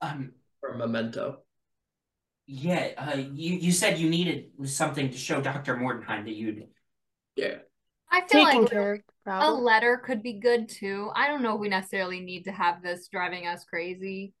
[0.00, 1.44] Um for a memento.
[2.46, 5.76] yeah, uh you you said you needed something to show Dr.
[5.76, 6.68] Mordenheim that you'd
[7.36, 7.58] Yeah.
[8.10, 11.10] I feel Taking like care a letter could be good too.
[11.14, 14.34] I don't know if we necessarily need to have this driving us crazy.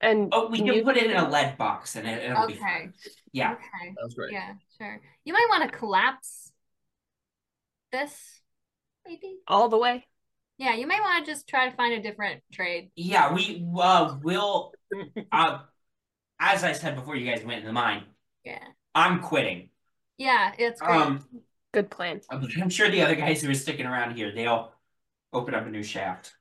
[0.00, 2.52] And Oh, we can you- put it in a lead box and it, it'll be
[2.54, 2.60] Okay.
[2.62, 2.94] fine.
[3.32, 3.52] Yeah.
[3.54, 3.94] Okay.
[4.00, 4.32] Sounds great.
[4.32, 5.00] Yeah, sure.
[5.24, 6.52] You might want to collapse
[7.92, 8.40] this,
[9.06, 9.38] maybe.
[9.48, 10.06] all the way.
[10.58, 12.90] Yeah, you might want to just try to find a different trade.
[12.96, 14.72] Yeah, we uh will
[15.32, 15.60] uh
[16.40, 18.04] as I said before you guys went in the mine,
[18.44, 18.62] Yeah.
[18.94, 19.70] I'm quitting.
[20.16, 20.96] Yeah, it's great.
[21.00, 22.20] Um Good plan.
[22.30, 24.72] I'm sure the other guys who are sticking around here, they'll
[25.32, 26.34] open up a new shaft.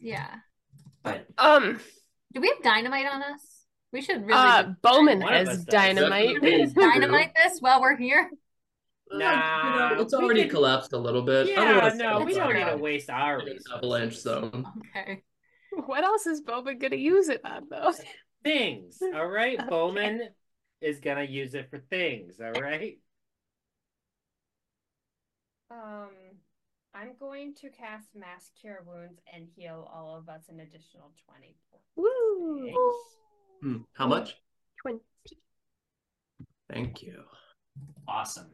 [0.00, 0.36] yeah.
[1.02, 1.80] But Um,
[2.32, 3.40] Do we have dynamite on us?
[3.92, 6.40] We should really uh, Bowmin One has dynamite.
[6.74, 8.30] Dynamite this while we're here.
[9.10, 11.46] Nah, You know, it's already can- collapsed a little bit.
[11.48, 13.72] I Yeah, no, we don't up need to waste our an resources.
[13.74, 14.64] avalanche zone.
[14.96, 15.22] Okay.
[15.86, 17.92] What else is Bowmin gonna use it on though?
[18.42, 19.58] Things, all right?
[19.60, 19.68] Okay.
[19.68, 20.20] Bowmin
[20.80, 22.98] is gonna use it for things, all right?
[25.70, 26.08] Um,
[26.94, 31.56] I'm going to cast Mass Cure Wounds and heal all of us an additional 20
[31.96, 32.74] Woo!
[33.62, 34.36] Hmm, How much?
[34.82, 34.98] 20.
[36.70, 37.22] Thank you.
[38.08, 38.50] Awesome.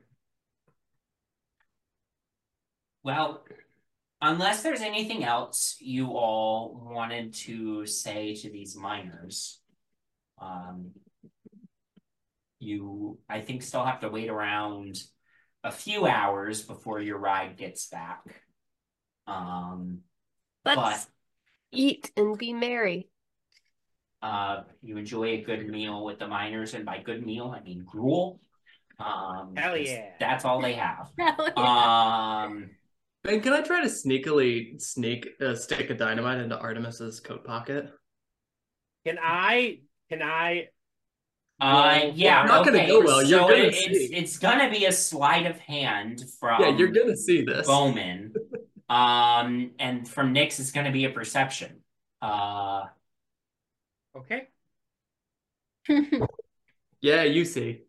[3.05, 3.45] Well,
[4.21, 9.61] unless there's anything else you all wanted to say to these miners,
[10.41, 10.91] um,
[12.59, 15.01] you, I think, still have to wait around
[15.65, 18.23] a few hours before your ride gets back.
[19.27, 20.01] Um,
[20.65, 21.09] Let's
[21.73, 23.09] eat and be merry.
[24.23, 27.85] uh, you enjoy a good meal with the miners, and by good meal, I mean
[27.85, 28.41] gruel.
[28.99, 30.11] Um, Hell 'cause yeah.
[30.19, 31.11] That's all they have.
[31.19, 32.45] Hell yeah.
[32.47, 32.71] Um,
[33.23, 37.91] Ben, can I try to sneakily sneak a stick of dynamite into Artemis's coat pocket?
[39.07, 39.81] Can I?
[40.09, 40.69] Can I?
[41.61, 42.87] Uh, yeah, for- Not gonna okay.
[42.89, 44.15] go well, you're so gonna it- it's see.
[44.15, 47.67] it's gonna be a sleight of hand from yeah, you're gonna see this.
[47.67, 48.33] Bowmin,
[48.89, 51.81] um, and from Nyx it's gonna be a perception.
[52.23, 52.85] Uh,
[54.17, 54.49] Okay.
[57.01, 57.83] Yeah, you see.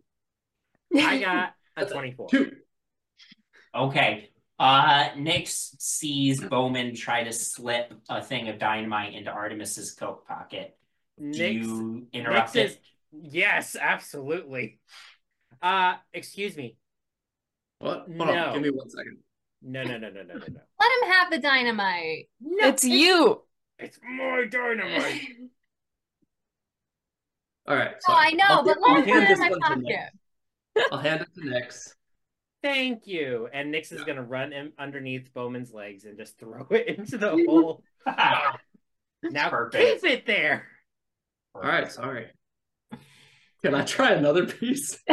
[0.95, 2.29] I got a twenty-four.
[2.29, 2.51] Two.
[3.73, 4.29] okay.
[4.59, 10.77] Uh, Nyx sees Bowmin try to slip a thing of dynamite into Artemis's coat pocket.
[11.17, 12.65] Do Nyx, you interrupt Nyx it?
[12.71, 12.77] is
[13.11, 14.79] yes, absolutely.
[15.61, 16.77] Uh, excuse me.
[17.79, 18.05] What?
[18.07, 18.25] Hold No.
[18.25, 19.17] on, give me one second.
[19.61, 20.61] No, no, no, no, no, no, no.
[20.79, 22.29] Let him have the dynamite.
[22.41, 23.41] No, it's you.
[23.77, 25.21] It's my dynamite.
[27.67, 27.95] All right.
[28.07, 30.09] Oh, I know, I'll but let I'll him put hand it in my pocket.
[30.91, 31.93] I'll hand it to Nyx.
[32.63, 33.47] Thank you.
[33.53, 37.29] And Nyx is gonna run in underneath Bowmin's legs and just throw it into the
[37.47, 37.83] hole.
[38.07, 40.01] now Perfect.
[40.01, 40.67] keep it there.
[41.53, 42.27] All right, sorry.
[43.63, 44.97] Can I try another piece?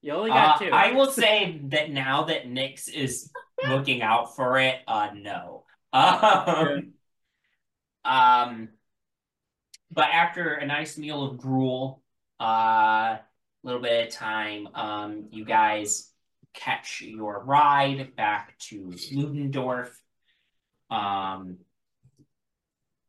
[0.00, 0.70] You only Uh, got two.
[0.72, 3.32] I will say that now that Nyx is
[3.66, 5.64] looking out for it, uh, no.
[5.92, 6.92] Um,
[8.04, 8.68] um,
[9.90, 12.02] but after a nice meal of gruel,
[12.38, 13.18] a uh,
[13.64, 16.12] little bit of time, um, you guys
[16.54, 19.90] catch your ride back to Ludendorff.
[20.90, 21.58] Um,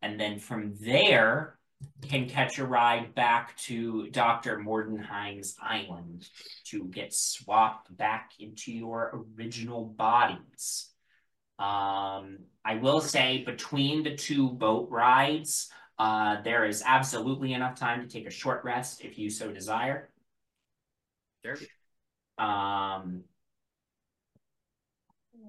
[0.02, 1.59] and then from there,
[2.08, 4.58] can catch a ride back to Dr.
[4.58, 6.28] Mordenheim's island
[6.66, 10.90] to get swapped back into your original bodies.
[11.58, 18.02] Um, I will say between the two boat rides, uh, there is absolutely enough time
[18.02, 20.10] to take a short rest if you so desire.
[21.44, 21.58] Sure.
[22.38, 23.24] Um,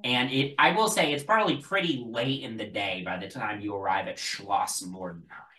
[0.03, 3.61] and it, I will say, it's probably pretty late in the day by the time
[3.61, 5.50] you arrive at Schloss Mordenheim,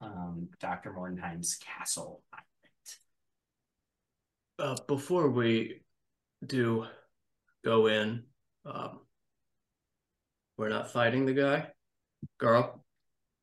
[0.00, 0.92] um, Dr.
[0.92, 2.22] Mordenheim's castle.
[4.58, 5.80] Uh, before we
[6.44, 6.86] do
[7.64, 8.24] go in,
[8.66, 9.00] um,
[10.58, 11.68] we're not fighting the guy,
[12.38, 12.84] girl.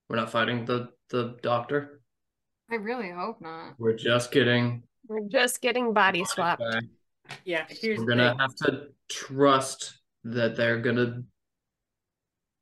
[0.10, 2.02] We're not fighting the the doctor.
[2.70, 3.74] I really hope not.
[3.80, 4.84] We're just getting.
[5.08, 6.62] We're just getting body swapped.
[6.62, 6.84] back.
[7.46, 8.40] Yeah, here's We're gonna thing.
[8.40, 11.24] have to trust that they're gonna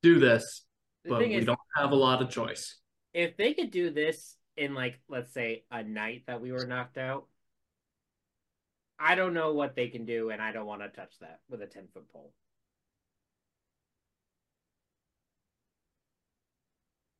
[0.01, 0.63] do this,
[1.03, 2.77] The but we is- don't have a lot of choice.
[3.15, 6.97] If they could do this in like let's say a night that we were knocked
[6.97, 7.27] out,
[8.99, 11.61] I don't know what they can do, and I don't want to touch that with
[11.61, 12.33] a ten foot pole.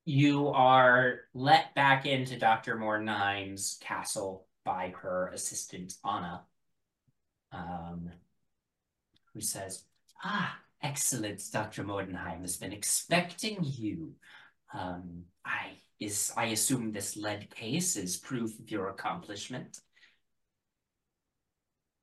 [0.04, 2.76] You are let back into Dr.
[2.76, 6.42] Mordenheim's castle by her assistant, Anna,
[7.54, 8.12] um,
[9.34, 9.86] who says,
[10.26, 11.86] Ah, excellent, Dr.
[11.86, 14.14] Mordenheim has been expecting you.
[14.74, 19.80] Um, I is I assume this lead case is proof of your accomplishment.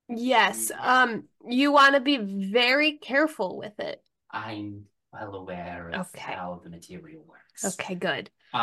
[0.09, 0.70] Yes.
[0.78, 4.02] Um, you want to be very careful with it.
[4.31, 6.32] I'm well aware of Okay.
[6.32, 7.64] how the material works.
[7.64, 8.31] Okay, good.
[8.55, 8.59] so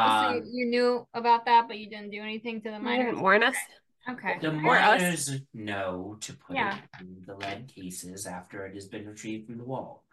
[0.45, 3.05] you, Um, knew about that, but you didn't do anything to the You miners.
[3.07, 3.55] didn't warn us.
[4.07, 4.37] Okay.
[4.39, 4.61] The us.
[4.61, 6.77] miners know to put Yeah.
[6.77, 10.03] it in the lead cases after it has been retrieved from the wall.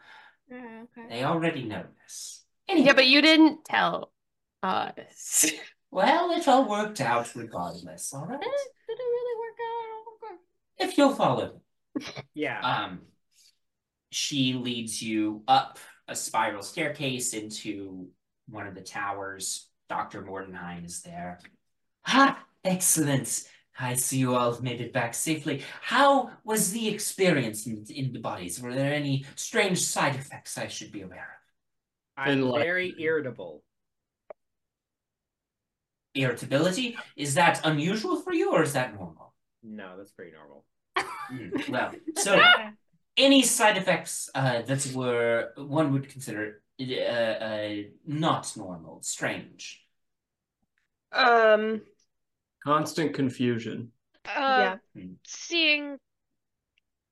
[0.48, 1.08] Yeah, okay.
[1.08, 2.44] They already know this.
[2.68, 4.12] Yeah, but you didn't tell
[4.66, 5.46] us.
[5.92, 8.40] Well, it all worked out regardless, all right?
[8.40, 9.58] Did it, did it really work
[10.32, 10.38] out?
[10.78, 11.60] If you'll follow.
[12.34, 12.60] Yeah.
[12.60, 13.02] Um,
[14.10, 15.78] she leads you up
[16.08, 18.08] a spiral staircase into
[18.48, 19.70] one of the towers.
[19.88, 20.22] Dr.
[20.22, 21.38] Mordenheim is there.
[22.02, 22.44] Ha!
[22.62, 23.48] Excellent.
[23.78, 25.62] I see you all have made it back safely.
[25.80, 28.60] How was the experience in, in the bodies?
[28.60, 31.38] Were there any strange side effects I should be aware
[32.16, 32.24] of?
[32.26, 33.62] I'm very irritable.
[36.16, 36.96] Irritability?
[37.16, 39.34] Is that unusual for you or is that normal?
[39.62, 40.64] No, that's pretty normal.
[41.30, 42.38] Hmm, Well, so
[43.16, 47.74] any side effects uh, that were one would consider uh, uh,
[48.06, 49.82] not normal, strange?
[51.12, 51.82] Um,
[52.64, 53.92] Constant confusion.
[54.24, 54.76] Uh, yeah.
[55.24, 55.98] seeing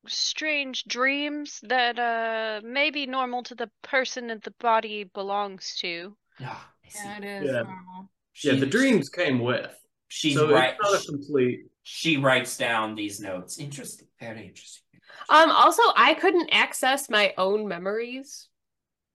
[0.07, 6.15] strange dreams that uh may be normal to the person that the body belongs to.
[6.43, 6.99] Ah, I see.
[6.99, 7.63] Yeah, it is Yeah.
[7.63, 8.11] normal.
[8.43, 9.75] Yeah, the dreams came with.
[10.09, 10.75] She's so right.
[10.81, 11.67] it's not a complete.
[11.83, 13.59] She writes down these notes.
[13.59, 14.09] Interesting.
[14.21, 14.83] Very interesting.
[15.29, 18.49] Um, also, I couldn't access my own memories.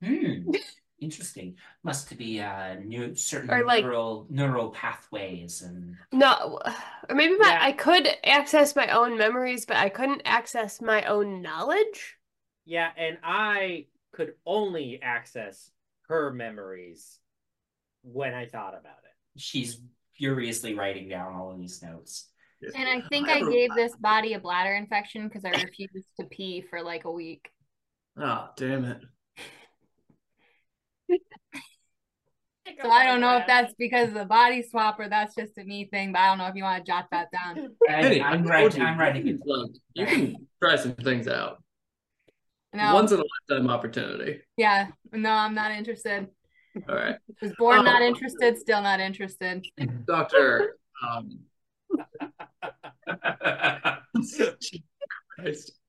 [0.04, 0.52] Hmm.
[1.02, 1.56] Interesting.
[1.84, 6.60] Must be uh new certain Or, like- neural neural pathways and No,
[7.10, 7.60] or maybe my Yeah.
[7.62, 12.18] I could access my own memories, but I couldn't access my own knowledge.
[12.66, 15.72] Yeah, and I could only access
[16.08, 17.20] her memories
[18.04, 19.09] when I thought about it.
[19.40, 19.80] She's
[20.18, 22.30] furiously writing down all of these notes.
[22.76, 26.62] And I think I gave this body a bladder infection because I refused to pee
[26.70, 27.50] for like a week.
[28.22, 29.02] Oh, damn it.
[32.82, 35.64] So I don't know if that's because of the body swap or that's just a
[35.64, 37.76] me thing, but I don't know if you want to jot that down.
[37.90, 38.82] I, Hey, I'm I writing.
[38.82, 39.40] you, I'm writing it.
[39.44, 41.64] Look, you can try some things out.
[42.74, 44.42] No, Once in a lifetime opportunity.
[44.56, 46.28] yeah, no, I'm not interested.
[46.88, 47.16] All right.
[47.42, 48.06] Was born not Oh.
[48.06, 49.66] interested, still not interested.
[50.06, 50.78] Doctor.
[51.08, 51.40] Um,
[55.36, 55.72] Christ.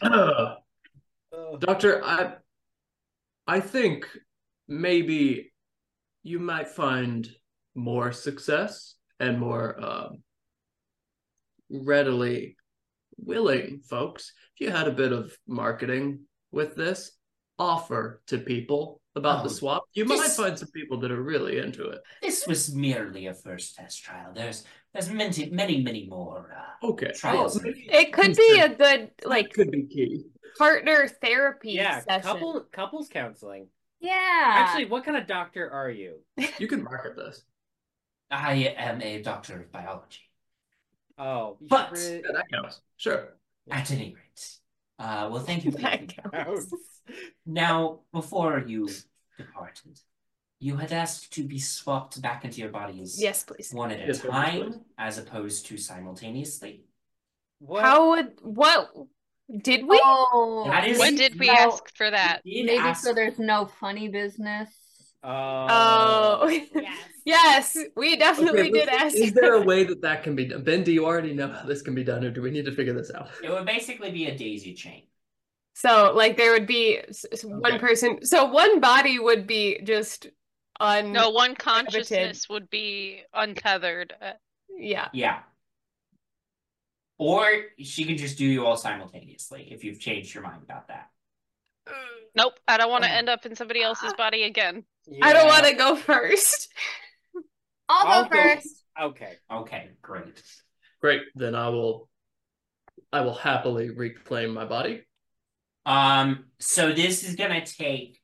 [0.00, 0.54] Uh,
[1.58, 2.36] Doctor, I
[3.48, 4.06] I think
[4.68, 5.52] maybe
[6.22, 7.28] you might find
[7.74, 10.22] more success and more um,
[11.68, 12.56] readily
[13.18, 16.20] willing folks if you had a bit of marketing
[16.52, 17.10] with this
[17.58, 19.84] offer to people about the Oh, swap.
[19.94, 22.00] You might find some people that are really into it.
[22.22, 24.32] This was merely a first test trial.
[24.34, 26.54] There's there's many many many more.
[26.56, 27.10] Uh, Okay.
[27.12, 27.56] Trials.
[27.62, 30.24] Well, It could be a good like could be key.
[30.58, 32.22] partner therapy Yeah, session.
[32.22, 33.68] couple couples counseling.
[34.00, 34.12] Yeah.
[34.60, 36.20] Actually, what kind of doctor are you?
[36.58, 37.42] You can market this.
[38.30, 40.20] I am a doctor of biology.
[41.18, 42.80] Oh, But- Yeah, that counts.
[42.96, 43.36] Sure.
[43.70, 44.50] At any rate,
[44.98, 45.72] uh, well, thank you.
[45.72, 46.66] for That counts.
[47.44, 48.88] Now, before you
[49.38, 50.00] departed,
[50.58, 53.72] you had asked to be swapped back into your bodies Yes, please.
[53.72, 54.80] one at a Yes, yes, time, please.
[54.98, 56.84] as opposed to simultaneously.
[57.58, 57.82] What?
[57.84, 58.90] How would what
[59.62, 60.00] did we?
[60.02, 62.40] Oh, That is- When did we no, ask for that?
[62.44, 64.70] You did Maybe ask- so there's no funny business.
[65.22, 65.66] Oh,
[66.42, 66.48] oh.
[67.26, 67.74] Yes.
[67.74, 69.16] yes, we definitely Okay, did but ask.
[69.16, 70.62] Is there a way that that can be done?
[70.62, 72.72] Ben, do you already know how this can be done, or do we need to
[72.72, 73.30] figure this out?
[73.42, 75.02] It would basically be a daisy chain.
[75.78, 77.78] So, like, there would be s- s- one Okay.
[77.78, 78.24] person.
[78.24, 80.26] So, one body would be just
[80.80, 81.12] un.
[81.12, 84.14] No, one consciousness would be untethered.
[84.18, 84.32] Uh,
[84.70, 85.08] Yeah.
[85.12, 85.42] Yeah.
[87.18, 87.46] Or
[87.78, 91.10] she can just do you all simultaneously if you've changed your mind about that.
[92.34, 94.84] Nope, I don't want to end up in somebody else's body again.
[95.22, 96.72] I don't want to go first.
[97.88, 98.82] I'll, I'll go go- first.
[99.00, 99.32] Okay.
[99.50, 100.42] Okay, great.
[101.02, 101.22] Great.
[101.34, 102.08] Then I will.
[103.12, 105.05] I will happily reclaim my body.
[105.86, 108.20] Um, so this is gonna take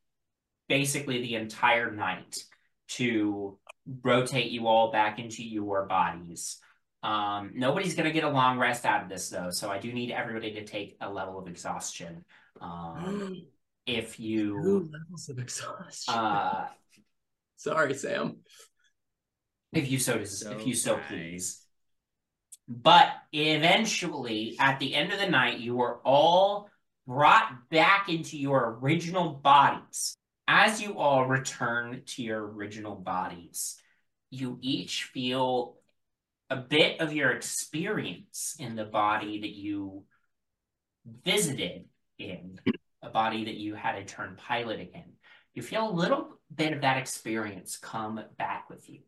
[0.69, 2.45] basically the entire night
[2.89, 3.59] to
[4.03, 6.59] rotate you all back into your bodies.
[7.03, 10.11] Um, nobody's gonna get a long rest out of this though, so I do need
[10.11, 12.25] everybody to take a level of exhaustion.
[12.61, 13.47] Um,
[13.87, 16.15] if Two you levels of exhaustion.
[16.15, 16.69] uh
[17.57, 18.39] Sorry, Sam.
[19.73, 21.07] if you so So if you so nice.
[21.09, 21.59] please.
[22.69, 26.69] But eventually, at the end of the night, you are all
[27.13, 30.17] brought back into your original bodies.
[30.49, 33.77] As you all return to your original bodies,
[34.31, 35.77] you each feel
[36.49, 40.05] a bit of your experience in the body that you
[41.23, 41.85] visited
[42.19, 42.59] in,
[43.03, 45.13] a body that you had to turn pilot in.
[45.55, 49.01] You feel a little bit of that experience come back with you.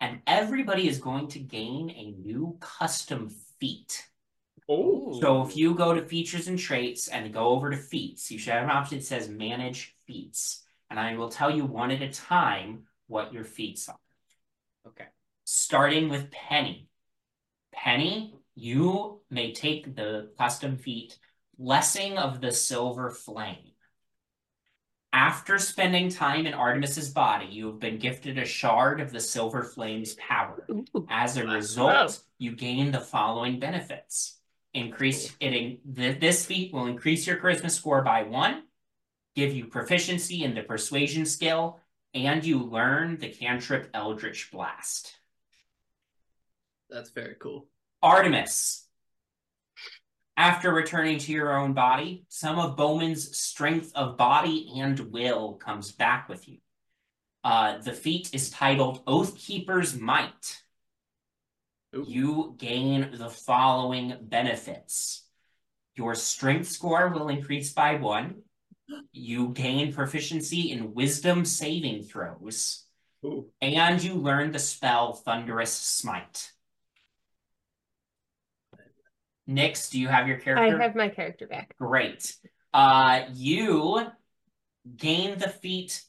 [0.00, 3.30] And everybody is going to gain a new custom
[3.60, 4.02] feat.
[4.68, 5.20] Oh.
[5.20, 8.54] So if you go to features and traits and go over to feats, you should
[8.54, 10.62] have an option that says manage feats.
[10.90, 13.98] And I will tell you one at a time what your feats are.
[14.86, 15.06] Okay.
[15.44, 16.88] Starting with Penny.
[17.72, 21.18] Penny, you may take the custom feat
[21.58, 23.72] Blessing of the Silver Flame.
[25.12, 29.62] After spending time in Artemis's body, you have been gifted a shard of the Silver
[29.62, 30.66] Flame's power.
[31.08, 34.40] As a result, you gain the following benefits.
[34.74, 38.64] Increase it in th- this feat will increase your charisma score by one,
[39.36, 41.78] give you proficiency in the persuasion skill,
[42.12, 45.14] and you learn the cantrip Eldritch Blast.
[46.90, 47.68] That's very cool.
[48.02, 48.86] Artemis.
[50.36, 55.92] After returning to your own body, some of Bowmin's strength of body and will comes
[55.92, 56.58] back with you.
[57.44, 60.63] Uh, the feat is titled Oathkeeper's Might.
[62.02, 65.26] You gain the following benefits.
[65.94, 68.42] Your strength score will increase by one.
[69.12, 72.84] You gain proficiency in wisdom saving throws.
[73.24, 73.46] Ooh.
[73.62, 76.50] And you learn the spell Thunderous Smite.
[79.48, 80.80] Nyx, do you have your character?
[80.80, 81.74] I have my character back.
[81.78, 82.34] Great.
[82.72, 84.06] Uh, you
[84.96, 86.02] gain the feat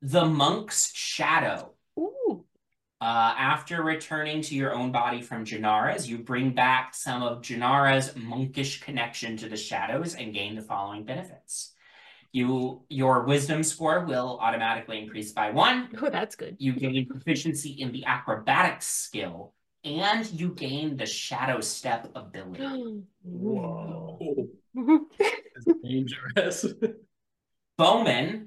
[0.00, 1.74] The Monk's Shadow.
[3.02, 3.04] Ooh.
[3.04, 8.14] Uh, after returning to your own body from Jinarra's, you bring back some of Jinarra's
[8.14, 11.74] monkish connection to the shadows and gain the following benefits.
[12.30, 15.88] You, your wisdom score will automatically increase by one.
[16.00, 16.56] Oh, that's good.
[16.60, 19.52] You gain proficiency in the acrobatics skill,
[19.84, 23.02] and you gain the shadow step ability.
[23.22, 24.48] Whoa.
[25.82, 26.66] Dangerous.
[27.78, 28.46] Bowmin,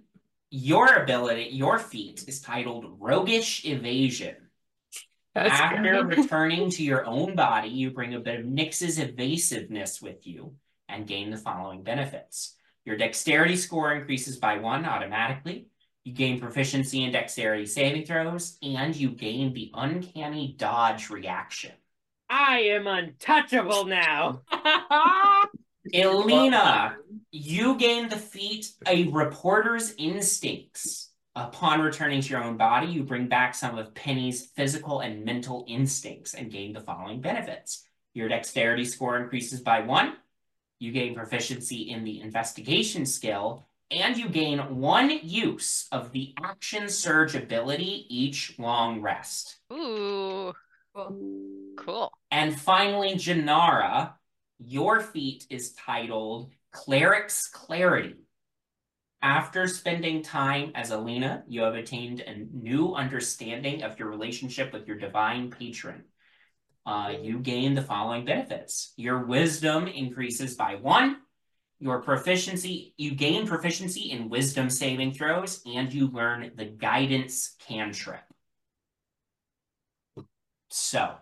[0.49, 4.45] your ability, your feat is titled Roguish Evasion.
[5.36, 10.26] That's After returning to your own body, you bring a bit of Nyx's evasiveness with
[10.26, 10.56] you
[10.88, 12.56] and gain the following benefits.
[12.86, 15.68] Your dexterity score increases by one automatically.
[16.06, 21.72] You gain proficiency in dexterity saving throws, and you gain the uncanny dodge reaction.
[22.30, 24.41] I am untouchable now.
[25.94, 26.95] Elina,
[27.32, 31.12] you gain the feat a reporter's instincts.
[31.38, 35.66] Upon returning to your own body, you bring back some of Penny's physical and mental
[35.68, 37.86] instincts and gain the following benefits.
[38.14, 40.14] Your dexterity score increases by one.
[40.80, 46.88] You gain proficiency in the investigation skill, and you gain one use of the action
[46.88, 49.57] surge ability each long rest.
[49.74, 50.53] Ooh,
[50.95, 51.74] Cool.
[51.76, 52.12] cool.
[52.32, 54.14] And finally, Jinarra,
[54.57, 58.16] your feat is titled Cleric's Clarity.
[59.26, 64.88] After spending time as Elina, you have attained a new understanding of your relationship with
[64.88, 66.03] your divine patron.
[66.85, 68.93] Uh, you gain the following benefits.
[68.97, 71.18] Your wisdom increases by one.
[71.80, 78.22] Your proficiency, you gain proficiency in wisdom saving throws, and you learn the guidance cantrip.
[80.69, 81.15] So,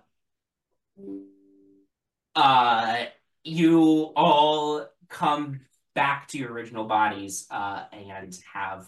[2.35, 3.05] uh,
[3.45, 5.61] you all come
[5.95, 8.88] back to your original bodies uh, and have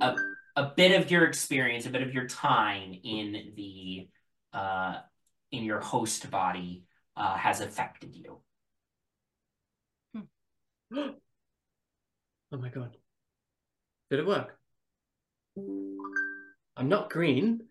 [0.00, 0.16] a,
[0.56, 4.08] a bit of your experience, a bit of your time in the
[4.52, 4.98] uh,
[5.52, 6.84] in your host body
[7.16, 8.38] uh, has affected you.
[10.96, 11.14] oh
[12.52, 12.96] my god.
[14.10, 14.56] Did it work?
[16.76, 17.62] I'm not green.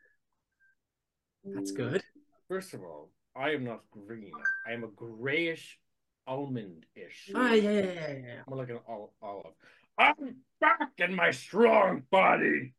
[1.44, 2.04] That's good.
[2.48, 4.32] First of all, I am not green.
[4.68, 5.80] I am a grayish
[6.28, 7.32] almond-ish.
[7.34, 8.42] Ah, yeah, yeah, yeah, yeah.
[8.48, 9.54] More like an ol- olive.
[9.98, 12.74] I'm back in my strong body.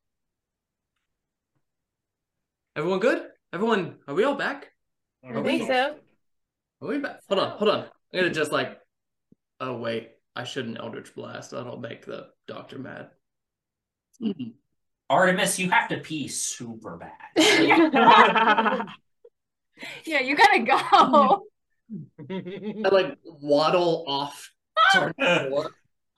[2.76, 3.26] Everyone good?
[3.52, 4.68] Everyone, are we all back?
[5.28, 5.96] I think so.
[6.80, 7.20] Are we back?
[7.28, 7.80] Hold on, hold on.
[7.80, 8.78] I'm gonna just like,
[9.58, 11.50] oh wait, I shouldn't Eldritch Blast.
[11.50, 13.10] That'll make the doctor mad.
[15.10, 18.86] Artemis, you have to pee super bad.
[20.04, 21.42] Yeah, you gotta go.
[22.30, 24.50] I like waddle off.
[24.94, 25.70] toward the door.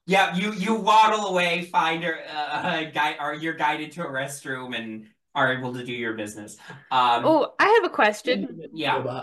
[0.06, 4.76] Yeah, you you waddle away, find a, a guy, or you're guided to a restroom,
[4.76, 6.56] and are able to do your business.
[6.90, 8.60] Um, Oh, I have a question.
[8.74, 9.22] yeah.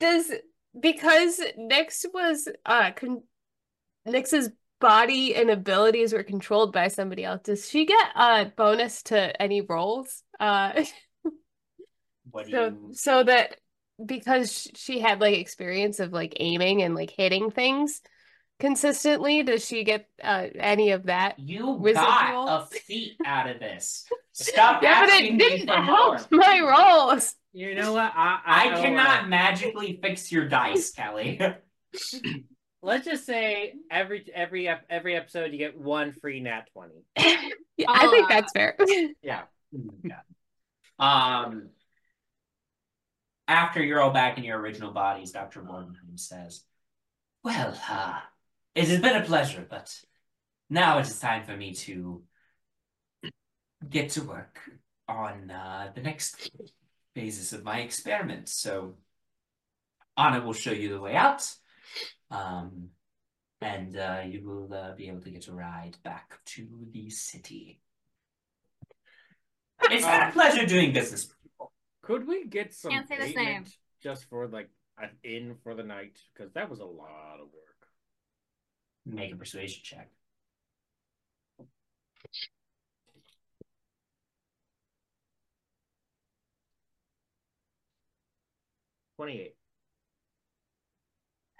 [0.00, 0.30] Does
[0.78, 3.22] because Nyx was uh con
[4.06, 9.42] Nyx's body and abilities were controlled by somebody else, does she get a bonus to
[9.42, 10.22] any rolls?
[10.38, 10.84] Uh
[12.30, 12.90] What do so you?
[12.92, 13.56] so that
[14.04, 18.00] because she had like experience of like aiming and like hitting things
[18.60, 21.38] consistently, does she get uh any of that?
[21.38, 22.46] You Residual?
[22.46, 24.04] got a feat out of this.
[24.32, 26.40] Stop Yeah, but it didn't for help more.
[26.40, 27.34] my rolls.
[27.52, 28.12] You know what?
[28.14, 31.40] I I I, cannot magically fix your dice, Kelly.
[32.82, 37.04] Let's just say every every every episode you get one free nat twenty.
[37.76, 38.76] Yeah, I think uh, that's fair.
[39.22, 39.42] Yeah.
[40.02, 40.20] yeah.
[40.98, 41.68] Um.
[43.48, 45.62] After you're all back in your original bodies, Dr.
[45.62, 46.64] Mordenheim says,
[47.42, 48.20] Well, uh,
[48.74, 49.90] it has been a pleasure, but
[50.68, 52.22] now it is time for me to
[53.88, 54.60] get to work
[55.08, 56.50] on uh, the next
[57.14, 58.50] phases of my experiment.
[58.50, 58.96] So,
[60.18, 61.50] Anna will show you the way out,
[62.30, 62.90] um,
[63.62, 67.80] and uh, you will uh, be able to get a ride back to the city.
[69.84, 71.32] It's been a pleasure doing business.
[72.08, 73.64] Could we get some Can't say this payment name.
[74.02, 76.18] just for like an inn for the night?
[76.32, 77.86] Because that was a lot of work.
[79.04, 80.08] Make a persuasion check.
[89.16, 89.56] Twenty-eight.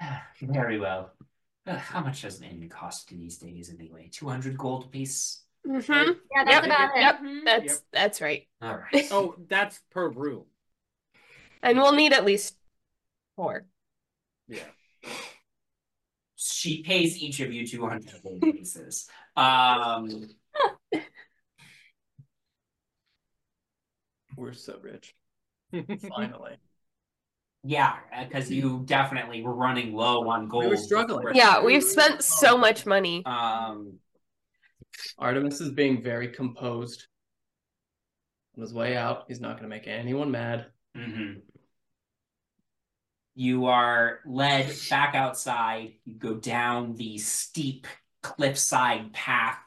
[0.41, 1.13] Very well.
[1.67, 4.09] How much does an inn cost these days anyway?
[4.11, 5.43] 200 gold apiece?
[5.69, 6.13] Mm-hmm.
[6.35, 6.65] Yeah, that's Yep.
[6.65, 7.01] about it.
[7.01, 7.21] Yep.
[7.21, 7.45] Mhm.
[7.45, 7.83] That's Yep.
[7.93, 8.49] that's right.
[8.63, 9.09] All right.
[9.13, 10.45] Oh, that's per room.
[11.63, 12.57] And we'll need at least
[13.37, 13.67] four.
[14.49, 14.65] Yeah.
[16.37, 19.09] She pays each of you 200 gold pieces.
[19.37, 20.29] Um,
[24.37, 25.15] We're so rich.
[26.09, 26.57] Finally.
[27.65, 30.65] yeah, because you definitely were running low on gold.
[30.65, 31.35] We were struggling.
[31.35, 33.25] Yeah, we've spent so much money.
[33.27, 33.99] Um,
[35.19, 37.07] Artemis is being very composed.
[38.57, 40.67] On his way out, he's not going to make anyone mad.
[40.97, 41.43] mhm.
[43.35, 45.93] You are led back outside.
[46.05, 47.87] You go down the steep
[48.21, 49.59] cliffside path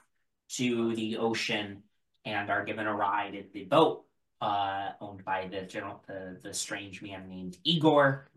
[0.56, 1.84] to the ocean
[2.26, 4.06] and are given a ride in the boat
[4.42, 8.30] uh, owned by the general, the, the strange man named Igor.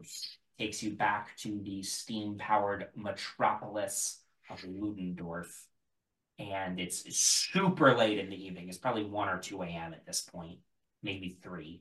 [0.59, 5.67] Takes you back to the steam powered metropolis of Ludendorff.
[6.39, 8.69] And it's super late in the evening.
[8.69, 9.95] It's probably 1 or 2 a.m.
[9.95, 10.59] at this point,
[11.03, 11.81] maybe 3.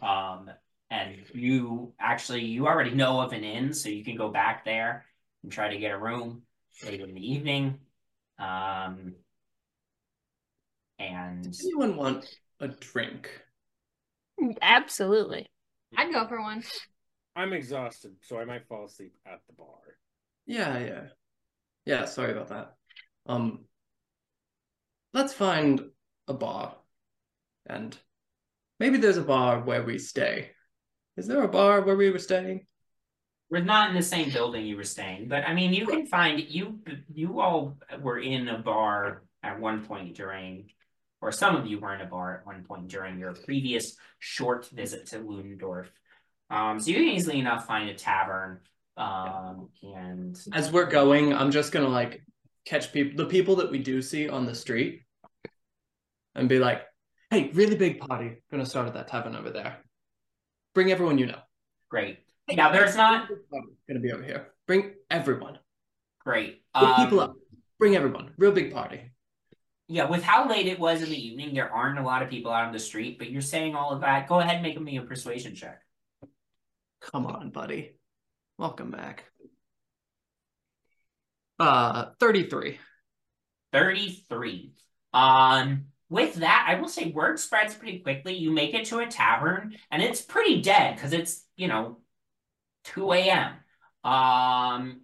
[0.00, 0.50] Um,
[0.90, 5.04] and you actually you already know of an inn, so you can go back there
[5.42, 6.42] and try to get a room
[6.84, 7.80] late in the evening.
[8.38, 9.14] Um,
[10.98, 12.26] and Does anyone want
[12.60, 13.30] a drink?
[14.62, 15.46] Absolutely.
[15.96, 16.62] I'd go for one.
[17.34, 19.98] I'm exhausted, so I might fall asleep at the bar.
[20.46, 21.02] Yeah, yeah.
[21.84, 22.75] Yeah, sorry about that.
[23.26, 23.64] Um
[25.12, 25.82] let's find
[26.28, 26.76] a bar.
[27.66, 27.96] And
[28.78, 30.50] maybe there's a bar where we stay.
[31.16, 32.66] Is there a bar where we were staying?
[33.50, 36.40] we're not in the same building you were staying, but I mean, you can find
[36.40, 36.80] you
[37.12, 40.70] you all were in a bar at one point during,
[41.20, 44.68] or some of you were in a bar at one point during your previous short
[44.70, 45.86] visit to Ludendorff.
[46.50, 48.60] Um, so you can easily enough find a tavern.
[48.96, 52.22] Um, and As we're going, I'm just gonna like
[52.66, 55.02] catch people the people that we do see on the street
[56.34, 56.82] and be like,
[57.30, 59.78] hey, really big party gonna start at that tavern over there.
[60.74, 61.40] Bring everyone you know.
[61.88, 62.18] great.
[62.52, 63.28] Now there's not
[63.88, 64.48] gonna be over here.
[64.66, 65.58] Bring everyone.
[66.20, 66.62] great.
[66.74, 67.36] Pick people Um, up.
[67.78, 68.32] Bring everyone.
[68.36, 69.00] Real big party.
[69.88, 72.50] Yeah, with how late it was in the evening, there aren't a lot of people
[72.50, 74.26] out on the street, but you're saying all of that.
[74.28, 75.80] Go ahead and make me a persuasion check.
[77.00, 77.92] Come on, buddy.
[78.58, 79.24] Welcome back.
[81.58, 82.78] Uh 33.
[83.72, 84.72] 33.
[85.12, 88.34] Um, with that, I will say word spreads pretty quickly.
[88.34, 91.98] You make it to a tavern, and it's pretty dead because it's, you know,
[92.84, 93.54] 2 a.m.
[94.04, 95.00] Um,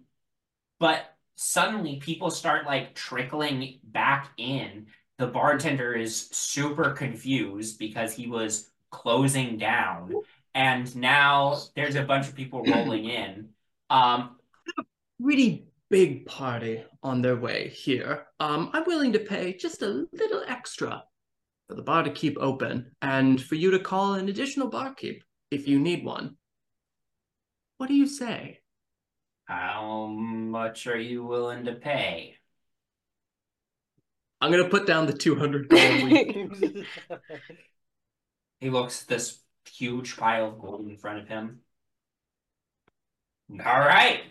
[0.79, 1.03] but
[1.35, 4.87] suddenly people start like trickling back in.
[5.17, 10.13] The bartender is super confused because he was closing down,
[10.53, 13.49] and now there's a bunch of people rolling in.
[13.89, 14.37] Um,
[15.19, 18.25] Really big party on their way here.
[18.39, 21.03] Um, I'm willing to pay just a little extra
[21.67, 25.67] for the bar to keep open and for you to call an additional barkeep if
[25.67, 26.37] you need one.
[27.77, 28.61] What do you say?
[29.45, 32.37] how much are you willing to pay?
[34.41, 36.85] I'm gonna put down the 200 gold.
[38.59, 41.59] He looks at this huge pile of gold in front of him.
[43.51, 44.21] All right.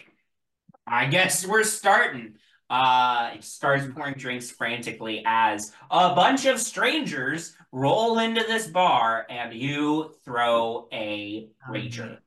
[0.93, 2.35] I guess we're starting.
[2.69, 9.53] Uh, starts pouring drinks frantically as a bunch of strangers roll into this bar and
[9.55, 12.19] you throw a rager.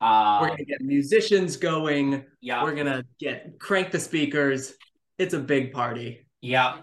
[0.00, 2.24] We're Uh, gonna get musicians going.
[2.40, 2.62] yeah.
[2.62, 4.74] We're gonna get crank the speakers.
[5.18, 6.26] It's a big party.
[6.40, 6.82] Yeah,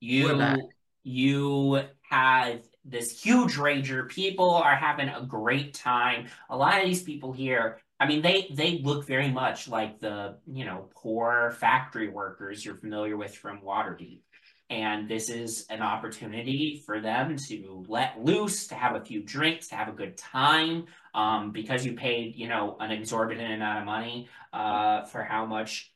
[0.00, 0.56] You
[1.04, 4.08] you have this huge rager.
[4.08, 6.26] People are having a great time.
[6.50, 10.36] A lot of these people here, I mean, they they look very much like the,
[10.46, 14.20] you know, poor factory workers you're familiar with from Waterdeep.
[14.68, 19.68] And this is an opportunity for them to let loose, to have a few drinks,
[19.68, 20.86] to have a good time.
[21.14, 25.92] Um, because you paid, you know, an exorbitant amount of money uh, for how much,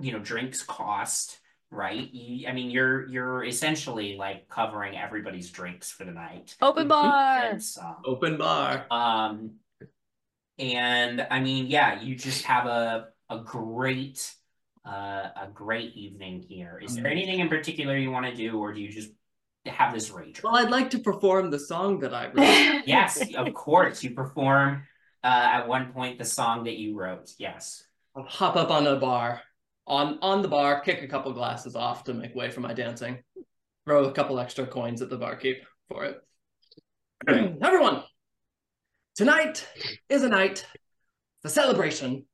[0.00, 1.38] you know, drinks cost
[1.72, 2.12] right?
[2.12, 6.54] You, I mean, you're you're essentially like covering everybody's drinks for the night.
[6.60, 7.58] Open bar.
[8.04, 8.86] Open bar.
[8.90, 9.52] Um,
[10.62, 14.32] and I mean, yeah, you just have a a great
[14.86, 16.80] uh a great evening here.
[16.82, 19.10] Is there anything in particular you want to do, or do you just
[19.66, 20.42] have this rage?
[20.42, 22.82] Well, I'd like to perform the song that I wrote.
[22.86, 24.02] Yes, of course.
[24.02, 24.84] You perform
[25.24, 27.30] at one point the song that you wrote.
[27.38, 27.84] Yes.
[28.14, 29.40] I'll hop up on a bar,
[29.86, 33.18] on on the bar, kick a couple glasses off to make way for my dancing.
[33.84, 36.20] Throw a couple extra coins at the barkeep for it.
[37.28, 38.02] Everyone,
[39.16, 39.66] tonight
[40.08, 40.66] is a night
[41.42, 42.24] for celebration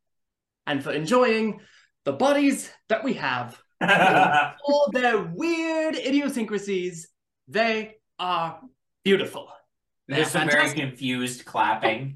[0.67, 1.61] and for enjoying
[2.05, 3.59] the bodies that we have.
[3.81, 7.09] All their weird idiosyncrasies,
[7.47, 8.61] they are
[9.05, 9.49] beautiful.
[10.09, 12.15] There's some very confused clapping.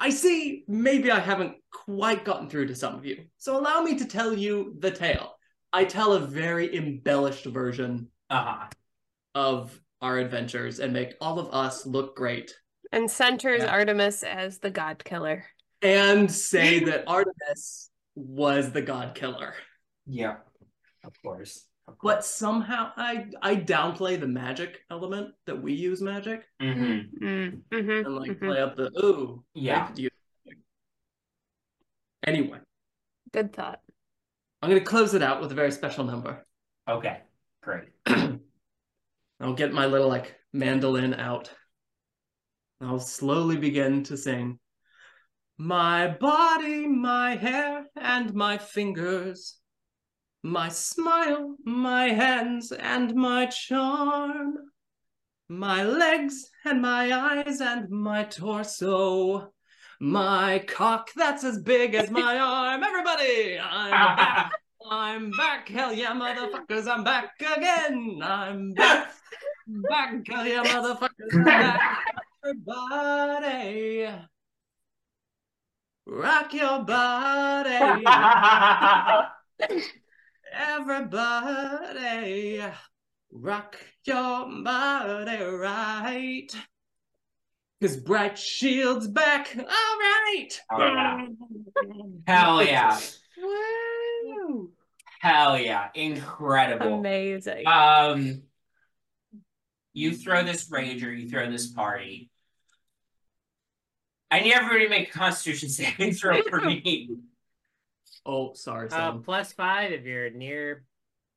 [0.00, 3.24] I see maybe I haven't quite gotten through to some of you.
[3.38, 5.34] So allow me to tell you the tale.
[5.72, 8.66] I tell a very embellished version Uh-huh.
[9.34, 12.54] of our adventures and make all of us look great
[12.92, 13.72] And centers Yeah.
[13.78, 15.44] Artemis as the god killer.
[15.82, 19.54] and say that Artemis was the god killer.
[20.06, 20.36] Yeah.
[21.02, 21.66] Of course.
[21.88, 27.24] Of But somehow I I downplay the magic element that we use magic Mm-hmm.
[27.26, 28.46] Mm, mhm, and like mhm.
[28.46, 29.42] play up the ooh.
[29.54, 29.82] Yeah.
[29.82, 30.10] I could use
[30.46, 30.58] magic."
[32.26, 32.58] Anyway,
[33.32, 33.80] Good thought.
[34.62, 36.46] I'm gonna close it out with a very special number.
[36.88, 37.16] Okay.
[37.62, 37.88] Great.
[39.40, 41.50] I'll get my little like mandolin out.
[42.80, 44.58] I'll slowly begin to sing.
[45.56, 49.56] My body, my hair, and my fingers.
[50.42, 54.56] My smile, my hands, and my charm.
[55.48, 59.52] My legs, and my eyes, and my torso.
[60.00, 62.82] My cock that's as big as my arm.
[62.82, 64.52] Everybody, I'm back.
[64.90, 65.68] I'm back.
[65.68, 68.20] Hell yeah, motherfuckers, I'm back again.
[68.22, 69.12] I'm back.
[69.66, 72.04] Back, hell yeah, motherfuckers, I'm back.
[72.44, 74.08] Everybody.
[76.06, 78.04] Rock your body.
[80.52, 82.62] Everybody.
[83.32, 86.46] Rock your body right.
[87.80, 89.48] Cause Bright Shield's back.
[89.56, 90.48] All right.
[90.70, 91.26] Oh, yeah.
[92.26, 92.98] Hell yeah.
[93.42, 94.70] Woo!
[95.20, 95.88] Hell yeah.
[95.94, 96.98] Incredible.
[96.98, 97.66] Amazing.
[97.66, 98.42] Um,
[99.94, 102.28] you throw this rager, you throw this party.
[104.30, 107.08] I need everybody to make a constitution saving throw for me.
[108.26, 109.22] Oh, sorry, Uh, Sam.
[109.22, 110.82] plus five if you're near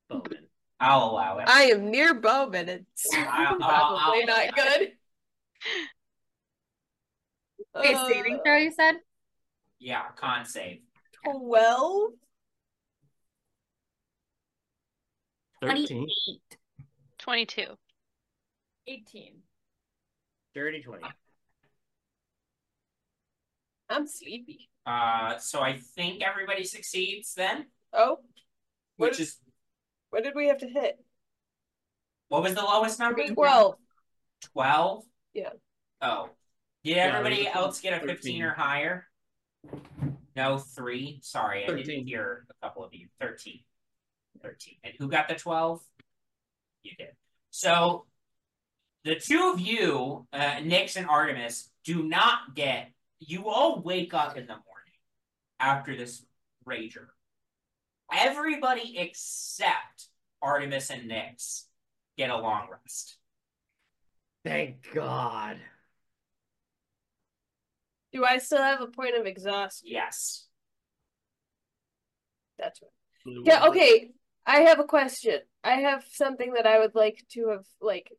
[0.09, 0.45] Bowmin.
[0.79, 1.49] I'll allow it.
[1.49, 2.69] I am near Bowmin.
[2.69, 4.91] It's I'll- probably I'll- not good.
[7.75, 8.95] Wait, Uh, saving throw, you said?
[9.79, 10.79] Yeah, con save.
[11.25, 12.11] 12?
[15.61, 16.07] 13.
[17.17, 17.65] 22.
[18.87, 19.33] 18.
[20.53, 21.03] Dirty 20.
[23.89, 24.69] I'm sleepy.
[24.85, 28.19] Uh, so I think everybody succeeds then, Oh,
[28.97, 29.41] What which is- is
[30.09, 31.03] what did we have to hit?
[32.29, 33.25] what was the lowest number?
[33.27, 33.77] 12.
[34.41, 35.05] 12?
[35.33, 35.53] Yeah.
[36.01, 36.29] Oh.
[36.83, 38.15] Did Yeah, everybody it else get a 13.
[38.15, 39.09] 15 or higher?
[40.35, 41.19] No, three.
[41.21, 43.09] Sorry, I didn't hear a couple of you.
[43.19, 43.63] 13.
[44.41, 44.79] 13.
[44.83, 45.83] And who got the 12?
[46.83, 47.15] You did.
[47.49, 48.07] So
[49.07, 54.35] the two of you, uh, Nyx and Artemis, do not get, you all wake up
[54.35, 54.63] in the morning
[55.59, 56.25] after this
[56.67, 57.07] rager.
[58.13, 60.07] Everybody except
[60.41, 61.63] Artemis and Nyx
[62.17, 63.17] get a long rest.
[64.43, 65.57] Thank God.
[68.11, 69.83] Do I still have a point of exhaust?
[69.85, 70.47] Yes.
[72.59, 73.35] That's right.
[73.45, 74.11] Yeah, okay.
[74.45, 75.39] I have a question.
[75.63, 78.11] I have something that I would like to have, like,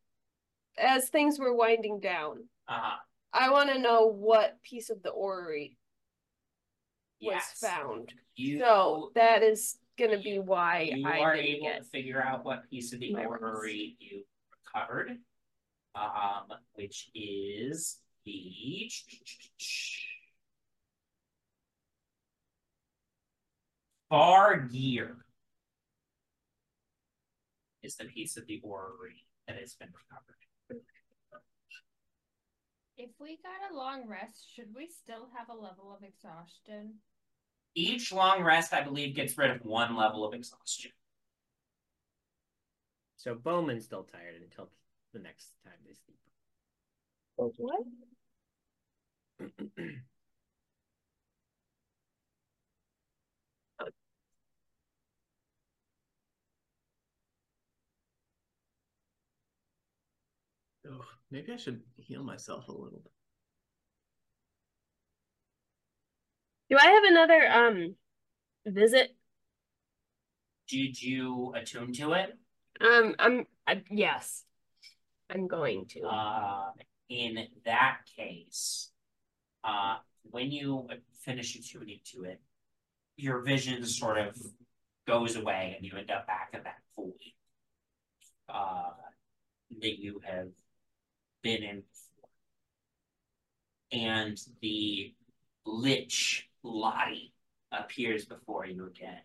[0.81, 2.99] as things were winding down, Uh-huh.
[3.33, 5.77] I want to know what piece of the orrery
[7.21, 7.59] was Yes.
[7.61, 8.13] found.
[8.37, 12.45] You, So that is going to be why you I are able to figure out
[12.45, 14.25] what piece of the orrery you
[14.65, 15.19] recovered,
[15.95, 18.91] um, which is the
[24.09, 25.25] far gear
[27.83, 30.37] is the piece of the orrery that has been recovered.
[32.99, 36.95] If we got a long rest, should we still have a level of exhaustion?
[37.77, 40.91] Each long rest, I believe, gets rid of one level of exhaustion.
[43.16, 44.70] So Bowmin's still tired until
[45.12, 46.19] the next time they sleep.
[47.37, 47.85] What?
[60.89, 63.12] Ugh, maybe I should heal myself a little bit.
[66.70, 67.94] Do I have another um
[68.66, 69.16] visit?
[70.69, 72.36] Did you attune to it?
[72.81, 74.44] Um, I'm I, yes,
[75.31, 76.02] I'm going to.
[76.02, 76.70] Uh,
[77.09, 78.90] in that case,
[79.65, 80.89] uh, when you
[81.23, 82.40] finish attuning to it,
[83.16, 84.36] your vision sort of
[85.06, 87.12] goes away and you end up back in that void
[88.48, 88.90] uh,
[89.81, 90.48] that you have
[91.43, 92.28] been in before.
[93.90, 95.15] And the
[95.65, 97.32] Lich Lottie
[97.73, 99.20] appears before you again.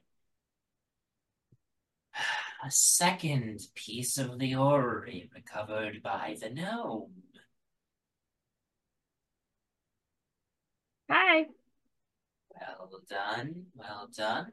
[2.65, 7.11] A second piece of the orrery recovered by the gnome.
[11.09, 11.47] Hi.
[12.59, 14.51] Well done, well done.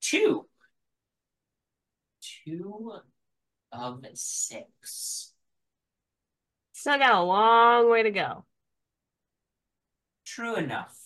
[0.00, 0.48] Two.
[2.20, 2.92] Two
[3.70, 5.31] of six.
[6.82, 8.44] Still got a long way to go.
[10.26, 10.98] True enough.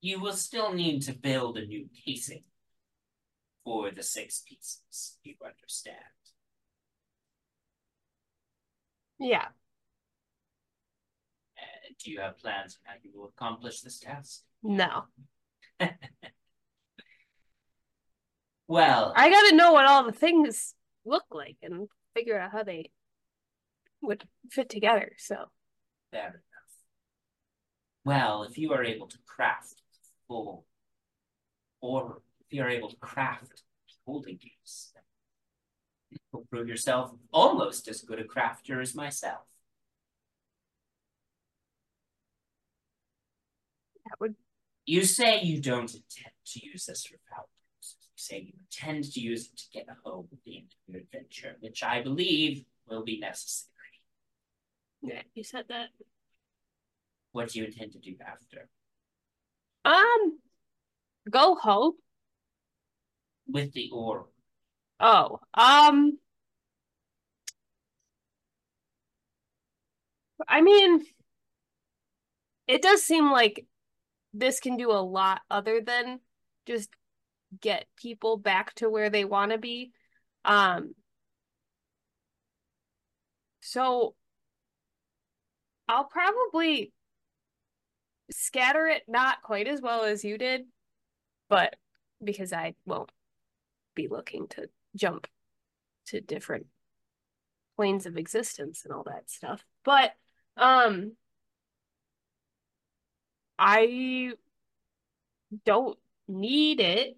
[0.00, 2.44] You will still need to build a new casing
[3.64, 5.96] for the six pieces, you understand.
[9.18, 9.46] Yeah.
[11.58, 14.42] Uh, do you have plans on how you will accomplish this task?
[14.62, 15.06] No.
[18.68, 20.74] Well, I gotta know what all the things
[21.04, 22.90] look like and figure out how they
[24.06, 25.12] would fit together.
[25.18, 25.36] So
[26.10, 26.40] fair enough.
[28.04, 29.82] Well, if you are able to craft
[30.28, 30.66] full,
[31.80, 33.62] or if you are able to craft
[34.06, 34.92] holding games,
[36.10, 39.42] you will prove yourself almost as good a crafter as myself.
[44.04, 44.34] that would
[44.86, 47.46] You say you don't intend to use this for power.
[47.82, 50.94] You say you intend to use it to get a home at the end of
[50.94, 53.73] your adventure, which I believe will be necessary.
[55.04, 55.88] Yeah, you said that.
[57.32, 58.68] What do you intend to do after?
[59.84, 60.38] Um
[61.30, 61.94] go home.
[63.46, 64.26] With the orb,
[65.00, 66.18] Oh, um
[70.48, 71.04] I mean
[72.66, 73.66] it does seem like
[74.32, 76.20] this can do a lot other than
[76.66, 76.88] just
[77.60, 79.92] get people back to where they want to be.
[80.44, 80.94] Um
[83.60, 84.14] so
[85.88, 86.92] I'll probably
[88.30, 90.62] scatter it not quite as well as you did,
[91.48, 91.76] but
[92.22, 93.10] because I won't
[93.94, 95.26] be looking to jump
[96.06, 96.66] to different
[97.76, 99.64] planes of existence and all that stuff.
[99.84, 100.12] But
[100.56, 101.12] um
[103.58, 104.32] I
[105.64, 105.98] don't
[106.28, 107.16] need it.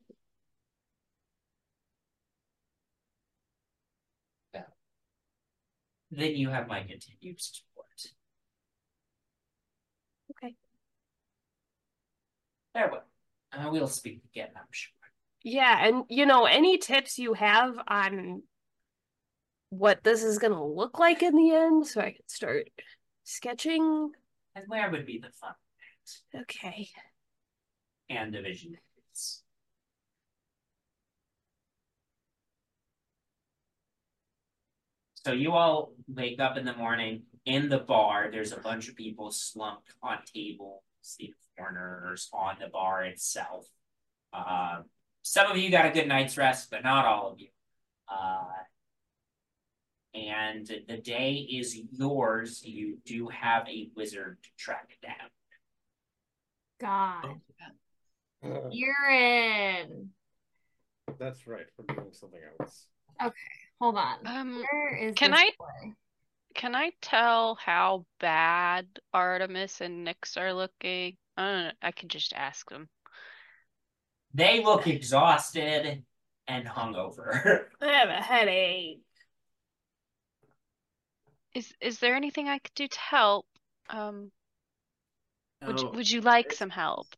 [6.11, 7.87] then you have my continued support.
[10.31, 10.55] Okay.
[12.77, 13.05] Very well.
[13.53, 14.93] Uh, we'll speak again, I'm sure.
[15.43, 18.43] Yeah, and you know, any tips you have on
[19.70, 22.69] what this is gonna look like in the end so I can start
[23.24, 24.11] sketching?
[24.55, 25.55] And where would be the fun
[26.35, 26.89] Okay.
[28.11, 28.77] And the vision
[29.12, 29.43] is.
[35.24, 38.28] So you all wake up in the morning in the bar.
[38.31, 40.82] There's a bunch of people slumped on tables,
[41.59, 43.66] corners, on the bar itself.
[44.33, 44.83] Uh,
[45.23, 47.49] some of you got a good night's rest, but not all of you.
[48.09, 48.45] Uh,
[50.15, 52.62] and the day is yours.
[52.65, 55.31] You do have a wizard to track down.
[56.81, 57.24] God.
[58.45, 60.11] Uh, You're in.
[61.19, 61.66] that's right.
[61.77, 62.87] We're doing something else.
[63.23, 63.35] Okay,
[63.81, 64.19] hold on.
[64.27, 65.93] Um, Where is can this I- boy?
[66.55, 71.16] Can I tell how bad Artemis and Nyx are looking?
[71.37, 71.71] I don't know.
[71.83, 72.89] I could just ask them.
[74.35, 76.05] They look exhausted
[76.47, 77.67] and hungover.
[77.81, 79.01] I have a headache.
[81.55, 83.47] Is is there anything I could do to help?
[83.89, 84.31] Um,
[85.67, 87.09] would you, No, would you like some help?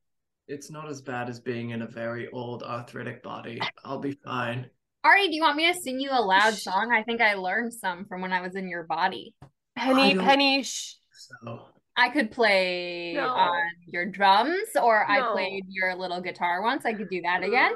[0.47, 3.61] It's not as bad as being in a very old arthritic body.
[3.85, 4.71] I'll be fine.
[5.05, 6.93] Ari, do you want me to sing you a loud song?
[6.93, 9.35] I think I learned some from when I was in your body.
[9.77, 10.95] Penny, Penny, shh.
[11.13, 11.67] So
[11.99, 13.27] I could play No.
[13.29, 16.87] on your drums, or I played your little guitar once.
[16.87, 17.73] I could do that again.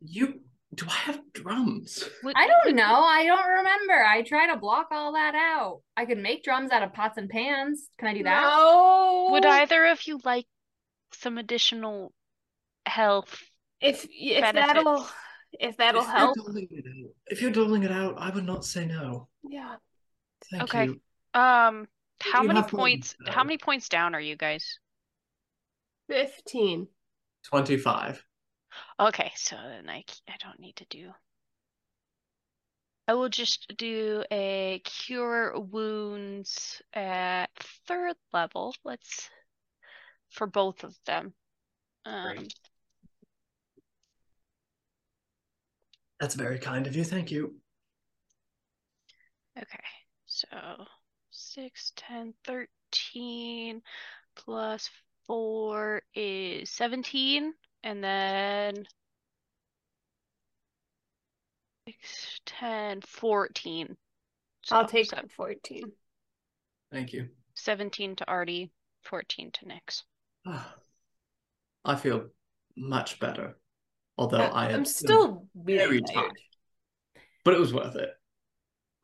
[0.00, 0.40] you
[0.74, 2.04] do I have drums?
[2.34, 2.82] I don't know.
[3.04, 3.94] I don't remember.
[4.04, 5.80] I try to block all that out.
[5.96, 7.88] I could make drums out of pots and pans.
[7.98, 8.42] Can I do that?
[8.42, 9.28] No.
[9.30, 10.46] Would either of you like
[11.12, 12.12] some additional
[12.84, 13.42] health?
[13.80, 14.66] If if benefits?
[14.74, 15.08] that'll
[15.52, 16.36] if that'll if help.
[16.36, 19.28] You're it out, if you're doling it out, I would not say no.
[19.48, 19.76] Yeah.
[20.50, 20.84] Thank Okay.
[20.86, 21.00] you.
[21.32, 21.86] Um,
[22.20, 23.14] how You many have one, points?
[23.24, 23.32] though.
[23.32, 24.78] How many points down are you guys?
[26.08, 26.88] Fifteen.
[27.44, 28.24] Twenty-five.
[29.00, 31.12] Okay, so then I I don't need to do.
[33.08, 37.50] I will just do a cure wounds at
[37.86, 38.74] third level.
[38.84, 39.30] Let's
[40.30, 41.34] for both of them.
[42.04, 42.46] Um,
[46.20, 47.04] That's very kind of you.
[47.04, 47.56] Thank you.
[49.56, 49.84] okay,
[50.26, 50.46] so
[51.36, 53.82] 6, 10, 13
[54.36, 54.90] plus
[55.26, 57.52] 4 is 17,
[57.84, 58.84] and then
[61.88, 63.96] 6, 10, 14.
[64.70, 65.92] I'll take so 14.
[66.90, 67.28] Thank you.
[67.54, 68.70] 17 to Artie,
[69.02, 70.02] 14 to Nyx.
[71.84, 72.26] I feel
[72.76, 73.56] much better.
[74.18, 76.14] Although Uh, I am I'm still very tired.
[76.14, 76.32] tired.
[77.44, 78.10] But it was worth it.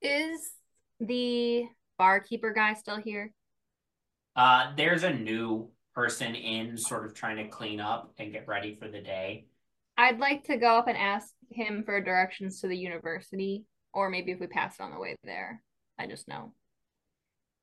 [0.00, 0.52] Is
[0.98, 1.66] the
[1.98, 3.32] barkeeper guy still here?
[4.34, 8.74] Uh, there's a new person in, sort of trying to clean up and get ready
[8.74, 9.46] for the day.
[9.96, 14.32] I'd like to go up and ask him for directions to the university, or maybe
[14.32, 15.62] if we pass it on the way there.
[15.98, 16.54] I just know.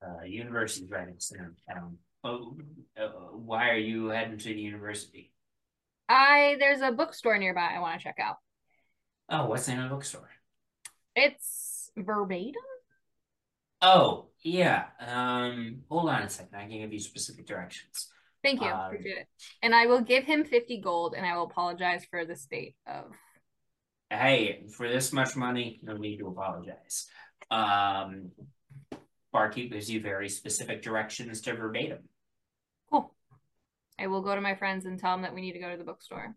[0.05, 1.97] Uh, university's right in the center of town.
[2.23, 2.57] Oh,
[3.01, 5.31] uh, why are you heading to the university?
[6.07, 8.37] I there's a bookstore nearby I want to check out.
[9.29, 10.29] Oh, what's the name of the bookstore?
[11.15, 12.53] It's verbatim.
[13.81, 14.85] Oh, yeah.
[14.99, 16.55] Um, hold on a second.
[16.55, 18.09] I can give you specific directions.
[18.43, 19.27] Thank you, Um, appreciate it.
[19.61, 23.11] And I will give him fifty gold, and I will apologize for the state of.
[24.09, 27.07] Hey, for this much money, no need to apologize.
[27.51, 28.31] Um,
[29.31, 31.99] barkeep gives you very specific directions to verbatim.
[32.89, 33.13] Cool.
[33.99, 35.77] I will go to my friends and tell them that we need to go to
[35.77, 36.35] the bookstore.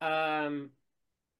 [0.00, 0.70] Um,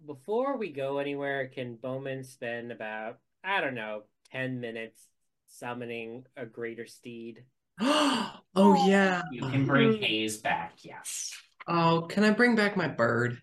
[0.06, 4.02] before we go anywhere, can Bowmin spend about I don't know
[4.34, 5.06] ten minutes
[5.46, 7.44] summoning a greater steed?
[7.80, 9.22] oh yeah.
[9.30, 11.32] You can bring Hayes back, yes.
[11.66, 13.40] Oh, can I bring back my bird?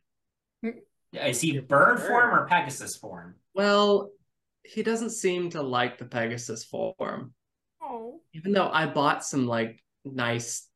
[1.14, 3.36] Is he bird form or Pegasus form?
[3.54, 4.12] Well,
[4.64, 7.34] he doesn't seem to like the Pegasus form.
[7.82, 8.22] Oh.
[8.34, 10.68] Even though I bought some like nice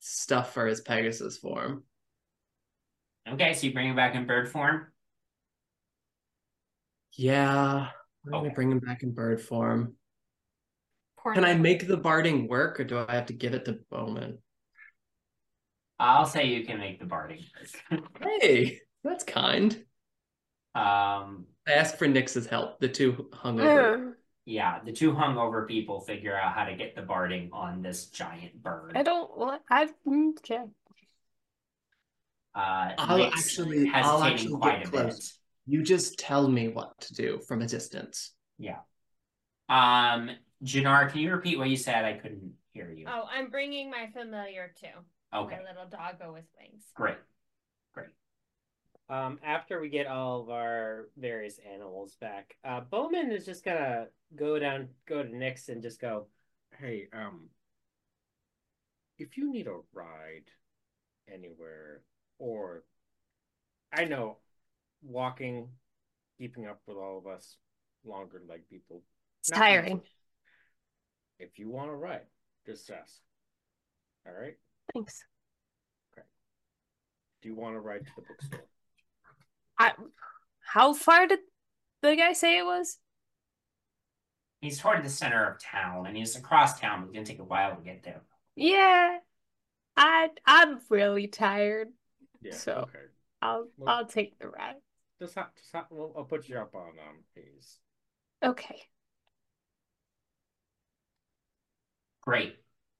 [0.00, 1.84] stuff for his Pegasus form.
[3.28, 4.86] Okay, so you bring him back in bird form?
[7.14, 7.88] Yeah.
[8.26, 9.94] I'm gonna bring him back in bird form.
[11.18, 13.78] Poor Can I make the barding work or do I have to give it to
[13.90, 14.38] Bowmin?
[15.98, 17.44] I'll say you can make the barding
[17.90, 18.02] work.
[18.40, 19.72] Hey, that's kind.
[20.74, 24.14] um, I asked for Nyx's help, the two hungover.
[24.44, 28.60] yeah, the two hungover people figure out how to get the barding on this giant
[28.62, 28.92] bird.
[28.96, 30.64] I don't what I mm, okay.
[32.54, 35.38] Uh, I'll Nick's actually I'll actually quite get a close.
[35.66, 38.32] You just tell me what to do from a distance.
[38.58, 38.78] Yeah.
[39.68, 40.30] Um,
[40.64, 42.04] Jannar, can you repeat what you said?
[42.04, 43.06] I couldn't hear you.
[43.08, 44.86] Oh, I'm bringing my familiar too.
[45.34, 45.56] Okay.
[45.56, 46.84] My little doggo with wings.
[46.94, 47.16] Great.
[47.94, 48.08] Great.
[49.08, 54.06] Um, after we get all of our various animals back, uh, Bowmin is just gonna
[54.36, 56.26] go down, go to Nyx and just go,
[56.78, 57.48] Hey, um,
[59.18, 60.50] if you need a ride
[61.32, 62.02] anywhere,
[62.38, 62.84] or
[63.92, 64.38] I know
[65.02, 65.68] walking,
[66.38, 67.56] keeping up with all of us
[68.04, 69.02] longer leg people.
[69.40, 69.96] It's not tiring.
[69.98, 70.10] easy.
[71.38, 72.22] If you want to ride,
[72.66, 73.20] just ask.
[74.26, 74.54] All right?
[74.94, 75.24] Thanks.
[76.16, 76.26] Okay.
[77.42, 78.66] Do you want to ride to the bookstore?
[79.78, 79.92] I
[80.60, 81.40] how far did
[82.02, 82.98] the guy say it was?
[84.60, 87.02] He's toward the center of town, and he's across town.
[87.02, 88.22] It's gonna take a while to get there.
[88.54, 89.18] Yeah.
[89.96, 91.88] I I'm really tired.
[92.42, 92.54] Yeah.
[92.54, 92.98] So okay.
[93.40, 94.76] I'll Well- I'll take the ride.
[95.22, 97.78] Just ha- just ha- well, I'll put you up on um Hayes.
[98.42, 98.82] Okay.
[102.22, 102.56] Great.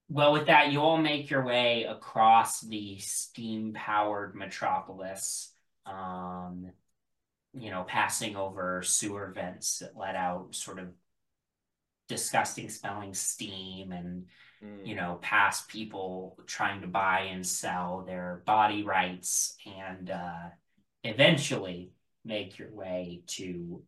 [0.08, 5.52] Well, with that, you all make your way across the steam-powered metropolis.
[5.84, 6.70] Um,
[7.54, 10.92] you know, passing over sewer vents that let out sort of
[12.08, 14.26] disgusting smelling steam and
[14.62, 14.86] Mm.
[14.86, 20.50] you know, past people trying to buy and sell their body rights and uh,
[21.02, 21.90] eventually
[22.24, 23.82] make your way to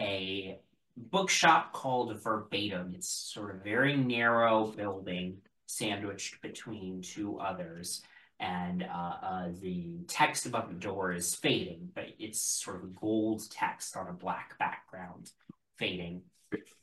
[0.00, 0.58] a
[0.96, 2.94] bookshop called Verbatim.
[2.94, 8.02] It's sort of very narrow building sandwiched between two others.
[8.40, 13.42] And uh, uh, the text above the door is fading, but it's sort of gold
[13.50, 15.30] text on a black background,
[15.78, 16.22] fading.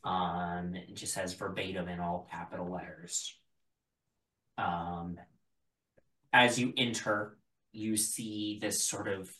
[0.04, 3.36] Um, it just says verbatim in all capital letters.
[4.56, 5.18] Um,
[6.32, 7.36] as you enter,
[7.72, 9.30] you see this sort of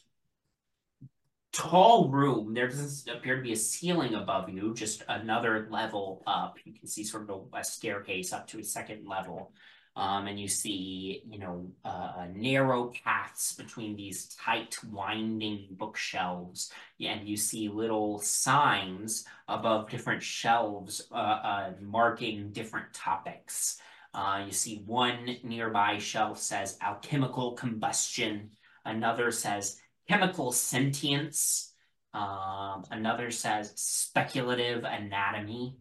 [1.52, 2.54] tall room.
[2.54, 6.56] There doesn't appear to be a ceiling above you, just another level up.
[6.64, 9.52] You can see sort of a, a staircase up to a second level.
[9.96, 16.70] Um, and you see, you know, uh, narrow paths between these tight, winding bookshelves,
[17.00, 23.80] and you see little signs above different shelves uh, uh, marking different topics.
[24.14, 28.50] Uh, you see one nearby shelf says alchemical combustion,
[28.84, 31.72] another says chemical sentience,
[32.14, 35.76] um, another says speculative anatomy.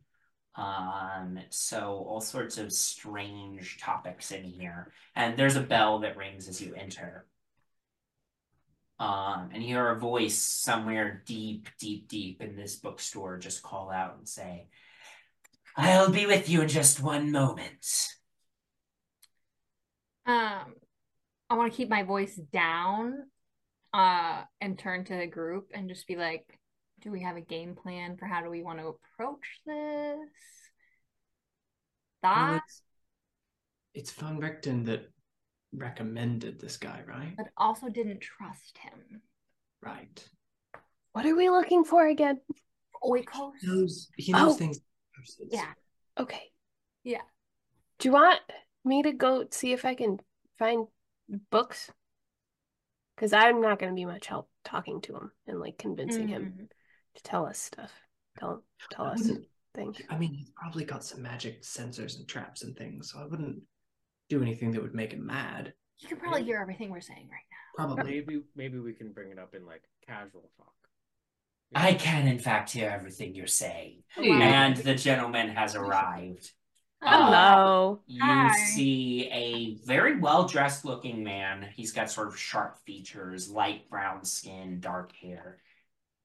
[0.56, 4.92] Um, so all sorts of strange topics in here.
[5.16, 7.26] And there's a bell that rings as you enter.
[9.00, 14.18] Um, and hear a voice somewhere deep, deep, deep in this bookstore just call out
[14.18, 14.68] and say,
[15.76, 18.08] I'll be with you in just one moment.
[20.26, 20.74] Um,
[21.50, 23.28] I want to keep my voice down,
[23.94, 26.60] uh, and turn to the group and just be like,
[27.02, 30.30] do we have a game plan for how do we want to approach this?
[32.24, 32.82] Well, That, it's,
[33.94, 35.12] it's Van Richten that
[35.74, 37.34] recommended this guy, right?
[37.38, 39.22] but also didn't trust him.
[39.82, 40.28] Right.
[41.14, 42.40] What are we looking for again?
[43.04, 43.52] Oikos.
[43.62, 44.58] He knows, he knows Oh.
[44.58, 44.80] things.
[45.52, 45.74] Yeah.
[46.20, 46.44] Okay.
[47.04, 47.22] Yeah.
[48.00, 48.40] Do you want
[48.86, 50.18] me to go see if I can
[50.58, 50.88] find
[51.52, 51.92] books?
[53.18, 56.54] Because I'm not going to be much help talking to him and like convincing him
[56.56, 56.70] Mhm.
[57.16, 57.92] to tell us stuff.
[58.40, 59.98] Tell tell I us wouldn't- things.
[60.10, 63.64] I mean, he's probably got some magic sensors and traps and things, so I wouldn't
[64.30, 65.74] do anything that would make him mad.
[66.00, 67.86] You can probably hear everything we're saying right now.
[67.86, 68.04] Probably.
[68.22, 70.74] Maybe maybe we can bring it up in like casual talk.
[71.76, 74.04] I can, in fact, hear everything you're saying.
[74.16, 74.32] Hey.
[74.32, 76.52] And the gentleman has arrived.
[77.02, 78.02] Hello.
[78.08, 78.54] You Hi.
[78.76, 81.68] see a very well dressed looking man.
[81.76, 85.60] He's got sort of sharp features, light brown skin, dark hair.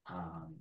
[0.09, 0.55] Um,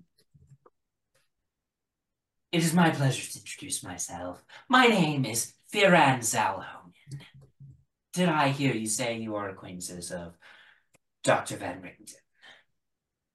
[2.52, 4.44] it is my pleasure to introduce myself.
[4.68, 6.92] My name is Firan Zalhonen.
[8.12, 10.36] Did I hear you say you are acquaintances of
[11.24, 11.56] Dr.
[11.56, 12.14] Van Richten?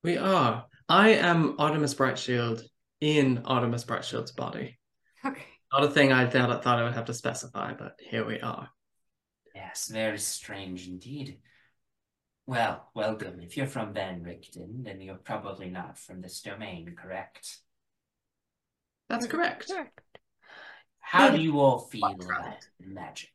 [0.04, 0.66] We are.
[0.88, 2.64] I am Artemis Brightshield
[3.02, 4.78] in Artemis Brightshield's body.
[5.26, 5.46] Okay.
[5.78, 8.68] Not a thing I thought, thought I would have to specify, but here we are.
[9.54, 11.38] Yes, very strange indeed.
[12.48, 13.42] Well, welcome.
[13.42, 17.60] If you're from Van Richten, then you're probably not from this domain, correct?
[19.08, 19.72] That's correct.
[21.00, 23.30] How do you all feel about magic?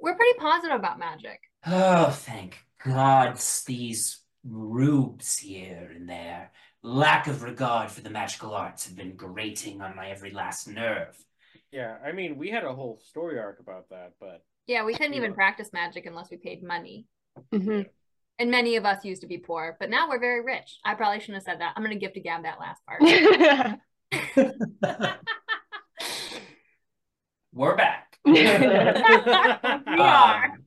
[0.00, 1.40] We're pretty positive about magic.
[1.66, 6.52] Oh, thank God, these rubes here and there.
[6.86, 11.16] Lack of regard for the magical arts have been grating on my every last nerve.
[11.72, 15.14] Yeah, I mean, we had a whole story arc about that, but Yeah, we couldn't
[15.14, 17.06] even practice magic unless we paid money.
[17.52, 17.82] hmm
[18.38, 20.78] And many of us used to be poor, but now we're very rich.
[20.84, 21.72] I probably shouldn't have said that.
[21.74, 23.02] I'm gonna give to Gab that last part.
[27.52, 28.16] We're back.
[28.24, 30.58] we Um, are.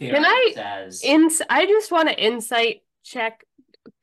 [0.00, 3.46] Can I says, ins I just want to insight check co-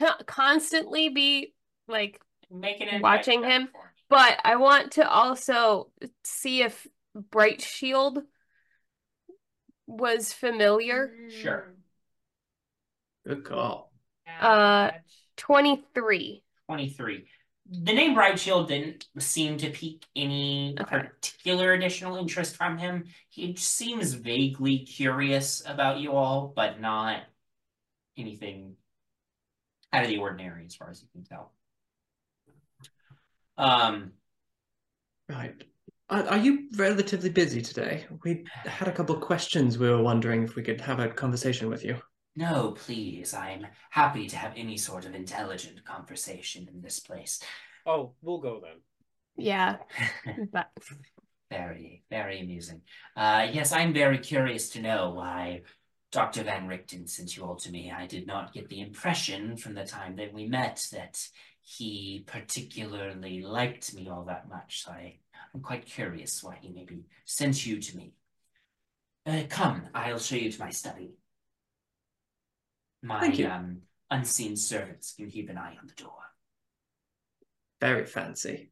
[0.25, 1.53] constantly be
[1.87, 2.19] like
[2.51, 3.69] Make an watching him,
[4.09, 5.89] but I want to also
[6.23, 6.85] see if
[7.31, 8.23] Brightshield
[9.87, 11.13] was familiar.
[11.29, 11.73] Sure.
[13.25, 13.91] Good call.
[14.39, 14.91] Uh
[15.37, 16.43] 23.
[16.67, 17.25] 23.
[17.69, 20.97] The name Brightshield didn't seem to pique any Okay.
[20.97, 23.05] particular additional interest from him.
[23.29, 27.21] He seems vaguely curious about you all, but not
[28.17, 28.75] anything
[29.93, 31.53] out of the ordinary as far as you can tell.
[33.57, 34.11] Um,
[35.29, 35.63] Right.
[36.09, 38.05] Are, are you relatively busy today?
[38.23, 41.69] We had a couple of questions we were wondering if we could have a conversation
[41.69, 42.01] with you.
[42.35, 47.41] no, please, I'm happy to have any sort of intelligent conversation in this place.
[47.85, 48.81] oh, we'll go then.
[49.37, 49.77] Yeah.
[50.51, 50.69] But
[51.49, 52.81] Very, very amusing.
[53.15, 55.61] Uh, yes, I'm very curious to know why
[56.11, 56.43] Dr.
[56.43, 57.91] Van Richten sent you all to me.
[57.91, 61.17] I did not get the impression from the time that we met that
[61.61, 64.83] he particularly liked me all that much.
[64.83, 65.19] So I,
[65.53, 68.13] I'm quite curious why he maybe sent you to me.
[69.25, 71.11] Uh, come, I'll show you to my study.
[73.01, 76.11] My um, unseen servants can keep an eye on the door.
[77.79, 78.71] Very fancy.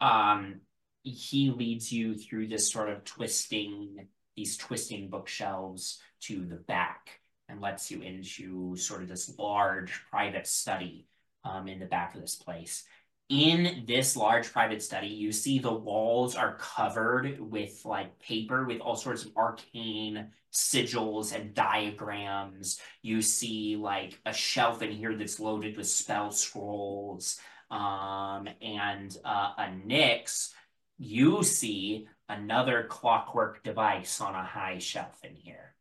[0.00, 0.60] um
[1.02, 4.06] he leads you through this sort of twisting
[4.40, 10.46] these twisting bookshelves to the back and lets you into sort of this large private
[10.46, 11.06] study
[11.44, 12.84] um, in the back of this place.
[13.28, 18.80] In this large private study you see the walls are covered with like paper with
[18.80, 22.80] all sorts of arcane sigils and diagrams.
[23.02, 27.38] You see like a shelf in here that's loaded with spell scrolls
[27.70, 30.54] um, and uh, a Nyx
[31.02, 35.74] you see another clockwork device on a high shelf in here.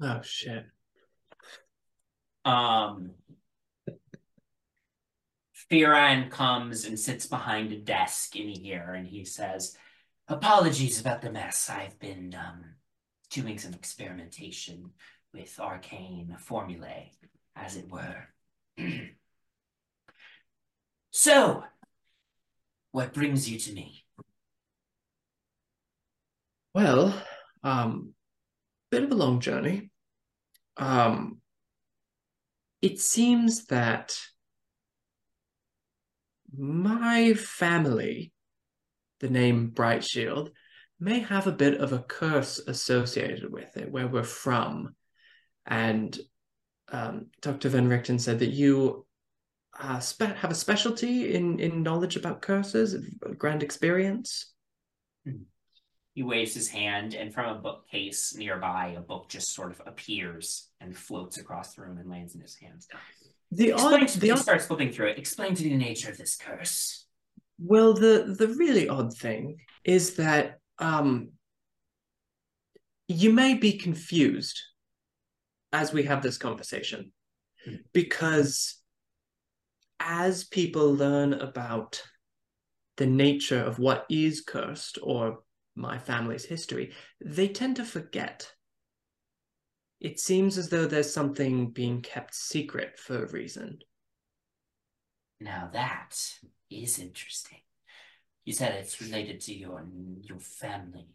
[0.00, 0.66] Oh shit.
[2.44, 3.12] Um,
[5.70, 9.76] Firan comes and sits behind a desk in here and he says,
[10.28, 11.70] Apologies about the mess.
[11.70, 12.64] I've been um,
[13.30, 14.90] doing some experimentation
[15.32, 17.12] with arcane formulae,
[17.54, 18.26] as it were.
[21.10, 21.62] so,
[22.90, 24.05] what brings you to me?
[26.76, 27.14] Well,
[27.64, 28.12] um,
[28.90, 29.90] bit of a long journey.
[30.76, 31.40] Um,
[32.82, 34.14] it seems that
[36.54, 38.30] my family,
[39.20, 40.50] the name Brightshield,
[41.00, 44.94] may have a bit of a curse associated with it, where we're from.
[45.64, 46.14] And
[46.92, 47.70] um, Dr.
[47.70, 49.06] Van Richten said that you
[49.80, 53.02] uh, spe- have a specialty in, in knowledge about curses,
[53.38, 54.52] grand experience.
[56.16, 60.70] He waves his hand, and from a bookcase nearby, a book just sort of appears
[60.80, 62.88] and floats across the room and lands in his hands.
[63.52, 65.18] The Explain odd, the me, odd, starts flipping through it.
[65.18, 67.04] Explain to me the nature of this curse.
[67.58, 71.32] well, the the really odd thing is that um,
[73.08, 74.58] you may be confused
[75.74, 77.12] as we have this conversation
[77.92, 78.80] because
[80.00, 82.02] as people learn about
[82.96, 85.40] the nature of what is cursed or
[85.76, 86.92] my family's history,
[87.24, 88.50] they tend to forget.
[90.00, 93.78] It seems as though there's something being kept secret for a reason.
[95.40, 96.18] Now that
[96.70, 97.60] is interesting.
[98.44, 99.86] You said it's related to your
[100.22, 101.08] your family.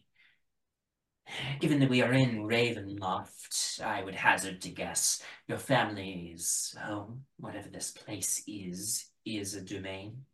[1.59, 7.69] Given that we are in Ravenloft, I would hazard to guess your family's home, whatever
[7.69, 10.25] this place is, is a domain.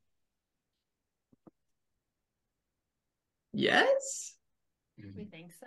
[3.58, 4.36] Yes?
[4.98, 5.66] We think so.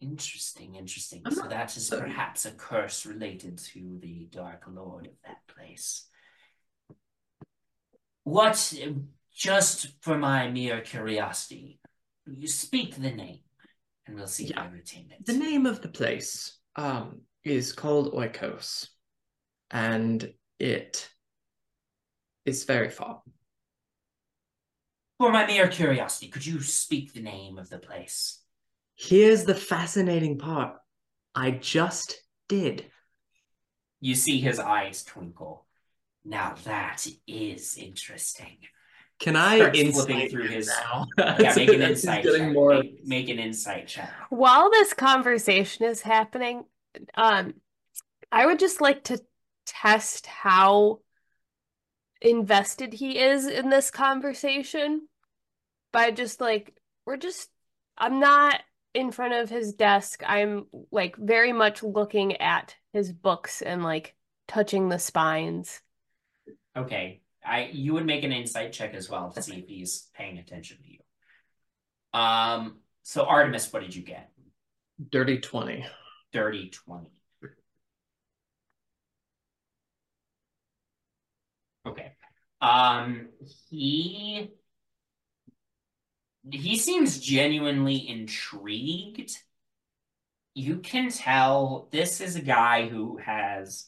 [0.00, 1.20] Interesting, interesting.
[1.26, 2.06] I'm so not that is certain.
[2.06, 6.08] perhaps a curse related to the Dark Lord of that place.
[8.24, 8.74] What,
[9.34, 11.80] just for my mere curiosity,
[12.26, 13.40] you speak the name,
[14.06, 15.26] and we'll see if I retain it.
[15.26, 18.88] The name of the place um, is called Oikos,
[19.70, 21.10] and it
[22.46, 23.20] is very far.
[25.18, 28.40] For my mere curiosity, could you speak the name of the place?
[28.94, 30.74] Here's the fascinating part.
[31.34, 32.86] I just did.
[34.00, 35.66] You see his eyes twinkle.
[36.24, 38.58] Now that is interesting.
[39.18, 41.06] Can I Starts insight flipping through his now?
[41.40, 42.52] Yeah, make an insight getting check.
[42.52, 44.12] more- Make, make an insight check.
[44.30, 46.64] While this conversation is happening,
[47.16, 47.54] um,
[48.30, 49.20] I would just like to
[49.66, 51.00] test how
[52.20, 55.07] invested he is in this conversation
[55.92, 56.74] by just like,
[57.06, 57.48] we're just,
[57.96, 58.60] I'm not
[58.94, 60.22] in front of his desk.
[60.26, 64.14] I'm like very much looking at his books and like
[64.46, 65.80] touching the spines.
[66.76, 67.20] Okay.
[67.44, 70.78] I you would make an insight check as well to see if he's paying attention
[70.82, 70.98] to you.
[72.18, 74.30] Um so Artemis, what did you get?
[75.10, 75.86] Dirty 20.
[76.32, 77.06] Dirty 20.
[81.86, 82.12] Okay.
[82.60, 83.28] Um
[83.70, 84.50] he
[86.50, 89.36] he seems genuinely intrigued.
[90.54, 93.86] You can tell this is a guy who has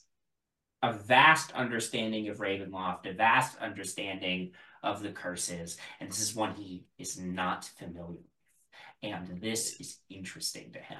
[0.82, 4.52] a vast understanding of Ravenloft, a vast understanding
[4.82, 8.24] of the curses, and this is one he is not familiar with.
[9.02, 10.98] And this is interesting to him.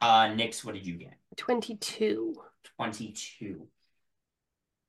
[0.00, 1.14] Uh Nyx, what did you get?
[1.36, 2.34] 22.
[2.76, 3.66] 22.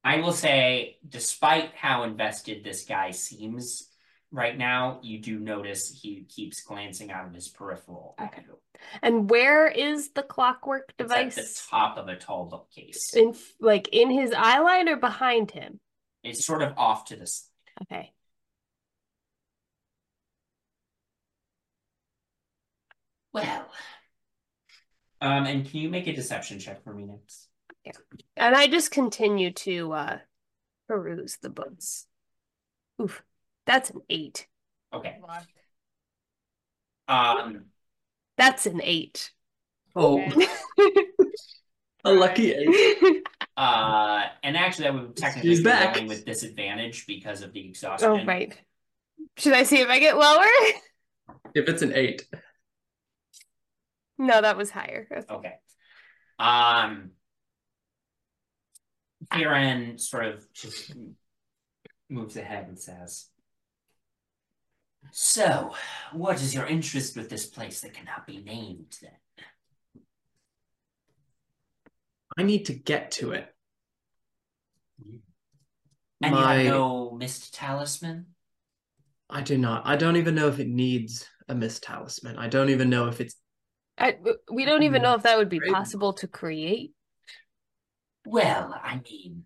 [0.03, 3.89] I will say, despite how invested this guy seems
[4.31, 8.15] right now, you do notice he keeps glancing out of his peripheral.
[8.19, 8.57] you.
[9.01, 13.13] And where is the clockwork It's at the top of a tall bookcase.
[13.15, 15.79] In like in his eye line or behind him?
[16.23, 17.49] It's sort of off to the side.
[17.83, 18.13] Okay.
[23.33, 23.69] Well,
[25.21, 27.49] um, and can you make a deception check for me next?
[27.83, 27.91] Yeah.
[28.37, 30.17] And I just continue to uh
[30.87, 32.07] peruse the books.
[33.01, 33.23] Oof.
[33.65, 34.47] That's an eight.
[34.93, 35.19] Okay.
[37.07, 37.65] Um,
[38.37, 39.31] That's an eight.
[39.95, 40.21] Oh,
[42.03, 43.23] a lucky eight.
[43.57, 45.95] uh, and actually, I would technically She's be back.
[45.95, 48.09] rolling with disadvantage because of the exhaustion.
[48.09, 48.57] Oh, right.
[49.37, 50.45] Should I see if I get lower?
[51.55, 52.27] If it's an eight.
[54.17, 55.07] No, that was higher.
[55.29, 55.53] Okay.
[56.37, 57.11] Um,
[59.31, 60.93] Kieran sort of just
[62.09, 63.27] moves ahead and says,
[65.11, 65.73] So,
[66.13, 69.11] what is your interest with this place that cannot be named then?
[72.37, 73.53] I need to get to it.
[76.21, 78.27] And My- you have no mist talisman?
[79.29, 79.85] I do not.
[79.85, 82.37] I don't even know if it needs a mist talisman.
[82.37, 83.35] I don't even know if it's
[83.97, 84.17] I,
[84.51, 86.91] we don't even know if that would be possible to create.
[88.25, 89.45] Well, I mean,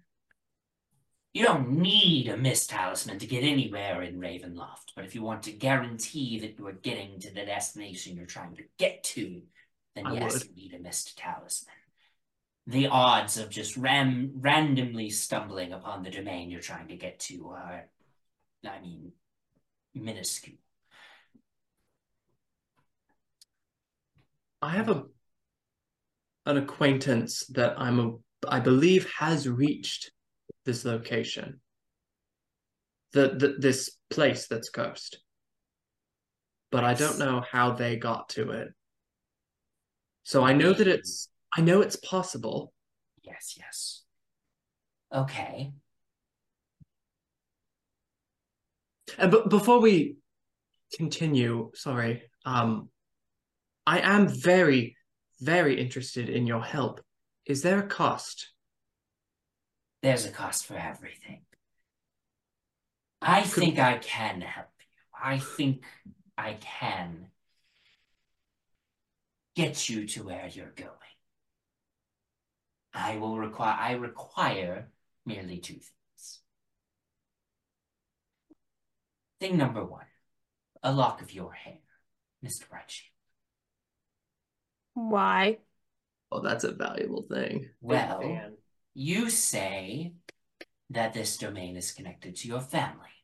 [1.33, 5.43] you don't need a mist talisman to get anywhere in Ravenloft, but if you want
[5.43, 9.41] to guarantee that you are getting to the destination you're trying to get to,
[9.95, 10.43] then I yes, would.
[10.45, 11.75] you need a mist talisman.
[12.65, 17.49] The odds of just ram- randomly stumbling upon the domain you're trying to get to
[17.49, 17.85] are,
[18.67, 19.11] I mean,
[19.93, 20.57] minuscule.
[24.61, 25.03] I have a
[26.45, 28.13] an acquaintance that I'm a
[28.47, 30.11] I believe has reached
[30.65, 31.59] this location.
[33.13, 35.19] The, the this place that's cursed.
[36.71, 38.69] But I don't know how they got to it.
[40.23, 42.71] So I know that it's I know it's possible.
[43.23, 44.03] Yes, yes.
[45.13, 45.71] Okay.
[49.17, 50.17] And but before we
[50.95, 52.89] continue, sorry, um
[53.87, 54.97] I am very,
[55.41, 57.01] very interested in your help.
[57.47, 58.51] Is there a cost?
[60.01, 61.41] There's a cost for everything.
[63.21, 64.85] I think I can help you.
[65.21, 65.83] I think
[66.37, 67.27] I can
[69.55, 70.93] get you to where you're going.
[72.93, 74.89] I will require I require
[75.25, 76.39] merely two things.
[79.39, 80.05] Thing number one,
[80.81, 81.79] a lock of your hair,
[82.43, 82.67] Mr.
[82.67, 83.11] Brightshield.
[84.93, 85.59] Why?
[86.31, 87.69] Oh, that's a valuable thing.
[87.81, 88.53] Well, fan.
[88.99, 90.11] You say
[90.89, 93.15] that this domain is connected to your family.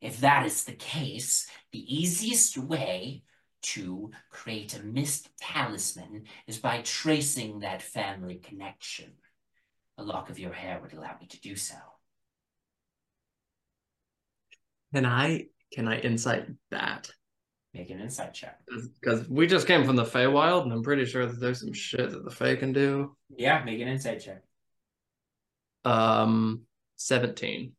[0.00, 3.22] If that is the case, the easiest way
[3.62, 9.12] to create a mist talisman is by tracing that family connection.
[9.96, 11.76] A lock of your hair would allow me to do so.
[14.92, 17.08] Can I can I insight that?
[17.72, 18.58] Make an insight check.
[19.00, 22.10] Because we just came from the Feywild, and I'm pretty sure that there's some shit
[22.10, 23.16] that the Fey can do.
[23.34, 24.42] Yeah, make an insight check.
[25.84, 26.62] Um,
[26.96, 27.72] seventeen.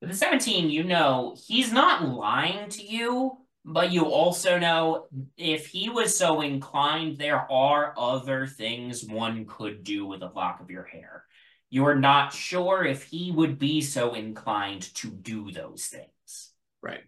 [0.00, 5.06] With the 17, you know he's not lying to you, but you also know
[5.36, 10.60] if he was so inclined, there are other things one could do with a lock
[10.60, 11.24] of your hair.
[11.70, 16.50] You're not sure if he would be so inclined to do those things.
[16.82, 17.04] Right.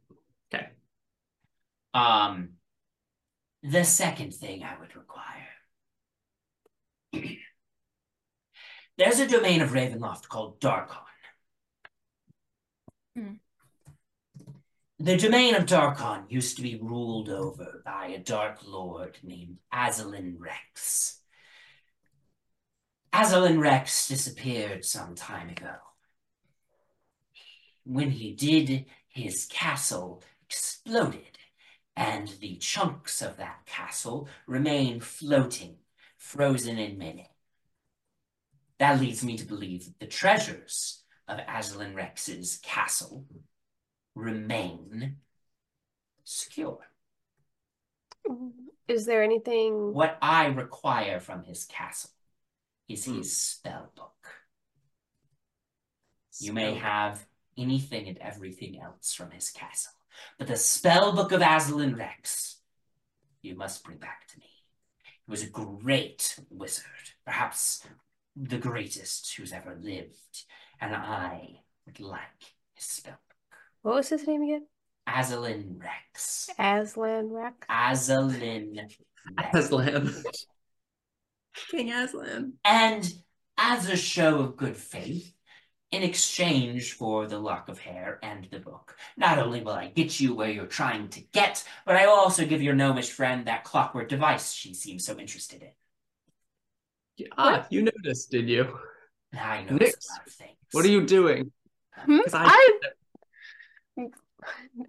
[0.54, 0.68] Okay.
[1.92, 2.50] Um,
[3.64, 5.43] the second thing I would require.
[8.96, 10.98] There's a domain of Ravenloft called Darkon.
[13.16, 13.32] Hmm.
[14.98, 20.36] The domain of Darkon used to be ruled over by a dark lord named Azalin
[20.38, 21.20] Rex.
[23.12, 25.74] Azalin Rex disappeared some time ago.
[27.84, 31.38] When he did, his castle exploded,
[31.96, 35.76] and the chunks of that castle remain floating,
[36.24, 37.26] frozen in midair.
[38.78, 43.26] That leads me to believe that the treasures of Azalin Rex's castle
[44.14, 45.16] remain
[46.24, 46.80] secure.
[48.88, 49.92] Is there anything?
[49.92, 52.10] What I require from his castle
[52.88, 53.22] is his hmm.
[53.22, 54.10] spell book.
[56.40, 57.24] You may have
[57.56, 59.92] anything and everything else from his castle,
[60.38, 62.56] but the spell book of Azalin Rex,
[63.40, 64.53] you must bring back to me.
[65.26, 66.84] He was a great wizard,
[67.24, 67.86] perhaps
[68.36, 70.44] the greatest who's ever lived,
[70.80, 73.58] and I would like his spell book.
[73.82, 74.66] What was his name again?
[75.08, 76.48] Azalin Rex.
[76.58, 77.66] Aslan Rex.
[77.68, 78.96] Azalin Rex.
[79.54, 80.14] Aslan.
[81.70, 82.54] King Aslan.
[82.64, 83.12] And
[83.56, 85.33] as a show of good faith,
[85.94, 90.18] in exchange for the lock of hair and the book, not only will I get
[90.20, 93.64] you where you're trying to get, but I will also give your gnomish friend that
[93.64, 97.28] clockwork device she seems so interested in.
[97.38, 98.76] Ah, you noticed, did you?
[99.32, 99.80] I know Nyx.
[99.80, 100.56] a lot of things.
[100.72, 101.52] What are you doing?
[101.96, 102.18] Hmm?
[102.20, 102.78] 'Cause I-
[103.96, 104.08] I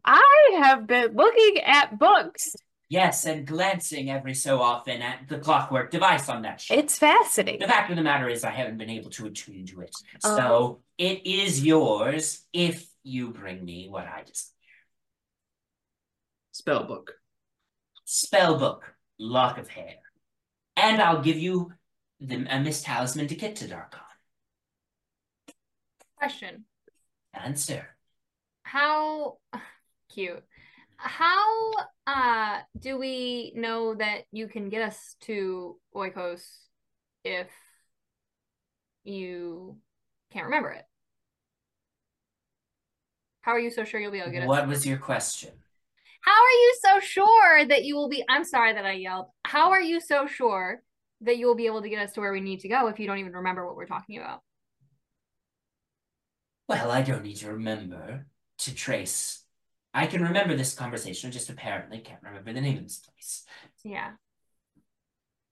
[0.05, 2.55] I have been looking at books.
[2.89, 6.79] Yes, and glancing every so often at the clockwork device on that shelf.
[6.79, 7.59] It's fascinating.
[7.61, 9.91] The fact of the matter is, I haven't been able to attune to it.
[10.23, 10.37] Oh.
[10.37, 14.51] So it is yours if you bring me what I desire.
[16.51, 17.13] Spell book.
[18.05, 19.95] Spell book, lock of hair.
[20.77, 21.71] And I'll give you
[22.19, 23.99] the, a mist talisman to get to Darkon.
[26.15, 26.65] Question.
[27.33, 27.87] Answer.
[28.63, 29.37] How
[30.09, 30.43] cute.
[30.97, 31.73] How
[32.07, 36.41] uh do we know that you can get us to Oikos
[37.23, 37.47] if
[39.03, 39.77] you
[40.35, 40.83] can't remember it?
[43.41, 44.49] How are you so sure you'll be able to get us?
[44.49, 45.51] What was your question?
[46.19, 49.27] How are you so sure that you will be I'm sorry that I yelled.
[49.45, 50.81] How are you so sure
[51.21, 52.99] that you will be able to get us to where we need to go if
[52.99, 54.41] you don't even remember what we're talking about?
[56.67, 58.25] Well, I don't need to remember
[58.59, 59.43] to trace.
[59.93, 63.45] I can remember this conversation, just apparently can't remember the name of this place.
[63.83, 64.11] Yeah.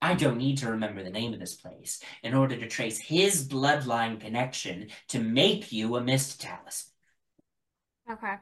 [0.03, 3.47] I don't need to remember the name of this place in order to trace his
[3.47, 6.91] bloodline connection to make you a mist talisman.
[8.11, 8.35] Okay.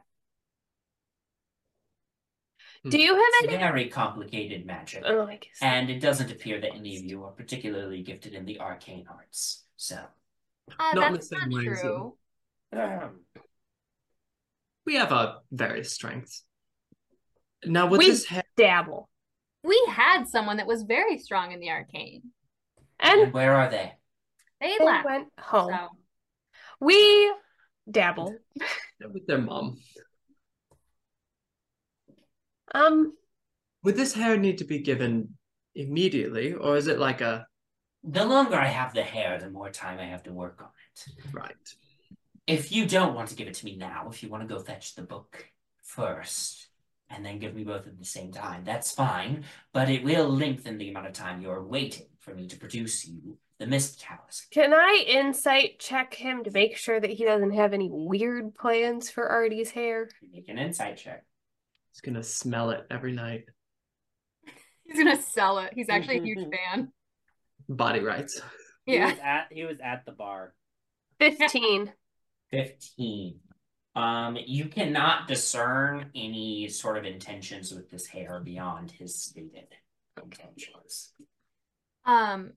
[2.89, 3.57] Do you have It's any?
[3.57, 5.03] very complicated magic.
[5.05, 5.59] Oh, I guess.
[5.61, 9.63] And it doesn't appear that any of you are particularly gifted in the arcane arts.
[9.77, 9.97] So,
[10.79, 12.17] Uh, Not in that's the not same way as true.
[14.88, 16.43] We have our various strengths.
[17.63, 19.10] Now with We this hair, dabble.
[19.63, 22.23] We had someone that was very strong in the arcane.
[22.99, 23.93] And where are they?
[24.59, 25.05] They, they left.
[25.05, 25.71] went home.
[25.71, 25.88] So
[26.79, 27.33] We
[27.89, 28.35] dabble.
[29.11, 29.77] with their mom.
[32.73, 33.13] Um,
[33.83, 35.38] Would this hair need to be given
[35.75, 37.45] immediately, or is it like a
[38.03, 41.33] The longer I have the hair, the more time I have to work on it.
[41.33, 41.55] right?
[42.47, 44.61] If you don't want to give it to me now, if you want to go
[44.61, 45.45] fetch the book
[45.83, 46.67] first
[47.13, 49.43] and then give me both at the same time, that's fine.
[49.73, 53.38] But it will lengthen the amount of time you're waiting for me to produce you
[53.59, 54.47] the mist talisman.
[54.51, 59.09] can I insight check him to make sure that he doesn't have any weird plans
[59.11, 60.09] for Artie's hair?
[60.33, 61.23] Make an insight check.
[61.91, 63.45] He's gonna smell it every night.
[64.85, 65.73] he's gonna sell it.
[65.75, 66.91] He's actually a huge fan.
[67.69, 68.41] Body rights.
[68.85, 69.11] He Yeah.
[69.11, 70.55] was at he was at the bar.
[71.19, 71.91] 15.
[72.49, 73.39] 15.
[73.95, 79.68] Um, you cannot discern any sort of intentions with this hair beyond his stated
[80.22, 81.13] intentions.
[82.05, 82.51] Um,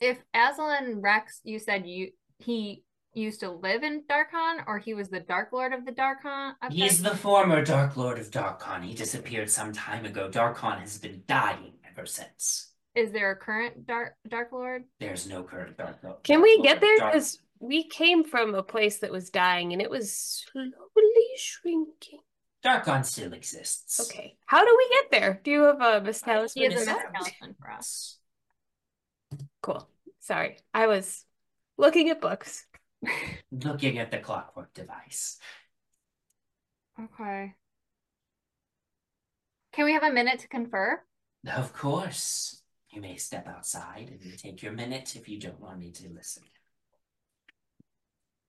[0.00, 2.82] if Aslan Rex, you said you he
[3.14, 6.52] used to live in Darkon, or he was the Dark Lord of the Darkon.
[6.60, 8.84] Of He's Dark- the former Dark Lord of Darkon.
[8.84, 10.28] He disappeared some time ago.
[10.28, 12.72] Darkon has been dying ever since.
[12.94, 14.84] Is there a current Dark Dark Lord?
[15.00, 16.22] There's no current Dark Lord.
[16.24, 16.96] Can we Dark get there?
[16.98, 22.20] Dark- Because we came from a place that was dying and it was slowly shrinking.
[22.64, 24.00] Darkon still exists.
[24.00, 24.36] Okay.
[24.46, 25.40] How do we get there?
[25.44, 26.22] Do you have a Miss
[26.54, 27.30] He is a Yes.
[27.60, 28.18] For us.
[29.62, 29.88] Cool.
[30.20, 30.58] Sorry.
[30.74, 31.24] I was
[31.78, 32.66] looking at books.
[33.52, 35.38] Looking at the clockwork device.
[36.98, 37.54] Okay.
[39.72, 41.02] Can we have a minute to confer?
[41.46, 42.62] Of course.
[42.90, 46.44] You may step outside and take your minute if you don't want me to listen.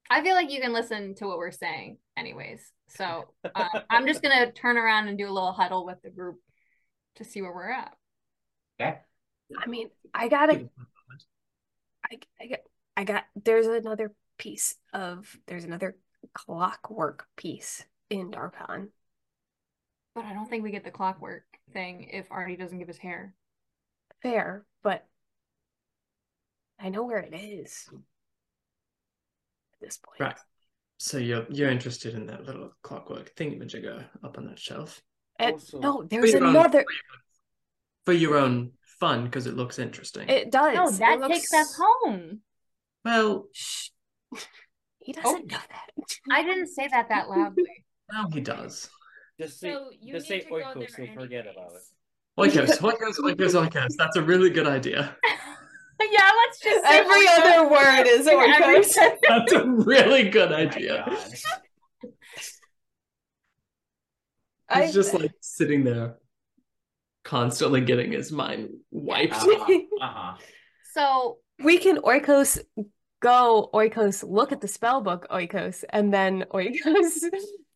[0.09, 2.71] I feel like you can listen to what we're saying, anyways.
[2.89, 3.25] So
[3.55, 6.37] uh, I'm just gonna turn around and do a little huddle with the group
[7.15, 7.93] to see where we're at.
[8.79, 8.99] Okay?
[9.57, 10.69] I mean, I gotta.
[12.09, 12.59] I, I got.
[12.95, 13.23] I got.
[13.43, 15.37] There's another piece of.
[15.47, 15.97] There's another
[16.33, 18.89] clockwork piece in Darkon.
[20.15, 21.43] But I don't think we get the clockwork
[21.73, 23.33] thing if Artie doesn't give his hair.
[24.23, 25.05] Fair, but
[26.79, 27.89] I know where it is.
[29.81, 30.37] At this point, Right.
[30.99, 35.01] So you're you're interested in that little clockwork thingamajigger up on that shelf
[35.39, 36.85] And- Also- no, there's For your own- another.
[38.05, 40.27] for your own fun because it looks interesting.
[40.27, 40.73] It does.
[40.75, 42.41] No, It that looks- takes us home.
[43.05, 43.89] well, Shh.
[44.99, 45.55] He doesn't Oh.
[45.55, 45.89] know that.
[46.31, 47.85] I didn't say that that loudly.
[48.11, 48.89] now he does.
[49.39, 51.83] Just say So you just say to go oikos there and forget about it.
[52.39, 52.55] anyways.
[52.55, 53.93] Oikos, oikos, oikos, oikos.
[53.97, 55.15] That's a really good idea.
[56.11, 57.39] Yeah, let's just say Every Oikos.
[57.39, 58.95] other word is Every- Oikos.
[59.27, 61.03] That's a really good Oh my idea.
[61.07, 62.09] God.
[64.69, 66.17] I- He's just like sitting there,
[67.23, 69.33] constantly getting his mind wiped.
[69.35, 69.79] Uh-huh.
[70.01, 70.37] Uh-huh.
[70.93, 72.59] So we can Oikos
[73.21, 77.23] go Oikos look at the spell book Oikos and then Oikos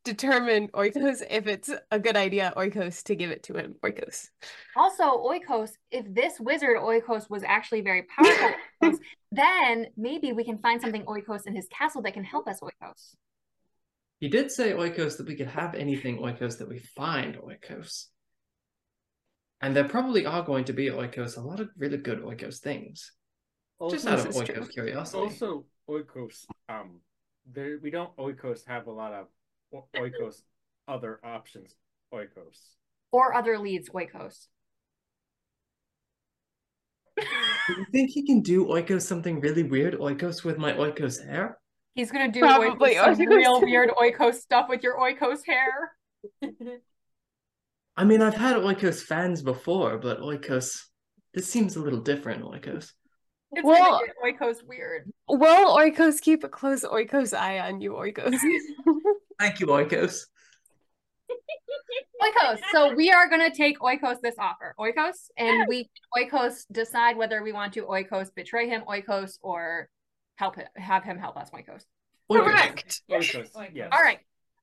[0.03, 4.29] determine Oikos if it's a good idea Oikos to give it to him Oikos.
[4.75, 8.49] also Oikos, if this wizard Oikos was actually very powerful,
[8.83, 8.97] Oikos,
[9.31, 13.15] then maybe we can find something Oikos in his castle that can help us Oikos.
[14.19, 18.05] He did say Oikos that we could have anything Oikos that we find Oikos.
[19.61, 23.11] And there probably are going to be Oikos, a lot of really good Oikos things.
[23.89, 24.67] Just out of Oikos true.
[24.67, 25.17] curiosity.
[25.17, 26.45] Also, oikos.
[26.69, 26.99] Um,
[27.51, 29.27] there we don't oikos have a lot of
[29.73, 30.41] o- oikos
[30.87, 31.75] other options.
[32.13, 32.59] Oikos.
[33.11, 34.47] Or other leads Oikos.
[37.17, 37.23] Do
[37.77, 41.57] you think he can do Oikos something really weird, Oikos with my Oikos hair?
[41.95, 43.35] He's gonna do Probably Oikos, some Oikos.
[43.35, 45.91] real weird Oikos stuff with your Oikos hair.
[47.97, 50.83] I mean, I've had Oikos fans before, but Oikos,
[51.33, 52.91] this seems a little different, Oikos.
[53.53, 55.11] It's Well- Oikos weird.
[55.27, 58.37] Will Oikos keep a close Oikos eye on you, Oikos?
[59.41, 60.27] Thank you, Oikos.
[62.21, 62.59] Oikos.
[62.71, 64.75] So we are gonna take Oikos this offer.
[64.79, 69.89] Oikos, and we Oikos decide whether we want to Oikos betray him, Oikos, or
[70.35, 71.85] help him, have him help us, Oikos.
[72.31, 72.43] Oikos.
[72.43, 73.01] Correct.
[73.09, 73.89] Oikos, yes.
[73.91, 74.19] All right.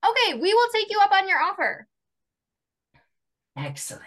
[0.09, 1.89] Okay, we will take you up on your offer.
[3.57, 4.05] Excellent.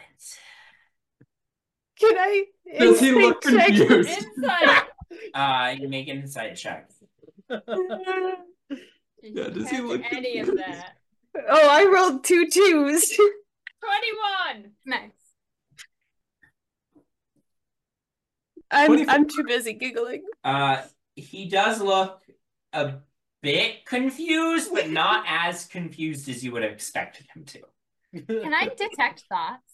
[2.00, 2.46] Can I?
[2.80, 3.88] Does he look instinct check?
[3.88, 4.10] confused?
[4.10, 4.84] Insight.
[5.36, 6.90] Uh, you make an insight check.
[9.24, 10.98] Yeah, does he look any of that?
[11.50, 13.10] Oh, I rolled two twos.
[13.82, 14.72] Twenty-one.
[14.86, 15.12] Nice.
[18.70, 19.14] I'm 24.
[19.14, 20.24] I'm too busy giggling.
[20.44, 20.82] Uh,
[21.16, 22.22] he does look
[22.74, 22.96] a
[23.42, 27.60] bit confused, but not as confused as you would have expected him to.
[28.28, 29.74] Can I detect thoughts?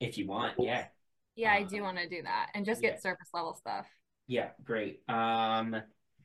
[0.00, 0.86] If you want, yeah.
[1.34, 3.00] Yeah, I do want to do that and just get Yeah.
[3.00, 3.86] surface level stuff.
[4.26, 5.02] Yeah, great.
[5.08, 5.76] Um,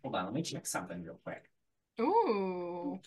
[0.02, 1.51] hold on, let me check something real quick.
[2.02, 3.00] Ooh.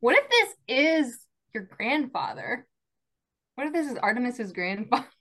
[0.00, 1.18] What if this is
[1.54, 2.66] your grandfather?
[3.54, 5.06] What if this is Artemis's grandfather?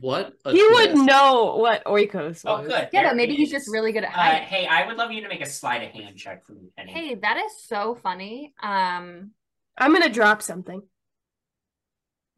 [0.00, 0.32] What?
[0.46, 2.70] a He would know what Oikos Oh, good.
[2.70, 5.10] Yeah, there but maybe it he's just really good at Uh, hey, I would love
[5.12, 6.92] you to make a sleight of hand check for me, Penny.
[6.92, 8.54] Hey, that is so funny.
[8.62, 9.32] Um,
[9.76, 10.80] I'm gonna drop something.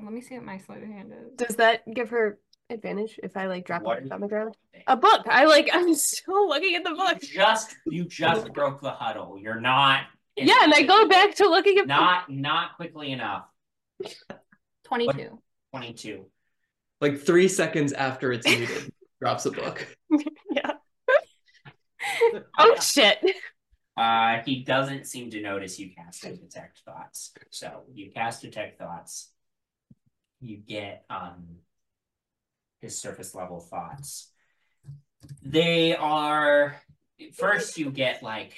[0.03, 1.47] let me see what my sleight of hand is.
[1.47, 2.39] Does that give her
[2.73, 4.57] advantage if I like drop What it is on the ground?
[4.87, 5.27] A book.
[5.27, 5.69] I like.
[5.73, 7.21] I'm still looking at the You book.
[7.21, 9.39] just you just broke the huddle.
[9.39, 10.03] You're not.
[10.37, 11.87] Yeah, and I go back to looking at.
[11.87, 13.45] Not not quickly enough.
[14.85, 15.39] 22.
[15.71, 16.27] Twenty two.
[17.01, 19.87] Like three seconds after it's muted, drops a book.
[20.51, 20.73] yeah.
[22.59, 23.19] oh shit!
[23.97, 27.33] Uh, he doesn't seem to notice you cast detect thoughts.
[27.51, 29.31] So you cast detect thoughts.
[30.41, 31.57] You get um
[32.83, 34.31] his surface level thoughts.
[35.43, 36.77] They are
[37.33, 38.55] first you get like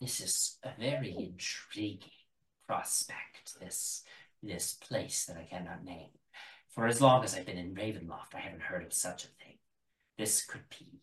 [0.00, 2.10] this is a very intriguing
[2.66, 4.02] prospect, this
[4.42, 6.10] this place that I cannot name.
[6.70, 9.58] For as long as I've been in Ravenloft, I haven't heard of such a thing.
[10.18, 11.00] This could be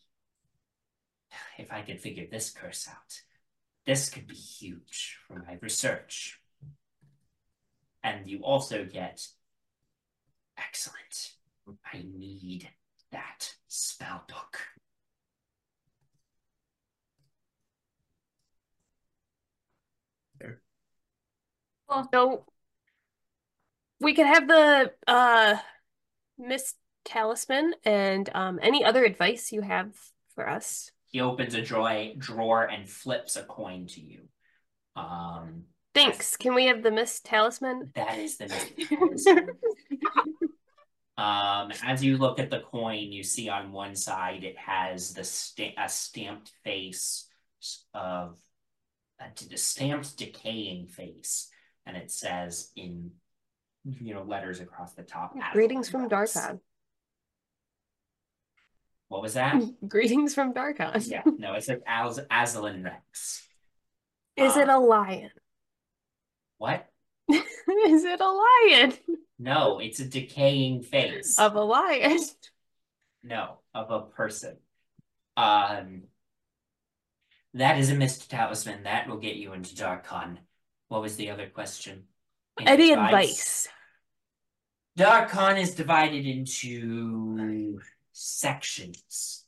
[1.57, 3.21] if I could figure this curse out.
[3.85, 6.39] This could be huge for my research.
[8.03, 9.27] And you also get
[10.57, 11.33] excellent.
[11.67, 12.69] I need
[13.11, 14.59] that spell book.
[20.39, 20.61] There.
[21.87, 22.45] Well, so
[23.99, 25.57] we could have the uh
[26.37, 26.75] mist
[27.05, 29.93] talisman and um any other advice you have
[30.35, 30.91] for us.
[31.07, 34.21] He opens a drawer, drawer and flips a coin to you.
[34.95, 35.63] Um,
[35.93, 36.37] Thanks.
[36.37, 37.91] Can we have the mist talisman?
[37.95, 38.47] that is the
[38.89, 39.49] talisman.
[41.17, 45.23] Um, as you look at the coin, you see on one side it has the
[45.23, 47.27] sta- a stamped face
[47.93, 48.37] of
[49.19, 51.49] a stamped decaying face,
[51.85, 53.11] and it says in
[53.83, 55.35] you know letters across the top.
[55.53, 56.09] Greetings from.
[56.09, 56.59] Darkon.
[59.09, 59.61] What was that?
[59.87, 61.07] Greetings from Darkon.
[61.09, 63.45] yeah, no, it says As- Azalin Rex.
[64.37, 65.29] Is it a lion?
[66.57, 66.87] What?
[67.29, 68.93] Is it a lion?
[69.41, 71.39] No, it's a decaying face.
[71.39, 72.19] Of a lion.
[73.23, 74.57] No, of a person.
[75.37, 76.05] Um,
[77.53, 78.81] that is a mist talisman.
[78.81, 80.39] That will get you into Darkon.
[80.87, 82.05] What was the other question?
[82.59, 83.67] Any advice?
[84.97, 87.79] Darkon is divided into
[88.11, 89.45] sections.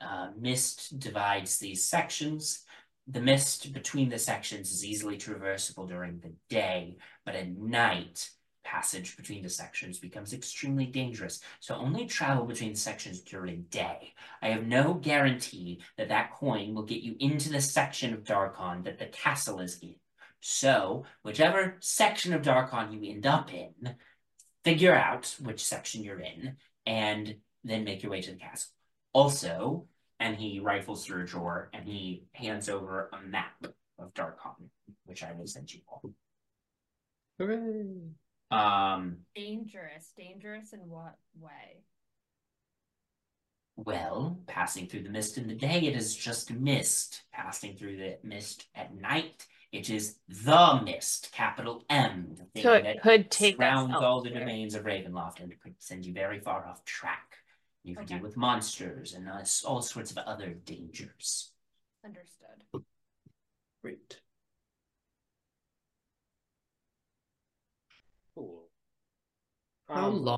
[0.00, 2.64] Uh, mist divides these sections.
[3.06, 6.96] The mist between the sections is easily traversable during the day,
[7.26, 8.30] but at night,
[8.68, 11.40] passage between the sections becomes extremely dangerous.
[11.60, 14.12] So only travel between sections during day.
[14.42, 18.84] I have no guarantee that that coin will get you into the section of Darkon
[18.84, 19.94] that the castle is in.
[20.40, 23.96] So, whichever section of Darkon you end up in,
[24.64, 28.70] figure out which section you're in, and then make your way to the castle.
[29.12, 29.86] Also,
[30.20, 33.66] and he rifles through a drawer and he hands over a map
[33.98, 34.68] of Darkon,
[35.06, 36.02] which I will send you all.
[37.38, 38.27] Hooray.
[38.50, 40.12] Um, Dangerous.
[40.16, 41.82] Dangerous in what way?
[43.76, 47.22] well, passing through the mist in the day, it is just mist.
[47.32, 52.72] Passing through the mist at night, it is the mist, capital M, the thing So
[52.72, 56.12] it that could take us surrounds all the domains of Ravenloft and could send you
[56.12, 57.36] very far off track.
[57.84, 58.14] You can Okay.
[58.14, 61.52] deal with monsters and uh, all sorts of other dangers.
[62.04, 62.64] Understood.
[69.88, 70.36] Um,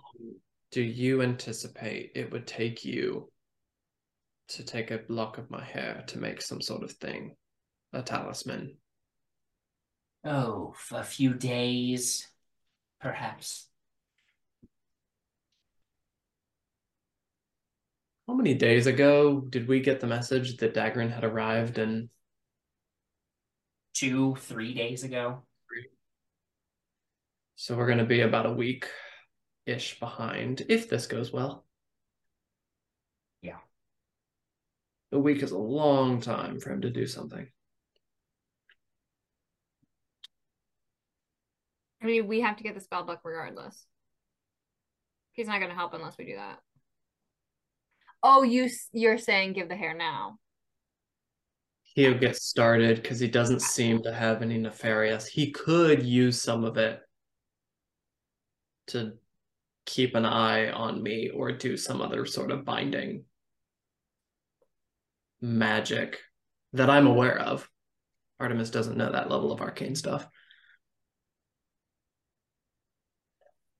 [0.70, 3.30] do you anticipate it would take you
[4.48, 7.36] to take a block of my hair to make some sort of thing?
[7.92, 8.76] A talisman?
[10.24, 12.28] Oh, a few days,
[13.00, 13.66] perhaps.
[18.28, 22.08] How many days ago did we get the message that Dagrin had arrived and
[23.92, 25.42] Two, three days ago.
[27.56, 28.86] so we're gonna be about a week
[29.66, 31.64] ish behind if this goes well.
[33.42, 33.58] Yeah.
[35.12, 37.46] A week is a long time for him to do something.
[42.02, 43.84] I mean, we have to get the spell book regardless.
[45.32, 46.58] He's not going to help unless we do that.
[48.22, 50.38] Oh, you you're saying give the hair now.
[51.94, 55.26] He'll get started because he doesn't seem to have any nefarious.
[55.26, 57.00] He could use some of it
[58.88, 59.14] to
[59.86, 63.24] keep an eye on me or do some other sort of binding
[65.40, 66.18] magic
[66.72, 67.68] that I'm aware of.
[68.38, 70.26] Artemis doesn't know that level of arcane stuff.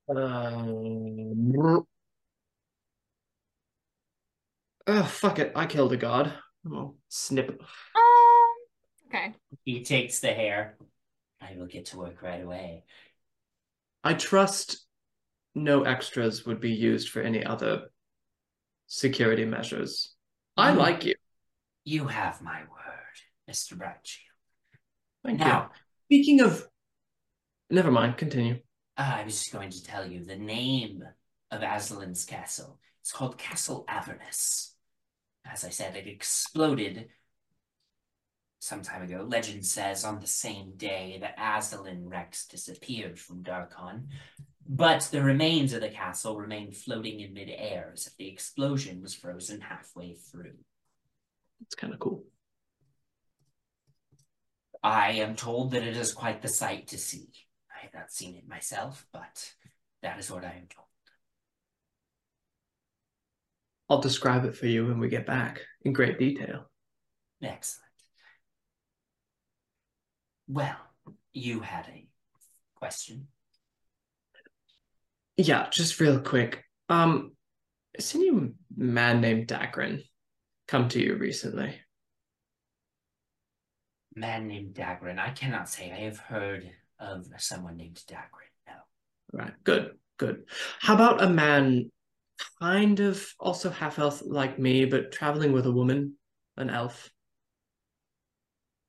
[0.09, 1.86] Um,
[4.86, 5.52] oh, fuck it.
[5.55, 6.32] I killed a god.
[6.66, 7.48] Oh, snip.
[7.48, 8.47] Um,
[9.09, 9.35] okay.
[9.64, 10.77] He takes the hair.
[11.40, 12.85] I will get to work right away.
[14.02, 14.85] I trust
[15.55, 17.90] no extras would be used for any other
[18.86, 20.14] security measures.
[20.56, 20.77] I Mm.
[20.77, 21.14] like you.
[21.85, 23.16] You have my word,
[23.48, 23.74] Mr.
[23.77, 24.78] Brightshield.
[25.24, 25.70] Thank Now,
[26.09, 26.16] you.
[26.18, 26.66] Speaking of,
[27.70, 28.16] never mind.
[28.16, 28.60] Continue.
[28.97, 31.02] I was just going to tell you the name
[31.51, 32.81] of Azalin's castle.
[33.01, 34.74] It's called Castle Avernus.
[35.44, 37.09] As I said, it exploded
[38.60, 39.24] some time ago.
[39.27, 44.09] Legend says on the same day that Azalin Rex disappeared from Darkon.
[44.69, 49.15] But the remains of the castle remained floating in midair as if the explosion was
[49.15, 50.55] frozen halfway through.
[51.62, 52.24] It's kind of cool.
[54.82, 57.28] I am told that it is quite the sight to see.
[57.74, 59.53] I have not seen it myself, but
[60.03, 60.87] that is what I am told.
[63.89, 66.70] I'll describe it for you when we get back in great detail.
[67.43, 67.91] Excellent.
[70.47, 70.77] Well,
[71.32, 72.09] you had a
[72.77, 73.27] question.
[75.41, 76.65] Yeah, just real quick.
[76.91, 77.33] Um,
[77.97, 78.31] has any
[78.77, 80.03] man named Dagrin
[80.69, 81.77] come to you recently?
[84.15, 85.19] Man named Dagrin.
[85.19, 88.53] I cannot say I have heard of someone named Dagrin.
[88.67, 88.75] No.
[89.33, 89.55] Right.
[89.65, 89.93] Good.
[90.19, 90.45] Good.
[90.79, 91.91] How about a man
[92.61, 96.17] kind of also half elf like me, but traveling with a woman,
[96.59, 97.11] an elf?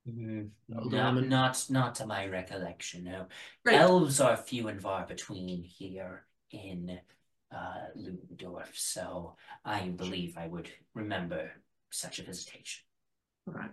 [0.06, 3.28] Mm, Older not, not, not to my recollection, no.
[3.72, 7.00] Elves are few and far between here in
[7.52, 11.52] uh, Ludendorf, so I believe I would remember
[11.90, 12.84] such a visitation.
[13.48, 13.72] All right.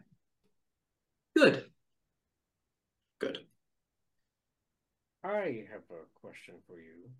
[1.37, 1.67] Good.
[3.21, 3.39] Good.
[5.25, 7.11] I have a question for you.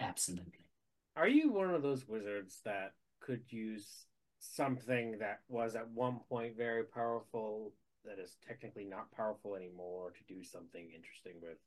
[0.00, 0.70] Absolutely.
[1.16, 4.06] Are you one of those wizards that could use
[4.38, 7.72] something that was at one point very powerful
[8.04, 11.58] that is technically not powerful anymore to do something interesting with?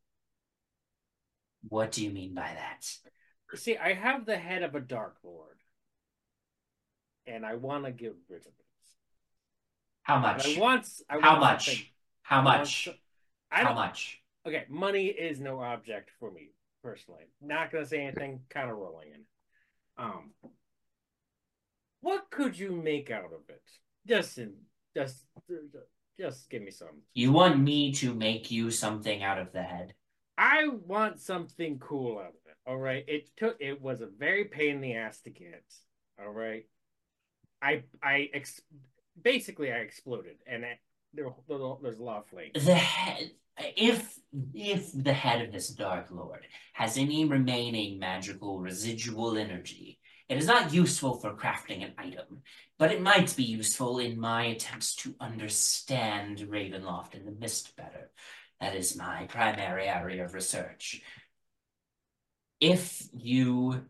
[1.67, 2.85] What do you mean by that?
[3.55, 5.57] See, I have the head of a Dark Lord,
[7.25, 8.53] and I want to get rid of it.
[10.03, 10.57] How much?
[10.57, 10.87] I want.
[11.09, 11.93] I How want much?
[12.21, 12.89] How I want much?
[13.51, 14.21] I How much?
[14.47, 16.51] Okay, money is no object for me
[16.83, 17.23] personally.
[17.41, 18.41] Not gonna say anything.
[18.49, 19.21] Kind of rolling in.
[19.97, 20.31] Um,
[22.01, 23.61] what could you make out of it?
[24.07, 24.53] Just in,
[24.95, 25.25] just,
[26.19, 27.01] just give me some.
[27.13, 29.93] You want me to make you something out of the head?
[30.37, 32.55] I want something cool out of it.
[32.65, 33.03] All right.
[33.07, 33.57] It took.
[33.59, 35.63] It was a very pain in the ass to get.
[36.19, 36.65] All right.
[37.61, 38.61] I I ex-
[39.21, 40.63] basically I exploded, and
[41.13, 42.65] there, there there's a lot of flames.
[42.65, 43.31] The head.
[43.75, 44.19] If
[44.53, 49.99] if the head of this Dark Lord has any remaining magical residual energy,
[50.29, 52.41] it is not useful for crafting an item,
[52.77, 58.11] but it might be useful in my attempts to understand Ravenloft and the Mist better.
[58.59, 61.01] That is my primary area of research.
[62.59, 63.85] If you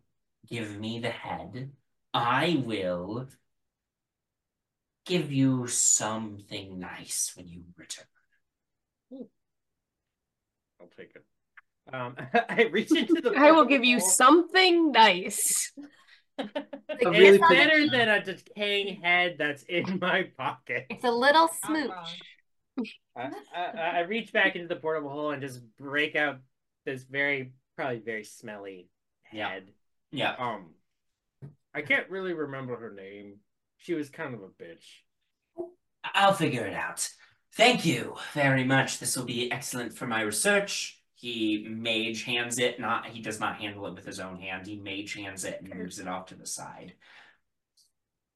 [0.50, 1.72] give me the head,
[2.14, 3.28] I will
[5.06, 8.06] give you something nice when you return.
[10.80, 11.24] I'll take it.
[11.94, 12.16] Um,
[12.50, 13.34] I reach into the.
[13.38, 15.72] I will give you something nice.
[16.90, 20.86] It's really better than a decaying head that's in my pocket.
[20.88, 22.22] It's a little Not smooch.
[23.16, 26.38] I, I, I reach back into the portable hole and just break out
[26.86, 28.90] this very, probably very smelly
[29.32, 29.50] Yeah.
[29.50, 29.72] head.
[30.12, 30.36] Yeah.
[30.38, 30.72] Um,
[31.74, 33.38] I can't really remember her name.
[33.78, 34.86] She was kind of a bitch.
[36.04, 37.08] I'll figure it out.
[37.54, 39.00] Thank you very much.
[39.00, 41.02] This will be excellent for my research.
[41.16, 44.68] He mage hands it, not he does not handle it with his own hand.
[44.68, 46.94] He mage hands it and moves it off to the side.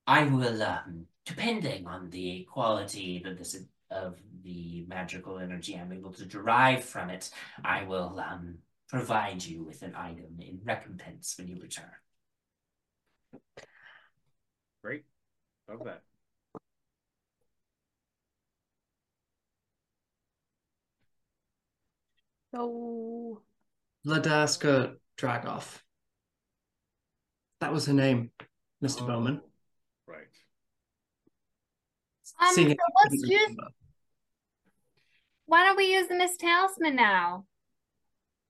[0.08, 3.56] I will, um, depending on the quality that this
[3.92, 7.30] of the magical energy I'm able to derive from it,
[7.64, 8.58] I will um,
[8.90, 11.92] provide you with an item in recompense when you return.
[14.84, 15.04] Great.
[15.70, 16.04] Love that.
[22.54, 23.42] So
[24.06, 25.82] Ladaska Dragoff.
[27.60, 28.32] That was her name,
[28.82, 29.04] Mr.
[29.06, 29.42] Bowmin.
[30.08, 30.26] Right.
[32.42, 33.42] Um, Seeing so it, I let's couldn't use.
[33.44, 33.68] remember.
[35.46, 37.46] Why don't we use the mist talisman now?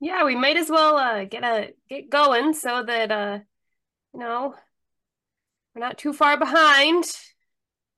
[0.03, 3.39] yeah, we might as well uh get a get going so that uh
[4.13, 4.55] you know
[5.75, 7.03] we're not too far behind.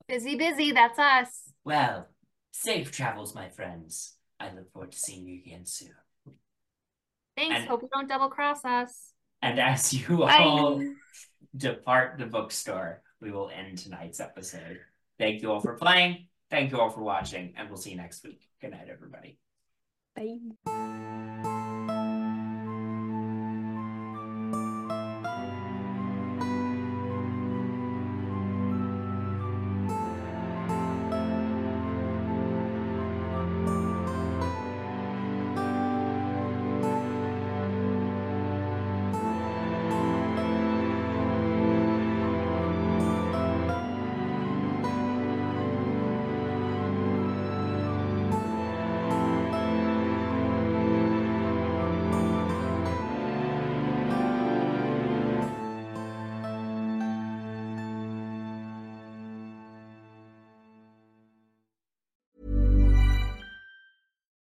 [0.06, 0.70] Busy, busy.
[0.72, 1.28] That's us.
[1.64, 2.06] Well,
[2.52, 4.14] safe travels, my friends.
[4.38, 5.94] I look forward to seeing you again soon.
[7.36, 7.56] Thanks.
[7.56, 9.12] And- Hope you don't double cross us.
[9.42, 10.38] And as you Bye.
[10.42, 10.82] all
[11.56, 14.78] depart the bookstore, we will end tonight's episode.
[15.18, 16.28] Thank you all for playing.
[16.54, 18.48] Thank you all for watching, and we'll see you next week.
[18.60, 19.40] Good night, everybody.
[20.14, 21.50] Bye.